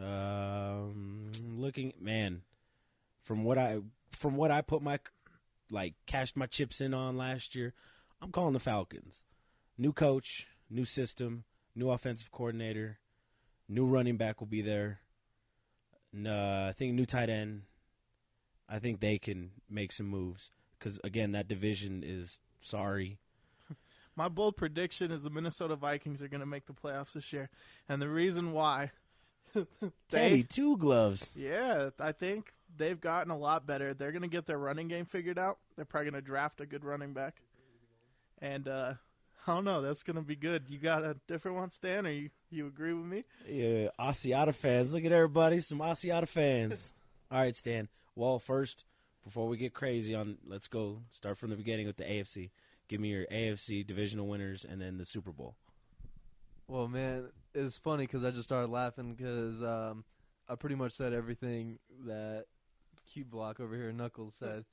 Um, 0.00 1.32
looking, 1.56 1.92
man, 2.00 2.42
from 3.24 3.42
what 3.42 3.58
I 3.58 3.80
from 4.12 4.36
what 4.36 4.52
I 4.52 4.60
put 4.60 4.80
my 4.80 5.00
like 5.72 5.94
cashed 6.06 6.36
my 6.36 6.46
chips 6.46 6.80
in 6.80 6.94
on 6.94 7.16
last 7.16 7.56
year, 7.56 7.74
I'm 8.22 8.30
calling 8.30 8.52
the 8.52 8.60
Falcons. 8.60 9.22
New 9.76 9.92
coach, 9.92 10.46
new 10.70 10.84
system, 10.84 11.42
new 11.74 11.90
offensive 11.90 12.30
coordinator, 12.30 13.00
new 13.68 13.86
running 13.86 14.16
back 14.16 14.38
will 14.40 14.46
be 14.46 14.62
there. 14.62 15.00
N- 16.14 16.28
Uh, 16.28 16.66
I 16.70 16.72
think 16.72 16.94
new 16.94 17.06
tight 17.06 17.28
end. 17.28 17.62
I 18.68 18.78
think 18.78 19.00
they 19.00 19.18
can 19.18 19.50
make 19.68 19.90
some 19.90 20.06
moves 20.06 20.52
because 20.78 21.00
again, 21.02 21.32
that 21.32 21.48
division 21.48 22.04
is 22.06 22.38
sorry. 22.62 23.18
My 24.16 24.28
bold 24.28 24.56
prediction 24.56 25.10
is 25.10 25.22
the 25.22 25.30
Minnesota 25.30 25.76
Vikings 25.76 26.22
are 26.22 26.28
going 26.28 26.40
to 26.40 26.46
make 26.46 26.66
the 26.66 26.72
playoffs 26.72 27.12
this 27.12 27.32
year, 27.32 27.50
and 27.88 28.00
the 28.00 28.08
reason 28.08 28.52
why. 28.52 28.92
Teddy, 30.08 30.42
two 30.42 30.76
gloves. 30.76 31.30
Yeah, 31.34 31.90
I 31.98 32.12
think 32.12 32.52
they've 32.76 33.00
gotten 33.00 33.30
a 33.30 33.38
lot 33.38 33.66
better. 33.66 33.94
They're 33.94 34.12
going 34.12 34.22
to 34.22 34.28
get 34.28 34.46
their 34.46 34.58
running 34.58 34.88
game 34.88 35.04
figured 35.04 35.38
out. 35.38 35.58
They're 35.76 35.84
probably 35.84 36.10
going 36.10 36.22
to 36.22 36.26
draft 36.26 36.60
a 36.60 36.66
good 36.66 36.84
running 36.84 37.12
back. 37.12 37.36
And 38.40 38.66
uh 38.68 38.94
I 39.46 39.54
don't 39.54 39.64
know, 39.64 39.82
that's 39.82 40.02
going 40.02 40.16
to 40.16 40.22
be 40.22 40.36
good. 40.36 40.64
You 40.68 40.78
got 40.78 41.04
a 41.04 41.16
different 41.26 41.58
one, 41.58 41.70
Stan, 41.70 42.06
or 42.06 42.10
you, 42.10 42.30
you 42.50 42.66
agree 42.66 42.94
with 42.94 43.04
me? 43.04 43.24
Yeah, 43.46 43.88
Asiata 44.00 44.54
fans. 44.54 44.94
Look 44.94 45.04
at 45.04 45.12
everybody, 45.12 45.58
some 45.58 45.80
Asiata 45.80 46.26
fans. 46.26 46.94
All 47.30 47.40
right, 47.40 47.54
Stan. 47.54 47.88
Well, 48.16 48.38
first, 48.38 48.84
before 49.22 49.46
we 49.46 49.58
get 49.58 49.74
crazy 49.74 50.14
on, 50.14 50.38
let's 50.46 50.66
go 50.66 51.00
start 51.10 51.36
from 51.36 51.50
the 51.50 51.56
beginning 51.56 51.86
with 51.86 51.98
the 51.98 52.04
AFC. 52.04 52.50
Give 52.88 53.00
me 53.00 53.08
your 53.08 53.26
AFC 53.26 53.86
divisional 53.86 54.26
winners 54.26 54.64
and 54.68 54.80
then 54.80 54.98
the 54.98 55.04
Super 55.04 55.32
Bowl. 55.32 55.56
Well, 56.68 56.88
man, 56.88 57.28
it's 57.54 57.78
funny 57.78 58.04
because 58.04 58.24
I 58.24 58.30
just 58.30 58.44
started 58.44 58.70
laughing 58.70 59.14
because 59.14 59.62
um, 59.62 60.04
I 60.48 60.54
pretty 60.54 60.76
much 60.76 60.92
said 60.92 61.12
everything 61.12 61.78
that 62.06 62.44
Cube 63.10 63.30
Block 63.30 63.60
over 63.60 63.74
here, 63.74 63.92
Knucklez, 63.92 64.38
said. 64.38 64.64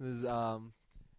Is 0.00 0.24
um, 0.24 0.72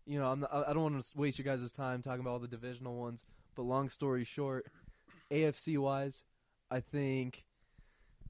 you 0.06 0.20
know, 0.20 0.34
not, 0.34 0.54
I 0.54 0.72
I 0.72 0.74
don't 0.74 0.84
want 0.84 1.04
to 1.04 1.18
waste 1.18 1.38
your 1.38 1.46
guys' 1.46 1.72
time 1.72 2.02
talking 2.02 2.22
about 2.22 2.32
all 2.32 2.40
the 2.40 2.48
divisional 2.48 2.96
ones, 2.96 3.24
but 3.56 3.64
long 3.64 3.90
story 3.90 4.24
short, 4.24 4.66
AFC 5.32 5.78
wise, 5.78 6.24
I 6.70 6.80
think 6.80 7.46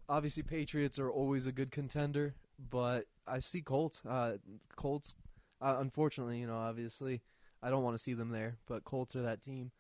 obviously 0.09 0.43
Patriots 0.43 0.99
are 0.99 1.09
always 1.09 1.47
a 1.47 1.51
good 1.51 1.71
contender, 1.71 2.35
but 2.69 3.05
I 3.27 3.39
see 3.39 3.61
Colts. 3.61 4.01
Uh, 4.07 4.37
Colts, 4.75 5.15
uh, 5.61 5.77
unfortunately, 5.79 6.39
you 6.39 6.47
know, 6.47 6.57
obviously, 6.57 7.21
I 7.63 7.69
don't 7.69 7.83
want 7.83 7.95
to 7.95 8.03
see 8.03 8.13
them 8.13 8.29
there, 8.29 8.57
but 8.67 8.83
Colts 8.83 9.15
are 9.15 9.21
that 9.21 9.43
team. 9.43 9.71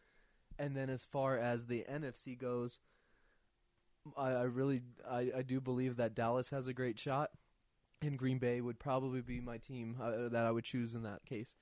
And 0.57 0.75
then 0.75 0.89
as 0.89 1.03
far 1.03 1.37
as 1.37 1.65
the 1.65 1.83
NFC 1.89 2.37
goes, 2.37 2.79
I, 4.17 4.29
I 4.29 4.43
really 4.43 4.81
I, 5.09 5.31
I 5.37 5.41
do 5.41 5.59
believe 5.59 5.97
that 5.97 6.15
Dallas 6.15 6.49
has 6.49 6.67
a 6.67 6.73
great 6.73 6.97
shot, 6.97 7.31
and 8.01 8.17
Green 8.17 8.37
Bay 8.37 8.61
would 8.61 8.79
probably 8.79 9.21
be 9.21 9.41
my 9.41 9.57
team 9.57 9.97
uh, 10.01 10.29
that 10.29 10.45
I 10.45 10.51
would 10.51 10.63
choose 10.63 10.95
in 10.95 11.03
that 11.03 11.25
case. 11.25 11.55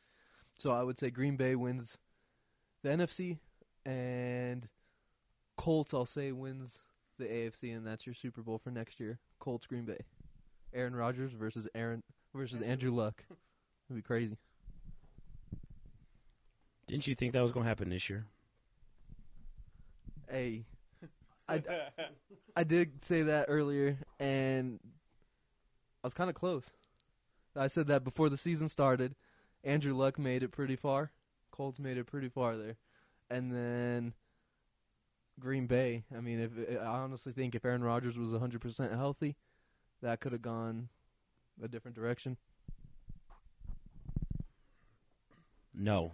So 0.60 0.72
I 0.72 0.84
would 0.84 1.00
say 1.00 1.10
Green 1.10 1.38
Bay 1.38 1.56
wins 1.56 1.98
the 2.84 2.90
NFC, 2.90 3.40
and 3.86 4.68
Colts 5.58 5.94
I'll 5.94 6.06
say 6.06 6.32
wins 6.32 6.80
the 7.18 7.26
AFC, 7.26 7.76
and 7.76 7.86
that's 7.86 8.06
your 8.06 8.16
Super 8.16 8.42
Bowl 8.42 8.60
for 8.60 8.72
next 8.72 9.00
year. 9.00 9.20
Colts 9.40 9.66
Green 9.66 9.86
Bay, 9.86 10.00
Aaron 10.74 10.96
Rodgers 10.96 11.32
versus 11.34 11.68
Aaron 11.74 12.04
versus 12.36 12.62
Andrew 12.62 12.92
Luck. 12.92 13.24
It'd 13.90 14.04
be 14.04 14.06
crazy. 14.06 14.38
Didn't 16.92 17.08
you 17.08 17.16
think 17.16 17.32
that 17.32 17.42
was 17.42 17.54
going 17.54 17.64
to 17.64 17.70
happen 17.70 17.90
this 17.90 18.10
year? 18.10 18.26
Hey, 20.30 20.66
I, 21.48 21.64
I 22.54 22.66
did 22.66 23.06
say 23.06 23.22
that 23.22 23.46
earlier, 23.48 23.98
and 24.20 24.78
I 26.04 26.08
was 26.08 26.14
kind 26.14 26.30
of 26.30 26.36
close. 26.36 26.70
I 27.56 27.68
said 27.68 27.88
that 27.88 28.04
before 28.04 28.28
the 28.28 28.36
season 28.36 28.68
started. 28.68 29.16
Andrew 29.64 29.94
Luck 29.94 30.20
made 30.20 30.44
it 30.44 30.50
pretty 30.50 30.76
far. 30.76 31.12
Colts 31.52 31.80
made 31.80 31.98
it 31.98 32.08
pretty 32.08 32.28
far 32.28 32.58
there, 32.58 32.76
and 33.30 33.56
then 33.56 34.14
Green 35.40 35.68
Bay. 35.68 36.04
I 36.14 36.20
mean, 36.20 36.42
if 36.42 36.78
I 36.78 36.84
honestly 36.88 37.32
think 37.32 37.56
if 37.56 37.64
Aaron 37.64 37.86
Rodgers 37.86 38.18
was 38.18 38.32
100% 38.34 38.98
healthy, 38.98 39.38
that 40.02 40.20
could 40.20 40.34
have 40.34 40.42
gone 40.42 40.90
a 41.64 41.70
different 41.70 41.96
direction. 41.96 42.36
No. 45.74 46.12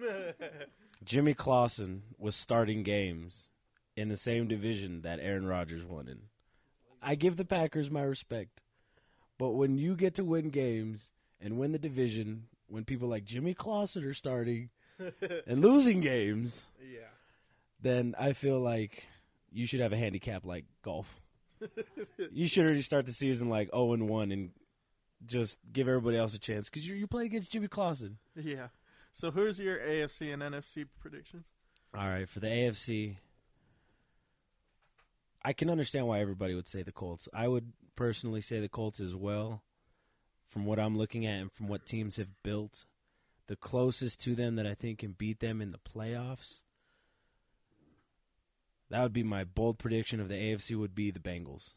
Jimmy 1.04 1.34
Clausen 1.34 2.02
was 2.18 2.36
starting 2.36 2.82
games 2.82 3.50
in 3.96 4.08
the 4.08 4.16
same 4.16 4.46
division 4.48 5.02
that 5.02 5.18
Aaron 5.20 5.46
Rodgers 5.46 5.84
won 5.84 6.08
in. 6.08 6.20
I 7.02 7.14
give 7.14 7.36
the 7.36 7.44
Packers 7.44 7.90
my 7.90 8.02
respect. 8.02 8.62
But 9.38 9.50
when 9.52 9.78
you 9.78 9.96
get 9.96 10.14
to 10.16 10.24
win 10.24 10.50
games 10.50 11.12
and 11.40 11.58
win 11.58 11.72
the 11.72 11.78
division, 11.78 12.44
when 12.68 12.84
people 12.84 13.08
like 13.08 13.24
Jimmy 13.24 13.54
Clausen 13.54 14.04
are 14.04 14.12
starting 14.14 14.68
and 15.46 15.60
losing 15.62 16.00
games, 16.00 16.66
Yeah. 16.80 17.08
then 17.80 18.14
I 18.18 18.34
feel 18.34 18.60
like 18.60 19.06
you 19.50 19.66
should 19.66 19.80
have 19.80 19.92
a 19.94 19.96
handicap 19.96 20.44
like 20.44 20.66
golf. 20.82 21.20
you 22.30 22.46
should 22.46 22.64
already 22.64 22.82
start 22.82 23.06
the 23.06 23.12
season 23.12 23.48
like 23.48 23.70
0 23.70 23.94
and 23.94 24.08
1 24.08 24.32
and 24.32 24.50
just 25.26 25.58
give 25.72 25.88
everybody 25.88 26.16
else 26.16 26.34
a 26.34 26.38
chance 26.38 26.68
because 26.70 26.86
you're, 26.86 26.96
you're 26.96 27.08
playing 27.08 27.26
against 27.28 27.50
Jimmy 27.50 27.68
Clausen. 27.68 28.18
Yeah. 28.36 28.68
So 29.12 29.30
who's 29.30 29.58
your 29.58 29.78
AFC 29.78 30.32
and 30.32 30.42
NFC 30.42 30.86
predictions? 31.00 31.46
All 31.94 32.08
right, 32.08 32.28
for 32.28 32.40
the 32.40 32.46
AFC, 32.46 33.16
I 35.44 35.52
can 35.52 35.70
understand 35.70 36.06
why 36.06 36.20
everybody 36.20 36.54
would 36.54 36.68
say 36.68 36.82
the 36.82 36.92
Colts. 36.92 37.28
I 37.34 37.48
would 37.48 37.72
personally 37.96 38.40
say 38.40 38.60
the 38.60 38.68
Colts 38.68 39.00
as 39.00 39.14
well. 39.14 39.62
From 40.48 40.64
what 40.64 40.80
I'm 40.80 40.98
looking 40.98 41.26
at 41.26 41.40
and 41.40 41.52
from 41.52 41.68
what 41.68 41.86
teams 41.86 42.16
have 42.16 42.42
built, 42.42 42.84
the 43.46 43.56
closest 43.56 44.20
to 44.22 44.34
them 44.34 44.56
that 44.56 44.66
I 44.66 44.74
think 44.74 44.98
can 44.98 45.12
beat 45.12 45.40
them 45.40 45.60
in 45.60 45.70
the 45.70 45.78
playoffs. 45.78 46.62
That 48.90 49.02
would 49.02 49.12
be 49.12 49.22
my 49.22 49.44
bold 49.44 49.78
prediction 49.78 50.20
of 50.20 50.28
the 50.28 50.34
AFC 50.34 50.76
would 50.76 50.94
be 50.94 51.10
the 51.10 51.20
Bengals. 51.20 51.70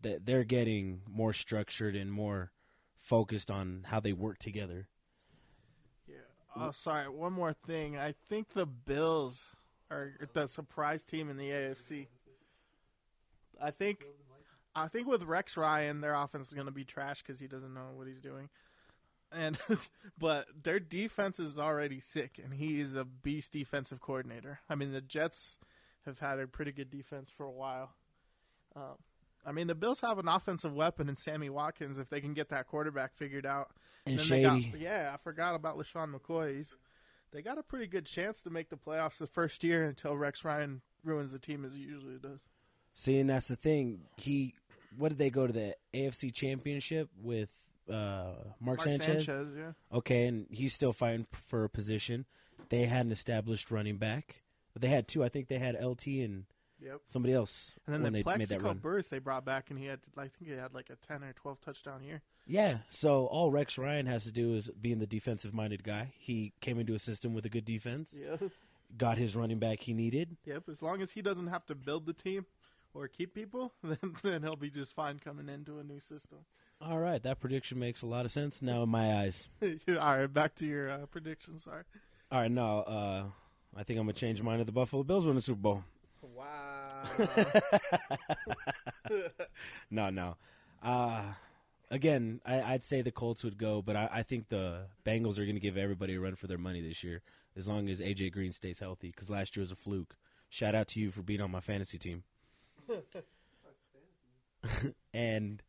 That 0.00 0.26
they're 0.26 0.44
getting 0.44 1.02
more 1.08 1.32
structured 1.32 1.96
and 1.96 2.12
more 2.12 2.52
focused 2.96 3.50
on 3.50 3.86
how 3.88 4.00
they 4.00 4.12
work 4.12 4.38
together. 4.38 4.88
Oh, 6.56 6.70
sorry. 6.70 7.08
One 7.08 7.32
more 7.32 7.52
thing. 7.52 7.96
I 7.96 8.14
think 8.28 8.52
the 8.52 8.66
Bills 8.66 9.44
are 9.90 10.12
the 10.32 10.46
surprise 10.46 11.04
team 11.04 11.30
in 11.30 11.36
the 11.36 11.50
AFC. 11.50 12.06
I 13.60 13.70
think, 13.70 14.04
I 14.74 14.88
think 14.88 15.06
with 15.06 15.22
Rex 15.22 15.56
Ryan, 15.56 16.00
their 16.00 16.14
offense 16.14 16.48
is 16.48 16.54
going 16.54 16.66
to 16.66 16.72
be 16.72 16.84
trash 16.84 17.22
because 17.22 17.40
he 17.40 17.46
doesn't 17.46 17.72
know 17.72 17.90
what 17.94 18.06
he's 18.06 18.20
doing. 18.20 18.48
And 19.30 19.58
but 20.18 20.46
their 20.62 20.80
defense 20.80 21.38
is 21.38 21.58
already 21.58 22.00
sick, 22.00 22.40
and 22.42 22.52
he 22.52 22.80
is 22.80 22.94
a 22.94 23.04
beast 23.04 23.52
defensive 23.52 24.00
coordinator. 24.00 24.60
I 24.68 24.74
mean, 24.74 24.92
the 24.92 25.00
Jets 25.00 25.56
have 26.04 26.18
had 26.18 26.38
a 26.38 26.46
pretty 26.46 26.72
good 26.72 26.90
defense 26.90 27.30
for 27.34 27.44
a 27.44 27.50
while. 27.50 27.90
Um, 28.74 28.96
I 29.44 29.52
mean, 29.52 29.66
the 29.66 29.74
Bills 29.74 30.00
have 30.00 30.18
an 30.18 30.28
offensive 30.28 30.72
weapon 30.72 31.08
in 31.08 31.16
Sammy 31.16 31.50
Watkins 31.50 31.98
if 31.98 32.08
they 32.08 32.20
can 32.20 32.32
get 32.34 32.50
that 32.50 32.68
quarterback 32.68 33.14
figured 33.14 33.44
out. 33.46 33.70
And 34.06 34.18
then 34.18 34.28
they 34.28 34.42
got- 34.42 34.62
Shady. 34.62 34.78
yeah, 34.80 35.10
I 35.12 35.16
forgot 35.16 35.54
about 35.54 35.76
LeSean 35.78 36.14
McCoy. 36.14 36.56
He's, 36.58 36.76
they 37.32 37.42
got 37.42 37.58
a 37.58 37.62
pretty 37.62 37.86
good 37.86 38.06
chance 38.06 38.42
to 38.42 38.50
make 38.50 38.68
the 38.70 38.76
playoffs 38.76 39.18
the 39.18 39.26
first 39.26 39.64
year 39.64 39.84
until 39.84 40.16
Rex 40.16 40.44
Ryan 40.44 40.80
ruins 41.04 41.32
the 41.32 41.38
team 41.38 41.64
as 41.64 41.74
he 41.74 41.80
usually 41.80 42.18
does. 42.18 42.40
See, 42.94 43.18
and 43.18 43.30
that's 43.30 43.48
the 43.48 43.56
thing. 43.56 44.02
He, 44.16 44.54
what 44.96 45.08
did 45.08 45.18
they 45.18 45.30
go 45.30 45.46
to 45.46 45.52
the 45.52 45.74
AFC 45.94 46.32
Championship 46.32 47.08
with 47.20 47.48
uh, 47.90 48.34
Mark, 48.60 48.78
Mark 48.78 48.82
Sanchez? 48.82 49.24
Sanchez, 49.24 49.48
yeah. 49.56 49.72
Okay, 49.96 50.26
and 50.26 50.46
he's 50.50 50.72
still 50.74 50.92
fighting 50.92 51.26
for 51.48 51.64
a 51.64 51.68
position. 51.70 52.26
They 52.68 52.86
had 52.86 53.06
an 53.06 53.12
established 53.12 53.70
running 53.70 53.96
back, 53.96 54.42
but 54.72 54.82
they 54.82 54.88
had 54.88 55.08
two. 55.08 55.24
I 55.24 55.28
think 55.28 55.48
they 55.48 55.58
had 55.58 55.74
LT 55.82 56.06
and 56.06 56.44
Yep. 56.84 57.00
somebody 57.06 57.34
else 57.34 57.72
And 57.86 57.94
then 57.94 58.02
when 58.02 58.12
the 58.12 58.22
they 58.22 58.30
made 58.38 58.48
that 58.48 58.60
Plaxico 58.60 58.68
run. 58.68 58.78
Burst 58.78 59.10
they 59.10 59.18
brought 59.18 59.44
back, 59.44 59.70
and 59.70 59.78
he 59.78 59.86
had, 59.86 60.00
I 60.16 60.22
think 60.22 60.34
he 60.46 60.50
had 60.50 60.74
like 60.74 60.90
a 60.90 60.96
10 61.06 61.22
or 61.22 61.32
12 61.32 61.60
touchdown 61.60 62.02
year. 62.02 62.22
Yeah, 62.46 62.78
so 62.90 63.26
all 63.26 63.50
Rex 63.52 63.78
Ryan 63.78 64.06
has 64.06 64.24
to 64.24 64.32
do 64.32 64.54
is 64.54 64.68
being 64.80 64.98
the 64.98 65.06
defensive-minded 65.06 65.84
guy. 65.84 66.12
He 66.18 66.52
came 66.60 66.78
into 66.80 66.94
a 66.94 66.98
system 66.98 67.34
with 67.34 67.46
a 67.46 67.48
good 67.48 67.64
defense, 67.64 68.18
Yeah. 68.20 68.48
got 68.98 69.16
his 69.18 69.36
running 69.36 69.58
back 69.60 69.80
he 69.80 69.94
needed. 69.94 70.36
Yep. 70.44 70.68
As 70.70 70.82
long 70.82 71.02
as 71.02 71.12
he 71.12 71.22
doesn't 71.22 71.46
have 71.48 71.64
to 71.66 71.74
build 71.76 72.04
the 72.06 72.12
team 72.12 72.46
or 72.94 73.06
keep 73.06 73.32
people, 73.34 73.72
then, 73.84 73.98
then 74.24 74.42
he'll 74.42 74.56
be 74.56 74.70
just 74.70 74.92
fine 74.94 75.18
coming 75.20 75.48
into 75.48 75.78
a 75.78 75.84
new 75.84 76.00
system. 76.00 76.38
All 76.80 76.98
right, 76.98 77.22
that 77.22 77.38
prediction 77.38 77.78
makes 77.78 78.02
a 78.02 78.06
lot 78.06 78.24
of 78.26 78.32
sense 78.32 78.60
now 78.60 78.82
in 78.82 78.88
my 78.88 79.18
eyes. 79.20 79.48
All 79.88 79.94
right, 79.96 80.26
back 80.26 80.56
to 80.56 80.66
your 80.66 80.90
uh, 80.90 81.06
predictions. 81.06 81.62
Sorry. 81.62 81.84
All 82.32 82.40
right, 82.40 82.50
now 82.50 82.78
uh, 82.80 83.24
I 83.76 83.84
think 83.84 84.00
I'm 84.00 84.06
gonna 84.06 84.14
change 84.14 84.42
mine 84.42 84.58
to 84.58 84.64
the 84.64 84.72
Buffalo 84.72 85.04
Bills 85.04 85.24
win 85.24 85.36
the 85.36 85.42
Super 85.42 85.60
Bowl. 85.60 85.84
Wow. 86.22 87.02
no, 89.90 90.10
no. 90.10 90.36
Uh, 90.82 91.22
again, 91.90 92.40
I, 92.46 92.60
I'd 92.62 92.84
say 92.84 93.02
the 93.02 93.10
Colts 93.10 93.42
would 93.44 93.58
go, 93.58 93.82
but 93.82 93.96
I, 93.96 94.08
I 94.12 94.22
think 94.22 94.48
the 94.48 94.86
Bengals 95.04 95.38
are 95.38 95.44
going 95.44 95.54
to 95.54 95.60
give 95.60 95.76
everybody 95.76 96.14
a 96.14 96.20
run 96.20 96.36
for 96.36 96.46
their 96.46 96.58
money 96.58 96.80
this 96.80 97.02
year, 97.02 97.22
as 97.56 97.66
long 97.66 97.88
as 97.88 98.00
AJ 98.00 98.32
Green 98.32 98.52
stays 98.52 98.78
healthy. 98.78 99.08
Because 99.10 99.30
last 99.30 99.56
year 99.56 99.62
was 99.62 99.72
a 99.72 99.76
fluke. 99.76 100.16
Shout 100.48 100.74
out 100.74 100.88
to 100.88 101.00
you 101.00 101.10
for 101.10 101.22
being 101.22 101.40
on 101.40 101.50
my 101.50 101.60
fantasy 101.60 101.98
team. 101.98 102.22
and 105.14 105.62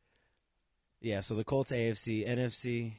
yeah, 1.01 1.21
so 1.21 1.35
the 1.35 1.43
Colts 1.43 1.71
AFC, 1.71 2.27
NFC. 2.27 2.93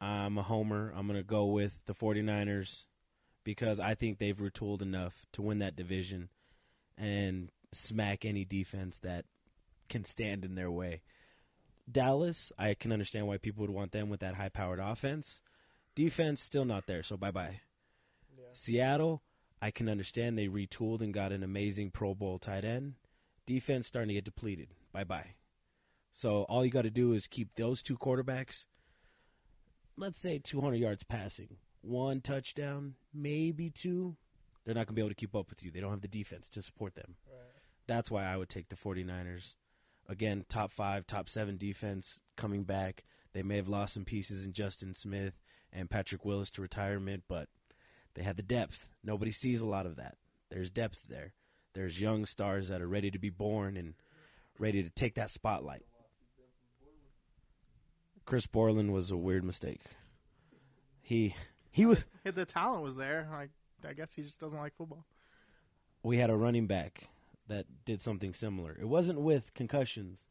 I'm 0.00 0.38
a 0.38 0.42
homer. 0.42 0.92
I'm 0.96 1.06
going 1.06 1.18
to 1.18 1.24
go 1.24 1.46
with 1.46 1.80
the 1.86 1.94
49ers 1.94 2.84
because 3.44 3.80
I 3.80 3.94
think 3.94 4.18
they've 4.18 4.36
retooled 4.36 4.82
enough 4.82 5.26
to 5.32 5.42
win 5.42 5.58
that 5.58 5.74
division 5.74 6.28
and 6.98 7.50
smack 7.72 8.24
any 8.24 8.44
defense 8.44 8.98
that 8.98 9.24
can 9.88 10.04
stand 10.04 10.44
in 10.44 10.54
their 10.54 10.70
way. 10.70 11.02
Dallas, 11.90 12.52
I 12.58 12.74
can 12.74 12.92
understand 12.92 13.26
why 13.26 13.38
people 13.38 13.62
would 13.62 13.74
want 13.74 13.92
them 13.92 14.10
with 14.10 14.20
that 14.20 14.34
high 14.34 14.50
powered 14.50 14.80
offense. 14.80 15.42
Defense, 15.94 16.42
still 16.42 16.64
not 16.64 16.86
there, 16.86 17.02
so 17.02 17.16
bye 17.16 17.30
bye. 17.30 17.60
Seattle, 18.52 19.22
I 19.60 19.70
can 19.70 19.88
understand 19.88 20.36
they 20.36 20.48
retooled 20.48 21.00
and 21.00 21.14
got 21.14 21.32
an 21.32 21.42
amazing 21.42 21.90
Pro 21.90 22.14
Bowl 22.14 22.38
tight 22.38 22.64
end. 22.64 22.94
Defense 23.46 23.86
starting 23.86 24.08
to 24.08 24.14
get 24.14 24.24
depleted. 24.24 24.68
Bye 24.92 25.04
bye. 25.04 25.34
So 26.10 26.42
all 26.44 26.64
you 26.64 26.70
got 26.70 26.82
to 26.82 26.90
do 26.90 27.12
is 27.12 27.26
keep 27.26 27.54
those 27.54 27.82
two 27.82 27.96
quarterbacks, 27.96 28.66
let's 29.96 30.20
say 30.20 30.38
200 30.38 30.76
yards 30.76 31.04
passing, 31.04 31.56
one 31.80 32.20
touchdown, 32.20 32.94
maybe 33.12 33.70
two. 33.70 34.16
They're 34.68 34.74
not 34.74 34.80
going 34.80 34.88
to 34.88 34.92
be 34.96 35.00
able 35.00 35.08
to 35.08 35.14
keep 35.14 35.34
up 35.34 35.48
with 35.48 35.62
you. 35.62 35.70
They 35.70 35.80
don't 35.80 35.92
have 35.92 36.02
the 36.02 36.08
defense 36.08 36.46
to 36.48 36.60
support 36.60 36.94
them. 36.94 37.14
That's 37.86 38.10
why 38.10 38.26
I 38.26 38.36
would 38.36 38.50
take 38.50 38.68
the 38.68 38.76
49ers. 38.76 39.54
Again, 40.06 40.44
top 40.46 40.72
five, 40.72 41.06
top 41.06 41.30
seven 41.30 41.56
defense 41.56 42.20
coming 42.36 42.64
back. 42.64 43.04
They 43.32 43.42
may 43.42 43.56
have 43.56 43.70
lost 43.70 43.94
some 43.94 44.04
pieces 44.04 44.44
in 44.44 44.52
Justin 44.52 44.92
Smith 44.92 45.40
and 45.72 45.88
Patrick 45.88 46.22
Willis 46.22 46.50
to 46.50 46.60
retirement, 46.60 47.22
but 47.30 47.48
they 48.12 48.22
had 48.22 48.36
the 48.36 48.42
depth. 48.42 48.88
Nobody 49.02 49.32
sees 49.32 49.62
a 49.62 49.66
lot 49.66 49.86
of 49.86 49.96
that. 49.96 50.18
There's 50.50 50.68
depth 50.68 51.08
there. 51.08 51.32
There's 51.72 51.98
young 51.98 52.26
stars 52.26 52.68
that 52.68 52.82
are 52.82 52.88
ready 52.88 53.10
to 53.10 53.18
be 53.18 53.30
born 53.30 53.78
and 53.78 53.94
ready 54.58 54.82
to 54.82 54.90
take 54.90 55.14
that 55.14 55.30
spotlight. 55.30 55.86
Chris 58.26 58.46
Borland 58.46 58.92
was 58.92 59.10
a 59.10 59.16
weird 59.16 59.44
mistake. 59.44 59.80
He 61.00 61.34
he 61.70 61.86
was 61.86 62.04
the 62.22 62.44
talent 62.44 62.82
was 62.82 62.96
there. 62.96 63.30
I, 63.32 63.48
I 63.86 63.92
guess 63.92 64.14
he 64.14 64.22
just 64.22 64.40
doesn't 64.40 64.58
like 64.58 64.74
football. 64.76 65.04
we 66.02 66.18
had 66.18 66.30
a 66.30 66.36
running 66.36 66.66
back 66.66 67.08
that 67.48 67.66
did 67.84 68.00
something 68.02 68.32
similar. 68.34 68.76
It 68.80 68.88
wasn't 68.88 69.20
with 69.20 69.54
concussions. 69.54 70.22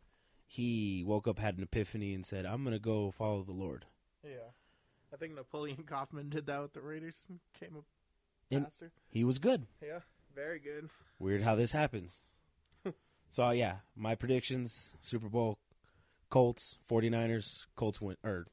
He 0.45 1.03
woke 1.05 1.27
up, 1.27 1.39
had 1.39 1.57
an 1.57 1.63
epiphany, 1.63 2.13
and 2.13 2.25
said, 2.25 2.45
"I'm 2.45 2.63
gonna 2.63 2.79
go 2.79 3.11
follow 3.11 3.43
the 3.43 3.51
Lord." 3.53 3.85
Yeah. 4.23 4.51
I 5.13 5.17
think 5.17 5.35
Napoleon 5.35 5.83
Kaufman 5.87 6.29
did 6.29 6.45
that 6.47 6.61
with 6.61 6.73
the 6.73 6.81
Raiders 6.81 7.15
and 7.29 7.39
came 7.59 7.75
up 7.77 7.85
And- 8.51 8.65
faster. 8.65 8.91
He 9.09 9.23
was 9.23 9.39
good. 9.39 9.65
Yeah, 9.81 9.99
very 10.35 10.59
good. 10.59 10.89
Weird 11.19 11.41
how 11.43 11.55
this 11.55 11.71
happens. 11.71 12.17
so 13.29 13.49
yeah, 13.51 13.77
my 13.95 14.15
predictions: 14.15 14.89
Super 15.01 15.29
Bowl, 15.29 15.57
Colts, 16.29 16.77
49ers, 16.89 17.65
Colts 17.75 17.99
win. 18.01 18.17
Or 18.23 18.47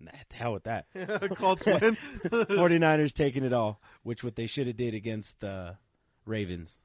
nah, 0.00 0.10
to 0.28 0.36
hell 0.36 0.52
with 0.52 0.64
that. 0.64 0.86
Colts 1.36 1.66
win. 1.66 1.96
49ers 2.24 3.12
taking 3.12 3.44
it 3.44 3.52
all, 3.52 3.80
which 4.02 4.22
what 4.24 4.36
they 4.36 4.46
should 4.46 4.66
have 4.66 4.76
did 4.76 4.94
against 4.94 5.40
the 5.40 5.76
Ravens. 6.24 6.78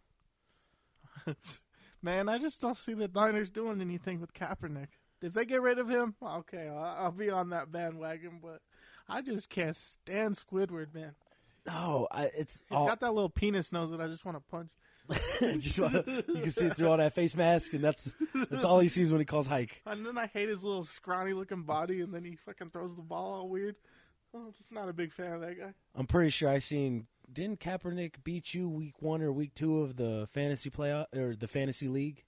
Man, 2.02 2.28
I 2.28 2.38
just 2.38 2.60
don't 2.60 2.78
see 2.78 2.94
the 2.94 3.08
Niners 3.08 3.50
doing 3.50 3.82
anything 3.82 4.20
with 4.20 4.34
Kaepernick. 4.34 4.88
If 5.22 5.34
they 5.34 5.46
get 5.46 5.62
rid 5.62 5.80
of 5.80 5.90
him, 5.90 6.16
okay, 6.22 6.68
I'll, 6.68 7.06
I'll 7.06 7.12
be 7.12 7.30
on 7.30 7.50
that 7.52 7.72
bandwagon. 7.72 8.40
But 8.42 8.62
I 9.08 9.22
just 9.22 9.50
can't 9.50 9.76
stand 9.76 10.36
Squidward, 10.36 10.94
man. 10.94 11.16
No, 11.66 12.08
I, 12.12 12.26
it's 12.38 12.62
He's 12.70 12.78
all. 12.78 12.88
got 12.88 13.00
that 13.00 13.14
little 13.14 13.30
penis 13.30 13.72
nose 13.72 13.90
that 13.92 14.02
I 14.02 14.08
just 14.08 14.26
want 14.26 14.38
to 14.38 14.44
punch. 14.52 14.70
just 15.60 15.80
wanna- 15.80 16.04
you 16.08 16.42
can 16.42 16.52
see 16.52 16.66
it 16.66 16.78
through 16.78 16.90
all 16.90 16.98
that 16.98 17.14
face 17.14 17.36
mask, 17.36 17.74
and 17.74 17.84
that's 17.84 18.12
that's 18.50 18.64
all 18.64 18.80
he 18.80 18.88
sees 18.88 19.12
when 19.12 19.20
he 19.20 19.26
calls 19.26 19.48
hike. 19.48 19.82
And 19.86 20.06
then 20.06 20.18
I 20.18 20.28
hate 20.28 20.50
his 20.50 20.64
little 20.64 20.84
scrawny 20.84 21.34
looking 21.34 21.64
body, 21.64 22.02
and 22.02 22.14
then 22.14 22.24
he 22.24 22.36
fucking 22.36 22.70
throws 22.70 22.96
the 22.96 23.02
ball 23.02 23.34
all 23.34 23.50
weird. 23.50 23.76
Oh, 24.34 24.46
I'm 24.48 24.54
just 24.54 24.72
not 24.72 24.90
a 24.90 24.94
big 24.94 25.14
fan 25.14 25.34
of 25.34 25.42
that 25.42 25.60
guy. 25.60 25.74
I'm 25.96 26.08
pretty 26.08 26.30
sure 26.30 26.50
I 26.50 26.60
seen. 26.60 27.08
Didn't 27.32 27.60
Kaepernick 27.60 28.24
beat 28.24 28.54
you 28.54 28.68
week 28.70 28.96
one 29.02 29.22
or 29.22 29.32
week 29.32 29.54
two 29.54 29.82
of 29.82 29.96
the 29.96 30.28
fantasy 30.32 30.70
playoff 30.70 31.06
or 31.16 31.36
the 31.36 31.48
fantasy 31.48 31.88
league? 31.88 32.24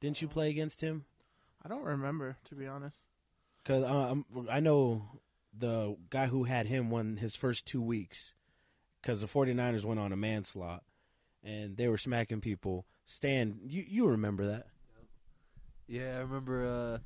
Didn't 0.00 0.22
you 0.22 0.28
play 0.28 0.50
against 0.50 0.80
him? 0.80 1.04
I 1.64 1.68
don't 1.68 1.82
remember, 1.82 2.36
to 2.48 2.54
be 2.54 2.66
honest. 2.66 2.96
Because 3.62 3.84
um, 3.84 4.24
I 4.50 4.60
know 4.60 5.02
the 5.56 5.96
guy 6.10 6.26
who 6.26 6.44
had 6.44 6.66
him 6.66 6.90
won 6.90 7.16
his 7.16 7.34
first 7.34 7.66
two 7.66 7.82
weeks 7.82 8.34
because 9.02 9.20
the 9.20 9.26
49ers 9.26 9.84
went 9.84 9.98
on 9.98 10.12
a 10.12 10.16
manslaughter 10.16 10.82
and 11.46 11.76
they 11.76 11.88
were 11.88 11.96
smacking 11.98 12.40
people. 12.40 12.84
Stan, 13.06 13.58
you 13.66 13.84
you 13.88 14.06
remember 14.08 14.46
that? 14.46 14.66
Yeah, 15.88 16.16
I 16.16 16.20
remember. 16.20 17.00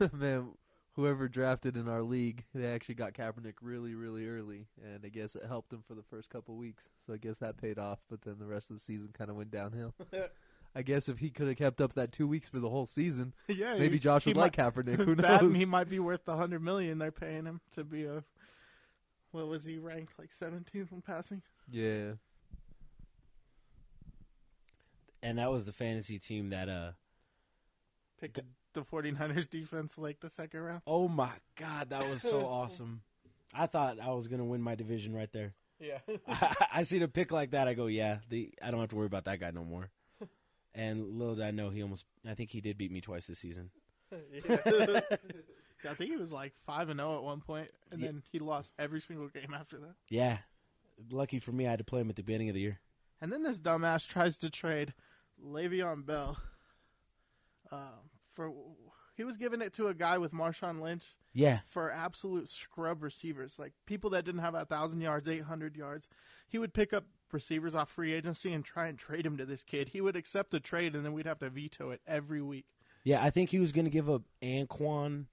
Uh, 0.00 0.06
man, 0.12 0.48
whoever 0.96 1.28
drafted 1.28 1.76
in 1.76 1.88
our 1.88 2.02
league, 2.02 2.44
they 2.54 2.66
actually 2.66 2.94
got 2.94 3.12
Kaepernick 3.12 3.54
really, 3.60 3.94
really 3.94 4.26
early, 4.26 4.66
and 4.82 5.04
I 5.04 5.08
guess 5.08 5.36
it 5.36 5.42
helped 5.46 5.72
him 5.72 5.82
for 5.86 5.94
the 5.94 6.02
first 6.02 6.30
couple 6.30 6.56
weeks. 6.56 6.82
So 7.06 7.12
I 7.12 7.18
guess 7.18 7.38
that 7.40 7.58
paid 7.58 7.78
off. 7.78 7.98
But 8.10 8.22
then 8.22 8.36
the 8.38 8.46
rest 8.46 8.70
of 8.70 8.76
the 8.76 8.82
season 8.82 9.10
kind 9.16 9.28
of 9.30 9.36
went 9.36 9.50
downhill. 9.50 9.94
I 10.76 10.82
guess 10.82 11.08
if 11.08 11.18
he 11.20 11.30
could 11.30 11.46
have 11.46 11.56
kept 11.56 11.80
up 11.80 11.92
that 11.92 12.10
two 12.10 12.26
weeks 12.26 12.48
for 12.48 12.58
the 12.58 12.68
whole 12.70 12.86
season, 12.86 13.32
yeah, 13.48 13.74
maybe 13.74 13.96
he- 13.96 14.00
Josh 14.00 14.24
he 14.24 14.30
would 14.30 14.36
might- 14.38 14.56
like 14.58 14.74
Kaepernick. 14.74 14.96
Who 14.96 15.14
that 15.16 15.42
knows? 15.42 15.54
he 15.54 15.64
might 15.66 15.88
be 15.88 16.00
worth 16.00 16.24
the 16.24 16.36
hundred 16.36 16.62
million 16.62 16.98
they're 16.98 17.12
paying 17.12 17.44
him 17.44 17.60
to 17.74 17.84
be 17.84 18.04
a. 18.06 18.24
What 19.32 19.48
was 19.48 19.64
he 19.64 19.78
ranked 19.78 20.12
like 20.18 20.30
17th 20.40 20.92
in 20.92 21.02
passing? 21.04 21.42
Yeah. 21.70 22.12
And 25.24 25.38
that 25.38 25.50
was 25.50 25.64
the 25.64 25.72
fantasy 25.72 26.18
team 26.20 26.50
that 26.50 26.68
uh 26.68 26.92
Picked 28.20 28.40
the 28.74 28.82
49ers 28.82 29.48
defense 29.50 29.98
like 29.98 30.20
the 30.20 30.30
second 30.30 30.60
round. 30.60 30.82
oh 30.86 31.08
my 31.08 31.30
god, 31.56 31.90
that 31.90 32.08
was 32.08 32.22
so 32.22 32.46
awesome. 32.46 33.02
I 33.52 33.66
thought 33.66 33.98
I 34.00 34.10
was 34.10 34.28
gonna 34.28 34.44
win 34.44 34.60
my 34.62 34.74
division 34.74 35.14
right 35.14 35.32
there. 35.32 35.54
Yeah. 35.80 35.98
I, 36.72 36.84
see 36.84 36.98
the 36.98 37.08
pick 37.08 37.32
like 37.32 37.50
that, 37.50 37.66
I 37.68 37.74
go, 37.74 37.86
yeah, 37.86 38.18
the 38.28 38.52
I 38.62 38.70
don't 38.70 38.80
have 38.80 38.90
to 38.90 38.96
worry 38.96 39.06
about 39.06 39.24
that 39.24 39.40
guy 39.40 39.50
no 39.50 39.64
more. 39.64 39.90
And 40.76 41.18
little 41.18 41.36
did 41.36 41.44
I 41.44 41.52
know, 41.52 41.70
he 41.70 41.82
almost, 41.82 42.04
I 42.28 42.34
think 42.34 42.50
he 42.50 42.60
did 42.60 42.76
beat 42.76 42.90
me 42.90 43.00
twice 43.00 43.28
this 43.28 43.38
season. 43.38 43.70
yeah. 44.12 44.56
Yeah, 45.84 45.90
I 45.90 45.94
think 45.94 46.10
he 46.10 46.16
was 46.16 46.32
like 46.32 46.52
five 46.66 46.88
and 46.88 46.98
zero 46.98 47.16
at 47.16 47.22
one 47.22 47.40
point, 47.40 47.68
and 47.92 48.00
Yeah. 48.00 48.06
then 48.08 48.22
he 48.32 48.38
lost 48.40 48.72
every 48.78 49.00
single 49.00 49.28
game 49.28 49.54
after 49.54 49.78
that. 49.78 49.94
Yeah, 50.08 50.38
lucky 51.10 51.38
for 51.38 51.52
me, 51.52 51.66
I 51.66 51.70
had 51.70 51.78
to 51.78 51.84
play 51.84 52.00
him 52.00 52.10
at 52.10 52.16
the 52.16 52.22
beginning 52.22 52.48
of 52.48 52.54
the 52.54 52.60
year. 52.60 52.80
And 53.20 53.30
then 53.32 53.42
this 53.44 53.60
dumbass 53.60 54.06
tries 54.08 54.36
to 54.38 54.50
trade 54.50 54.94
Le'Veon 55.44 56.04
Bell. 56.06 56.38
Uh, 57.70 57.98
for 58.34 58.52
he 59.16 59.24
was 59.24 59.36
giving 59.36 59.60
it 59.60 59.72
to 59.74 59.88
a 59.88 59.94
guy 59.94 60.18
with 60.18 60.32
Marshawn 60.32 60.80
Lynch 60.80 61.04
Yeah, 61.32 61.60
for 61.68 61.90
absolute 61.90 62.48
scrub 62.48 63.02
receivers, 63.02 63.54
like 63.58 63.72
people 63.86 64.10
that 64.10 64.24
didn't 64.24 64.40
have 64.40 64.54
a 64.54 64.64
thousand 64.64 65.00
yards, 65.00 65.28
eight 65.28 65.44
hundred 65.44 65.76
yards. 65.76 66.08
He 66.48 66.58
would 66.58 66.74
pick 66.74 66.92
up 66.92 67.04
receivers 67.32 67.74
off 67.74 67.90
free 67.90 68.12
agency 68.12 68.52
and 68.52 68.64
try 68.64 68.86
and 68.86 68.98
trade 68.98 69.26
him 69.26 69.36
to 69.36 69.46
this 69.46 69.62
kid. 69.62 69.90
He 69.90 70.00
would 70.00 70.16
accept 70.16 70.54
a 70.54 70.60
trade, 70.60 70.94
and 70.94 71.04
then 71.04 71.12
we'd 71.12 71.26
have 71.26 71.38
to 71.40 71.50
veto 71.50 71.90
it 71.90 72.00
every 72.06 72.42
week. 72.42 72.66
yeah, 73.04 73.22
I 73.22 73.30
think 73.30 73.50
he 73.50 73.58
was 73.58 73.72
going 73.72 73.86
to 73.86 73.90
give 73.90 74.08
up 74.10 74.22
Anquan, 74.42 75.26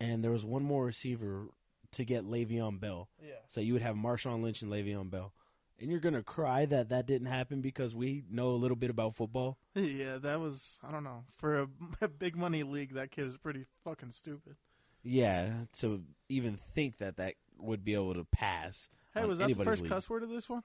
and 0.00 0.22
there 0.22 0.32
was 0.32 0.44
one 0.44 0.62
more 0.62 0.84
receiver 0.84 1.48
to 1.92 2.04
get 2.04 2.24
Le'Veon 2.24 2.80
Bell. 2.80 3.08
Yeah. 3.22 3.34
So 3.46 3.60
you 3.60 3.72
would 3.72 3.82
have 3.82 3.96
Marshawn 3.96 4.42
Lynch 4.42 4.62
and 4.62 4.70
Le'Veon 4.70 5.10
Bell. 5.10 5.32
And 5.80 5.90
you're 5.90 6.00
going 6.00 6.14
to 6.14 6.24
cry 6.24 6.66
that 6.66 6.88
that 6.88 7.06
didn't 7.06 7.28
happen 7.28 7.60
because 7.60 7.94
we 7.94 8.24
know 8.28 8.50
a 8.50 8.58
little 8.58 8.76
bit 8.76 8.90
about 8.90 9.14
football. 9.16 9.58
Yeah, 9.74 10.18
that 10.18 10.40
was 10.40 10.72
I 10.86 10.90
don't 10.90 11.04
know 11.04 11.24
for 11.36 11.60
a, 11.60 11.68
a 12.00 12.08
big 12.08 12.36
money 12.36 12.64
league. 12.64 12.94
That 12.94 13.12
kid 13.12 13.28
is 13.28 13.36
pretty 13.36 13.64
fucking 13.84 14.10
stupid. 14.12 14.56
Yeah, 15.04 15.50
to 15.78 16.02
even 16.28 16.58
think 16.74 16.98
that 16.98 17.16
that 17.16 17.34
would 17.58 17.84
be 17.84 17.94
able 17.94 18.14
to 18.14 18.24
pass. 18.24 18.88
Hey, 19.14 19.22
on 19.22 19.28
was 19.28 19.38
that 19.38 19.48
the 19.48 19.64
first 19.64 19.82
league. 19.82 19.90
cuss 19.90 20.10
word 20.10 20.24
of 20.24 20.30
this 20.30 20.48
one? 20.48 20.62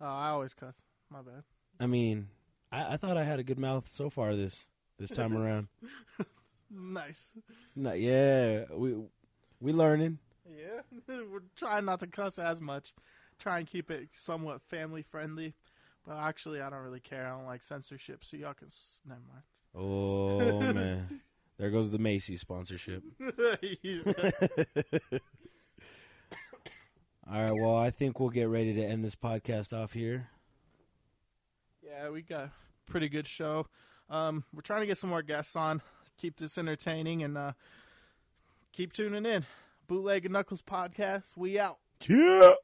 Oh, 0.00 0.06
I 0.06 0.30
always 0.30 0.54
cuss. 0.54 0.74
My 1.10 1.20
bad. 1.20 1.44
I 1.78 1.86
mean, 1.86 2.28
I, 2.72 2.94
I 2.94 2.96
thought 2.96 3.16
I 3.16 3.24
had 3.24 3.38
a 3.38 3.44
good 3.44 3.58
mouth 3.58 3.88
so 3.92 4.10
far 4.10 4.34
this 4.34 4.64
this 4.98 5.10
time 5.10 5.36
around. 5.36 5.68
Nice. 6.70 7.28
No, 7.76 7.92
yeah, 7.92 8.64
we 8.74 8.96
we 9.60 9.72
learning. 9.72 10.18
Yeah, 10.48 10.80
we're 11.06 11.42
trying 11.54 11.84
not 11.84 12.00
to 12.00 12.06
cuss 12.06 12.38
as 12.38 12.60
much. 12.60 12.94
Try 13.38 13.58
and 13.58 13.66
keep 13.66 13.90
it 13.90 14.08
somewhat 14.12 14.62
family 14.62 15.02
friendly. 15.02 15.54
But 16.06 16.16
actually, 16.18 16.60
I 16.60 16.70
don't 16.70 16.82
really 16.82 17.00
care. 17.00 17.26
I 17.26 17.30
don't 17.36 17.46
like 17.46 17.62
censorship, 17.62 18.24
so 18.24 18.36
y'all 18.36 18.54
can. 18.54 18.66
S- 18.68 19.00
Never 19.06 19.20
Oh 19.74 20.60
man, 20.72 21.20
there 21.58 21.70
goes 21.70 21.90
the 21.90 21.98
Macy's 21.98 22.40
sponsorship. 22.40 23.02
All 27.30 27.40
right, 27.42 27.52
well, 27.54 27.76
I 27.76 27.90
think 27.90 28.18
we'll 28.20 28.30
get 28.30 28.48
ready 28.48 28.74
to 28.74 28.82
end 28.84 29.04
this 29.04 29.14
podcast 29.14 29.72
off 29.72 29.92
here. 29.92 30.28
yeah, 31.82 32.10
we 32.10 32.22
got 32.22 32.44
a 32.46 32.50
pretty 32.86 33.08
good 33.08 33.26
show. 33.26 33.66
Um, 34.10 34.44
we're 34.52 34.60
trying 34.60 34.80
to 34.80 34.86
get 34.86 34.98
some 34.98 35.10
more 35.10 35.22
guests 35.22 35.54
on. 35.56 35.80
Keep 36.18 36.38
this 36.38 36.58
entertaining 36.58 37.22
and 37.22 37.38
uh, 37.38 37.52
keep 38.72 38.92
tuning 38.92 39.24
in. 39.24 39.46
Bootleg 39.86 40.26
and 40.26 40.34
Knucklez 40.34 40.62
podcast. 40.62 41.28
We 41.36 41.58
out. 41.58 41.78
Yeah. 42.06 42.54